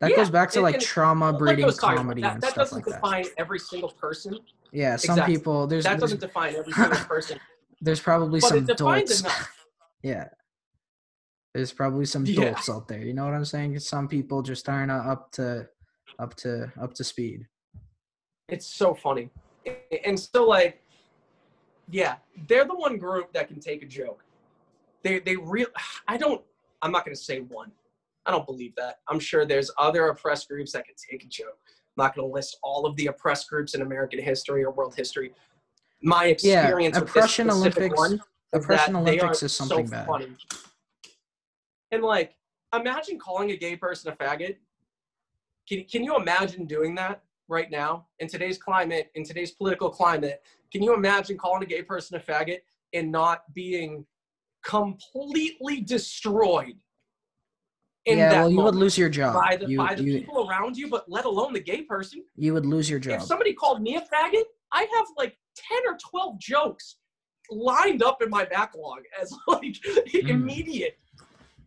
[0.00, 2.70] that Yeah, goes back to like and trauma breeding about, comedy that, and that stuff
[2.70, 4.38] doesn't like that define every single person.
[4.72, 5.34] yeah some Exactly.
[5.36, 7.38] people there's That there's, doesn't define every single person.
[7.80, 8.64] there's probably but some
[9.20, 9.66] enough.
[10.02, 10.28] yeah
[11.54, 12.50] there's probably some Yeah.
[12.52, 15.68] dolts out there you know what i'm saying some people just aren't up to
[16.18, 17.46] up to up to speed
[18.48, 19.30] It's so funny.
[20.04, 20.82] And so like,
[21.90, 22.16] yeah,
[22.48, 24.24] they're the one group that can take a joke.
[25.02, 25.68] They they real
[26.08, 26.42] I don't
[26.82, 27.70] I'm not gonna say one.
[28.26, 28.96] I don't believe that.
[29.08, 31.58] I'm sure there's other oppressed groups that can take a joke.
[31.66, 35.32] I'm not gonna list all of the oppressed groups in American history or world history.
[36.02, 38.20] My Yeah, experience with oppression this specific Olympics- one is
[38.52, 40.36] oppression olympics is something so bad funny.
[41.92, 42.36] And like,
[42.74, 44.56] imagine calling a gay person a faggot.
[45.68, 50.42] Can, can you imagine doing that right now in today's climate, in today's political climate?
[50.72, 52.60] Can you imagine calling a gay person a faggot
[52.92, 54.06] and not being
[54.64, 56.78] completely destroyed?
[58.06, 59.34] In yeah, that well, you would lose your job.
[59.34, 62.24] by the, you, by the you, people around you, but let alone the gay person.
[62.34, 63.20] you would lose your job.
[63.20, 66.96] If somebody called me a faggot, I have like 10 or 12 jokes
[67.50, 70.28] lined up in my backlog as like hmm.
[70.28, 70.98] immediate,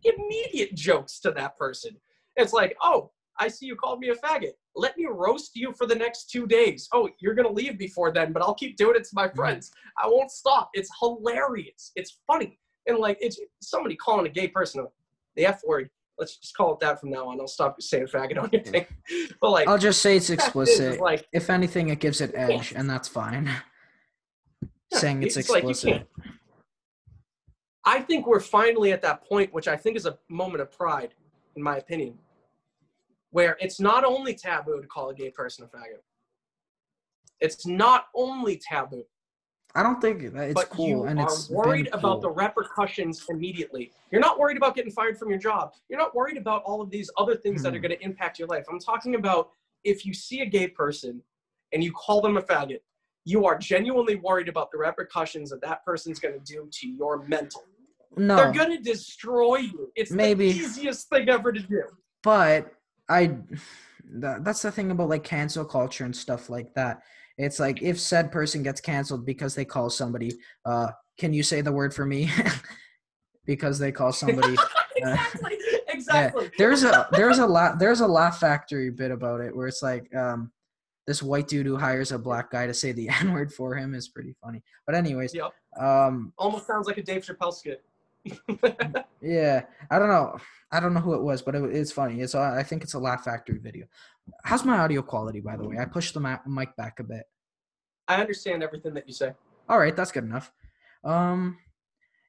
[0.02, 1.92] immediate jokes to that person.
[2.36, 4.52] It's like, oh, I see you called me a faggot.
[4.74, 6.88] Let me roast you for the next two days.
[6.92, 9.36] Oh, you're going to leave before then, but I'll keep doing it to my hmm.
[9.36, 9.70] friends.
[10.02, 10.70] I won't stop.
[10.74, 11.92] It's hilarious.
[11.94, 12.58] It's funny.
[12.86, 14.84] And like, it's somebody calling a gay person
[15.36, 15.90] the F word.
[16.18, 17.40] Let's just call it that from now on.
[17.40, 18.86] I'll stop saying faggot on anything.
[19.10, 19.24] Hmm.
[19.40, 20.94] But like, I'll just say it's the fact is, explicit.
[20.94, 23.50] is, like, if anything, it gives it edge, and that's fine.
[24.92, 25.90] Saying it's, like you explicit.
[25.90, 26.08] can't-
[27.84, 31.14] I think we're finally at that point, which I think is a moment of pride,
[31.56, 32.18] in my opinion,
[33.30, 36.00] where it's not only taboo to call a gay person a faggot.
[37.40, 39.04] It's not only taboo,
[39.76, 43.24] I don't think that it's but cool, you and are it's worried about the repercussions
[43.28, 43.90] immediately.
[44.12, 45.72] You're not worried about getting fired from your job.
[45.88, 47.82] You're not worried about all of these other things that are Hmm.
[47.82, 48.66] going to impact your life.
[48.70, 49.50] I'm talking about
[49.82, 51.22] if you see a gay person
[51.72, 52.80] and you call them a faggot,
[53.24, 57.24] you are genuinely worried about the repercussions that that person's going to do to your
[57.26, 57.64] mental.
[58.16, 58.36] no.
[58.36, 59.90] They're going to destroy you.
[59.96, 60.52] It's Maybe.
[60.52, 61.82] the easiest thing ever to do.
[62.22, 62.72] but
[63.08, 63.38] I
[64.04, 67.02] that, that's the thing about like cancel culture and stuff like that.
[67.36, 70.32] It's like if said person gets canceled because they call somebody,
[70.64, 70.88] uh,
[71.18, 72.30] can you say the word for me?
[73.46, 74.56] because they call somebody.
[74.96, 75.56] exactly.
[75.88, 76.50] Exactly.
[76.58, 80.14] There's a there's a lot there's a laugh factory bit about it where it's like
[80.14, 80.50] um
[81.06, 83.94] this white dude who hires a black guy to say the n word for him
[83.94, 84.62] is pretty funny.
[84.86, 85.52] But anyways, Yep.
[85.78, 87.84] um Almost sounds like a Dave Chappelle skit.
[89.20, 90.36] yeah, I don't know.
[90.72, 92.20] I don't know who it was, but it, it's funny.
[92.20, 93.86] It's I think it's a Laugh Factory video.
[94.44, 95.78] How's my audio quality, by the way?
[95.78, 97.24] I pushed the ma- mic back a bit.
[98.08, 99.32] I understand everything that you say.
[99.68, 100.52] All right, that's good enough.
[101.04, 101.58] Um,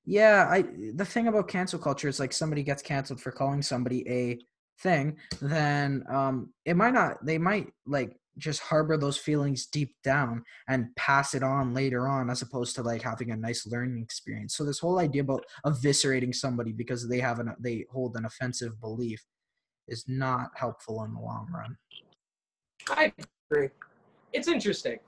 [0.06, 4.08] yeah, I the thing about cancel culture is like somebody gets canceled for calling somebody
[4.08, 4.40] a
[4.80, 7.26] thing, then um, it might not.
[7.26, 12.30] They might like just harbor those feelings deep down and pass it on later on,
[12.30, 14.56] as opposed to like having a nice learning experience.
[14.56, 18.80] So this whole idea about eviscerating somebody because they have an they hold an offensive
[18.82, 19.24] belief
[19.88, 21.78] is not helpful in the long run.
[22.90, 23.14] I
[23.52, 23.70] agree.
[24.34, 24.99] It's interesting.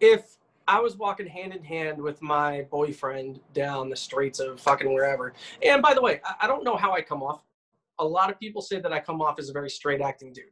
[0.00, 0.36] If
[0.68, 5.32] I was walking hand in hand with my boyfriend down the streets of fucking wherever,
[5.62, 7.42] and by the way, I, don't know how I come off.
[7.98, 10.44] A lot of people say that I come off as a very straight acting dude,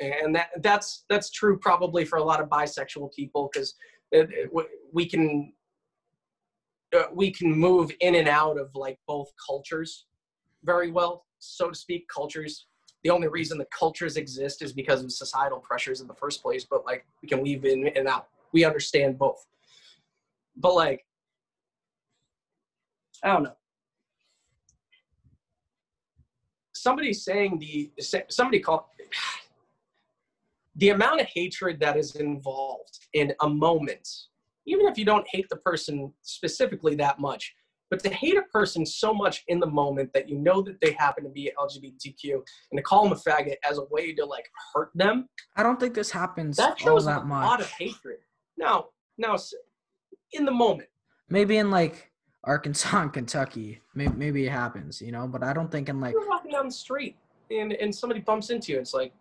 [0.00, 3.74] and that that's that's true probably for a lot of bisexual people because
[4.92, 5.52] we can
[6.96, 10.06] uh, we can move in and out of like both cultures
[10.64, 12.06] very well, so to speak.
[12.08, 12.66] Cultures
[13.04, 16.66] the only reason the cultures exist is because of societal pressures in the first place
[16.68, 19.46] but like we can weave in and out we understand both
[20.56, 21.04] but like
[23.22, 23.56] I don't know.
[26.74, 27.90] Somebody saying the
[28.28, 28.84] somebody called
[30.76, 34.06] the amount of hatred that is involved in a moment,
[34.66, 37.54] even if you don't hate the person specifically that much,
[37.88, 40.92] but to hate a person so much in the moment that you know that they
[40.92, 42.32] happen to be LGBTQ
[42.70, 45.28] and to call them a faggot as a way to like hurt them.
[45.56, 47.46] I don't think this happens That all shows that a much.
[47.46, 48.18] lot of hatred.
[48.58, 48.86] Now,
[49.18, 49.36] now,
[50.32, 50.88] in the moment,
[51.28, 52.10] Maybe in like
[52.44, 55.26] Arkansas and Kentucky, maybe, maybe it happens, you know.
[55.26, 57.16] But I don't think in like you're walking down the street
[57.50, 58.78] and, and somebody bumps into you.
[58.78, 59.12] It's like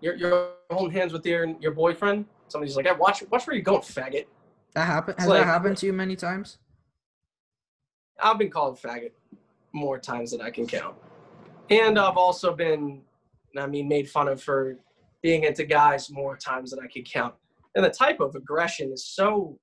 [0.00, 2.26] you're, you're holding hands with your your boyfriend.
[2.48, 4.26] Somebody's like, hey, watch watch where you're going, faggot.
[4.74, 5.18] that happened.
[5.18, 6.58] Has like- that happened to you many times?
[8.22, 9.12] I've been called faggot
[9.72, 10.94] more times than I can count.
[11.70, 13.02] And I've also been,
[13.56, 14.76] I mean, made fun of for
[15.22, 17.34] being into guys more times than I can count.
[17.74, 19.58] And the type of aggression is so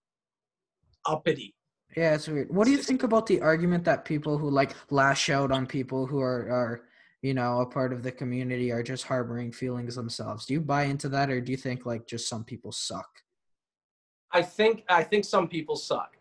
[1.06, 1.54] uppity.
[1.96, 2.50] Yeah, it's weird.
[2.50, 6.06] What do you think about the argument that people who like lash out on people
[6.06, 6.82] who are are
[7.28, 10.46] you know a part of the community are just harboring feelings themselves?
[10.46, 13.10] Do you buy into that, or do you think like just some people suck?
[14.32, 16.16] I think I think some people suck.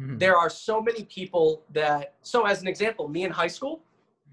[0.00, 0.18] Mhm.
[0.18, 3.84] There are so many people that so as an example, me in high school,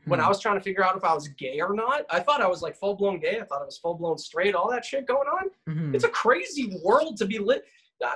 [0.05, 2.41] when I was trying to figure out if I was gay or not, I thought
[2.41, 3.39] I was like full blown gay.
[3.41, 5.49] I thought I was full blown straight, all that shit going on.
[5.69, 5.93] Mhm.
[5.93, 7.65] It's a crazy world to be lit.
[8.03, 8.15] Uh,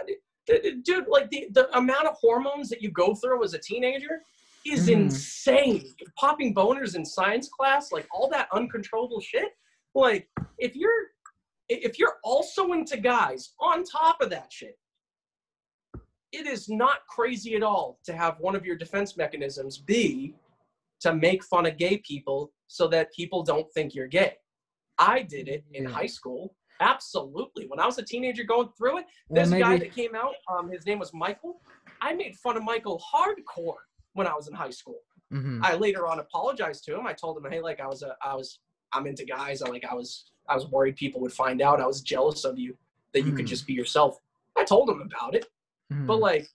[0.84, 4.24] Dude, like the, the amount of hormones that you go through as a teenager
[4.66, 4.94] is Mhm.
[5.04, 5.96] insane.
[6.18, 9.52] Popping boners in science class, like all that uncontrollable shit.
[9.94, 11.12] Like if you're
[11.70, 14.78] if you're also into guys on top of that shit,
[16.34, 20.36] it is not crazy at all to have one of your defense mechanisms be
[21.00, 24.38] to make fun of gay people so that people don't think you're gay.
[24.98, 25.90] I did it in Yeah.
[25.92, 26.56] high school.
[26.82, 27.68] Absolutely.
[27.68, 30.36] When I was a teenager going through it, Well, there's guy that came out.
[30.50, 31.62] Um, his name was Michael.
[32.02, 33.78] I made fun of Michael hardcore
[34.14, 35.00] when I was in high school.
[35.32, 35.60] Mhm.
[35.64, 37.08] I later on apologized to him.
[37.08, 38.60] I told him, hey, like I was a, I was,
[38.94, 39.62] I'm into guys.
[39.62, 41.80] I like, I was, I was worried people would find out.
[41.80, 42.78] I was jealous of you
[43.14, 43.50] that you could Mhm.
[43.50, 44.20] just be yourself.
[44.58, 45.46] I told him about it,
[45.92, 46.08] Mhm.
[46.08, 46.50] but like,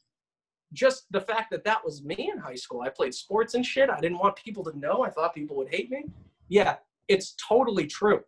[0.72, 2.82] just the fact that that was me in high school.
[2.82, 3.88] I played sports and shit.
[3.88, 5.02] I didn't want people to know.
[5.04, 6.04] I thought people would hate me.
[6.48, 6.76] Yeah,
[7.08, 8.22] it's totally true.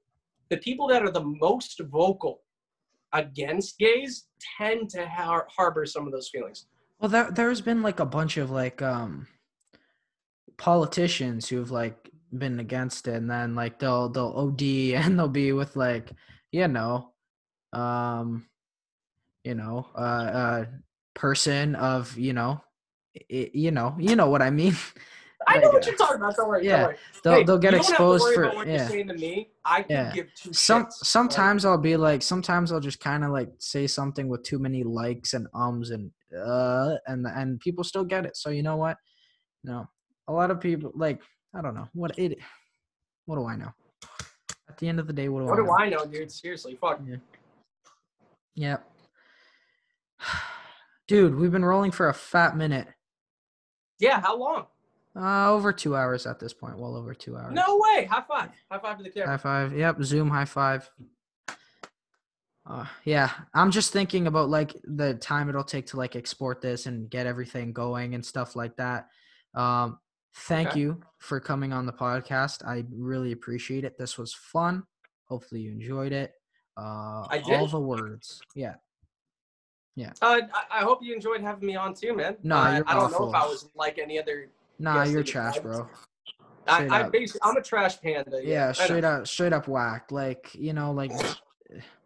[0.48, 2.42] The people that are the most vocal
[3.12, 6.66] against gays tend to har- harbor some of those feelings.
[7.00, 9.28] Well, there there's been like a bunch of like um
[10.56, 14.62] politicians who've like been against it, and then like they'll they'll OD
[15.04, 16.12] and they'll be with like
[16.52, 17.12] you know,
[17.72, 18.46] um,
[19.44, 20.64] you know, uh, uh,
[21.14, 22.60] person of you know,
[23.30, 24.74] i you know, you know what I mean.
[25.46, 26.36] I know what you're talking about.
[26.36, 26.66] Don't worry.
[26.66, 26.96] yeah, don't worry.
[27.22, 28.88] They'll Hey, they'll get you don't have to exposed for about what you're yeah.
[28.88, 29.50] saying to me.
[29.64, 30.12] I can Yeah.
[30.12, 30.92] give two Some shits.
[31.04, 34.82] sometimes I'll be like sometimes I'll just kind of like say something with too many
[34.82, 38.36] likes and ums and uh and and people still get it.
[38.36, 38.96] So you know what?
[39.64, 39.88] No,
[40.26, 41.20] a lot of people like
[41.54, 42.38] I don't know what it.
[43.26, 43.72] What do I know?
[44.68, 45.76] At the end of the day, what do What I do know?
[45.78, 46.30] I know, dude?
[46.30, 47.00] Seriously, fuck.
[48.54, 48.84] Yep.
[51.08, 52.86] Dude, we've been rolling for a fat minute.
[53.98, 54.66] Yeah, how long?
[55.16, 56.78] Uh, over two hours at this point.
[56.78, 57.52] Well over two hours.
[57.52, 58.04] No way.
[58.04, 58.50] High five.
[58.70, 59.30] High five to the camera.
[59.30, 59.76] High five.
[59.76, 60.02] Yep.
[60.02, 60.88] Zoom high five.
[62.68, 66.84] Uh, yeah, I'm just thinking about like the time it'll take to like export this
[66.86, 69.08] and get everything going and stuff like that.
[69.54, 69.98] Um,
[70.34, 70.80] thank Okay.
[70.80, 72.66] you for coming on the podcast.
[72.66, 73.96] I really appreciate it.
[73.96, 74.82] This was fun.
[75.28, 76.32] Hopefully you enjoyed it.
[76.76, 78.40] Uh, I all the words.
[78.54, 78.74] Yeah.
[80.22, 80.40] Uh,
[80.70, 82.36] I, hope you enjoyed having me on too, man.
[82.42, 84.48] Nah, uh, I don't know if I was like any other.
[84.78, 85.88] Nah, you're trash, bro.
[86.68, 88.40] I, Straight I basically, I'm a trash panda.
[88.42, 88.72] Yeah, know.
[88.72, 90.12] straight up, straight up whack.
[90.12, 91.10] Like you know, like,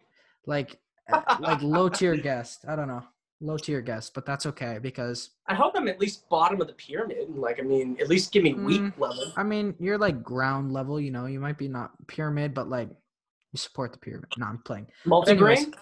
[0.47, 0.79] like,
[1.11, 2.65] uh, like low tier guest.
[2.69, 3.03] I don't know,
[3.41, 6.75] low tier guest, but that's okay because I hope I'm at least bottom of the
[6.75, 7.29] pyramid.
[7.29, 8.99] and, Like, I mean, at least give me weak Mm.
[8.99, 9.33] level.
[9.37, 11.01] I mean you're like ground level.
[11.01, 14.29] You know, you might be not pyramid, but like you support the pyramid.
[14.37, 14.87] No, I'm playing.
[15.07, 15.73] Multigrain?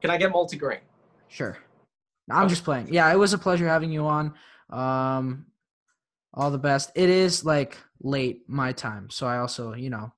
[0.00, 0.80] Can I get multigrain?
[1.28, 1.56] Sure.
[2.30, 2.50] I'm Okay.
[2.50, 2.92] just playing.
[2.92, 4.34] Yeah, it was a pleasure having you on.
[4.70, 5.46] Um,
[6.34, 6.90] all the best.
[6.94, 10.12] It is like late my time, so I also, you know,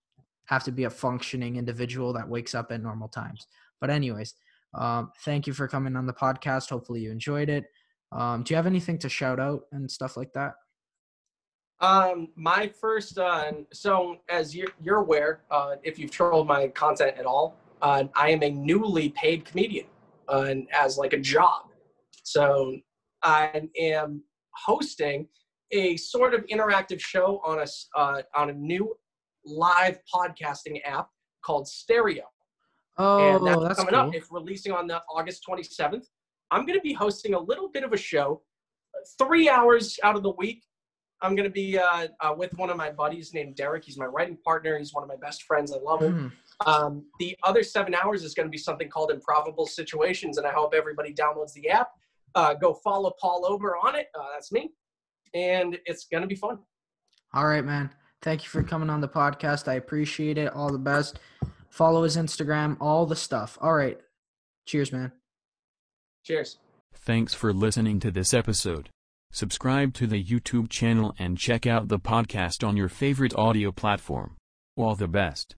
[0.46, 3.46] have to be a functioning individual that wakes up at normal times.
[3.84, 4.32] But anyways,
[4.72, 6.70] um, thank you for coming on the podcast.
[6.70, 7.64] Hopefully you enjoyed it.
[8.12, 10.54] Um, do you have anything to shout out and stuff like that?
[11.80, 17.18] Um, my first, uh, so as you're, you're aware, uh, if you've trolled my content
[17.18, 19.84] at all, uh, I am a newly paid comedian
[20.32, 21.64] uh, and as like a job.
[22.22, 22.78] So
[23.22, 24.22] I am
[24.64, 25.28] hosting
[25.72, 28.96] a sort of interactive show on a uh, on a new
[29.44, 31.08] live podcasting app
[31.44, 32.24] called Stereo.
[32.96, 34.08] Oh, and that's, that's coming cool.
[34.08, 34.14] up.
[34.14, 36.06] It's releasing on the August 27th.
[36.50, 38.42] I'm going to be hosting a little bit of a show,
[39.18, 40.62] three hours out of the week,
[41.24, 43.84] I'm gonna be uh, uh, with one of my buddies named Derek.
[43.84, 44.76] He's my writing partner.
[44.78, 45.72] He's one of my best friends.
[45.72, 46.30] I love him.
[46.62, 46.68] Mhm.
[46.68, 50.52] Um, the other seven hours is going to be something called Improbable Situations, and I
[50.52, 51.88] hope everybody downloads the app.
[52.34, 54.08] Uh, go follow Paul Ober on it.
[54.14, 54.72] Uh, that's me,
[55.32, 56.58] and it's going to be fun.
[57.32, 57.90] All right, man.
[58.20, 59.66] Thank you for coming on the podcast.
[59.66, 60.52] I appreciate it.
[60.52, 61.20] All the best.
[61.74, 63.58] Follow his Instagram, all the stuff.
[63.60, 63.98] All right.
[64.64, 65.10] Cheers, man.
[66.22, 66.58] Cheers.
[66.94, 68.90] Thanks for listening to this episode.
[69.32, 74.36] Subscribe to the YouTube channel and check out the podcast on your favorite audio platform.
[74.76, 75.52] All the best.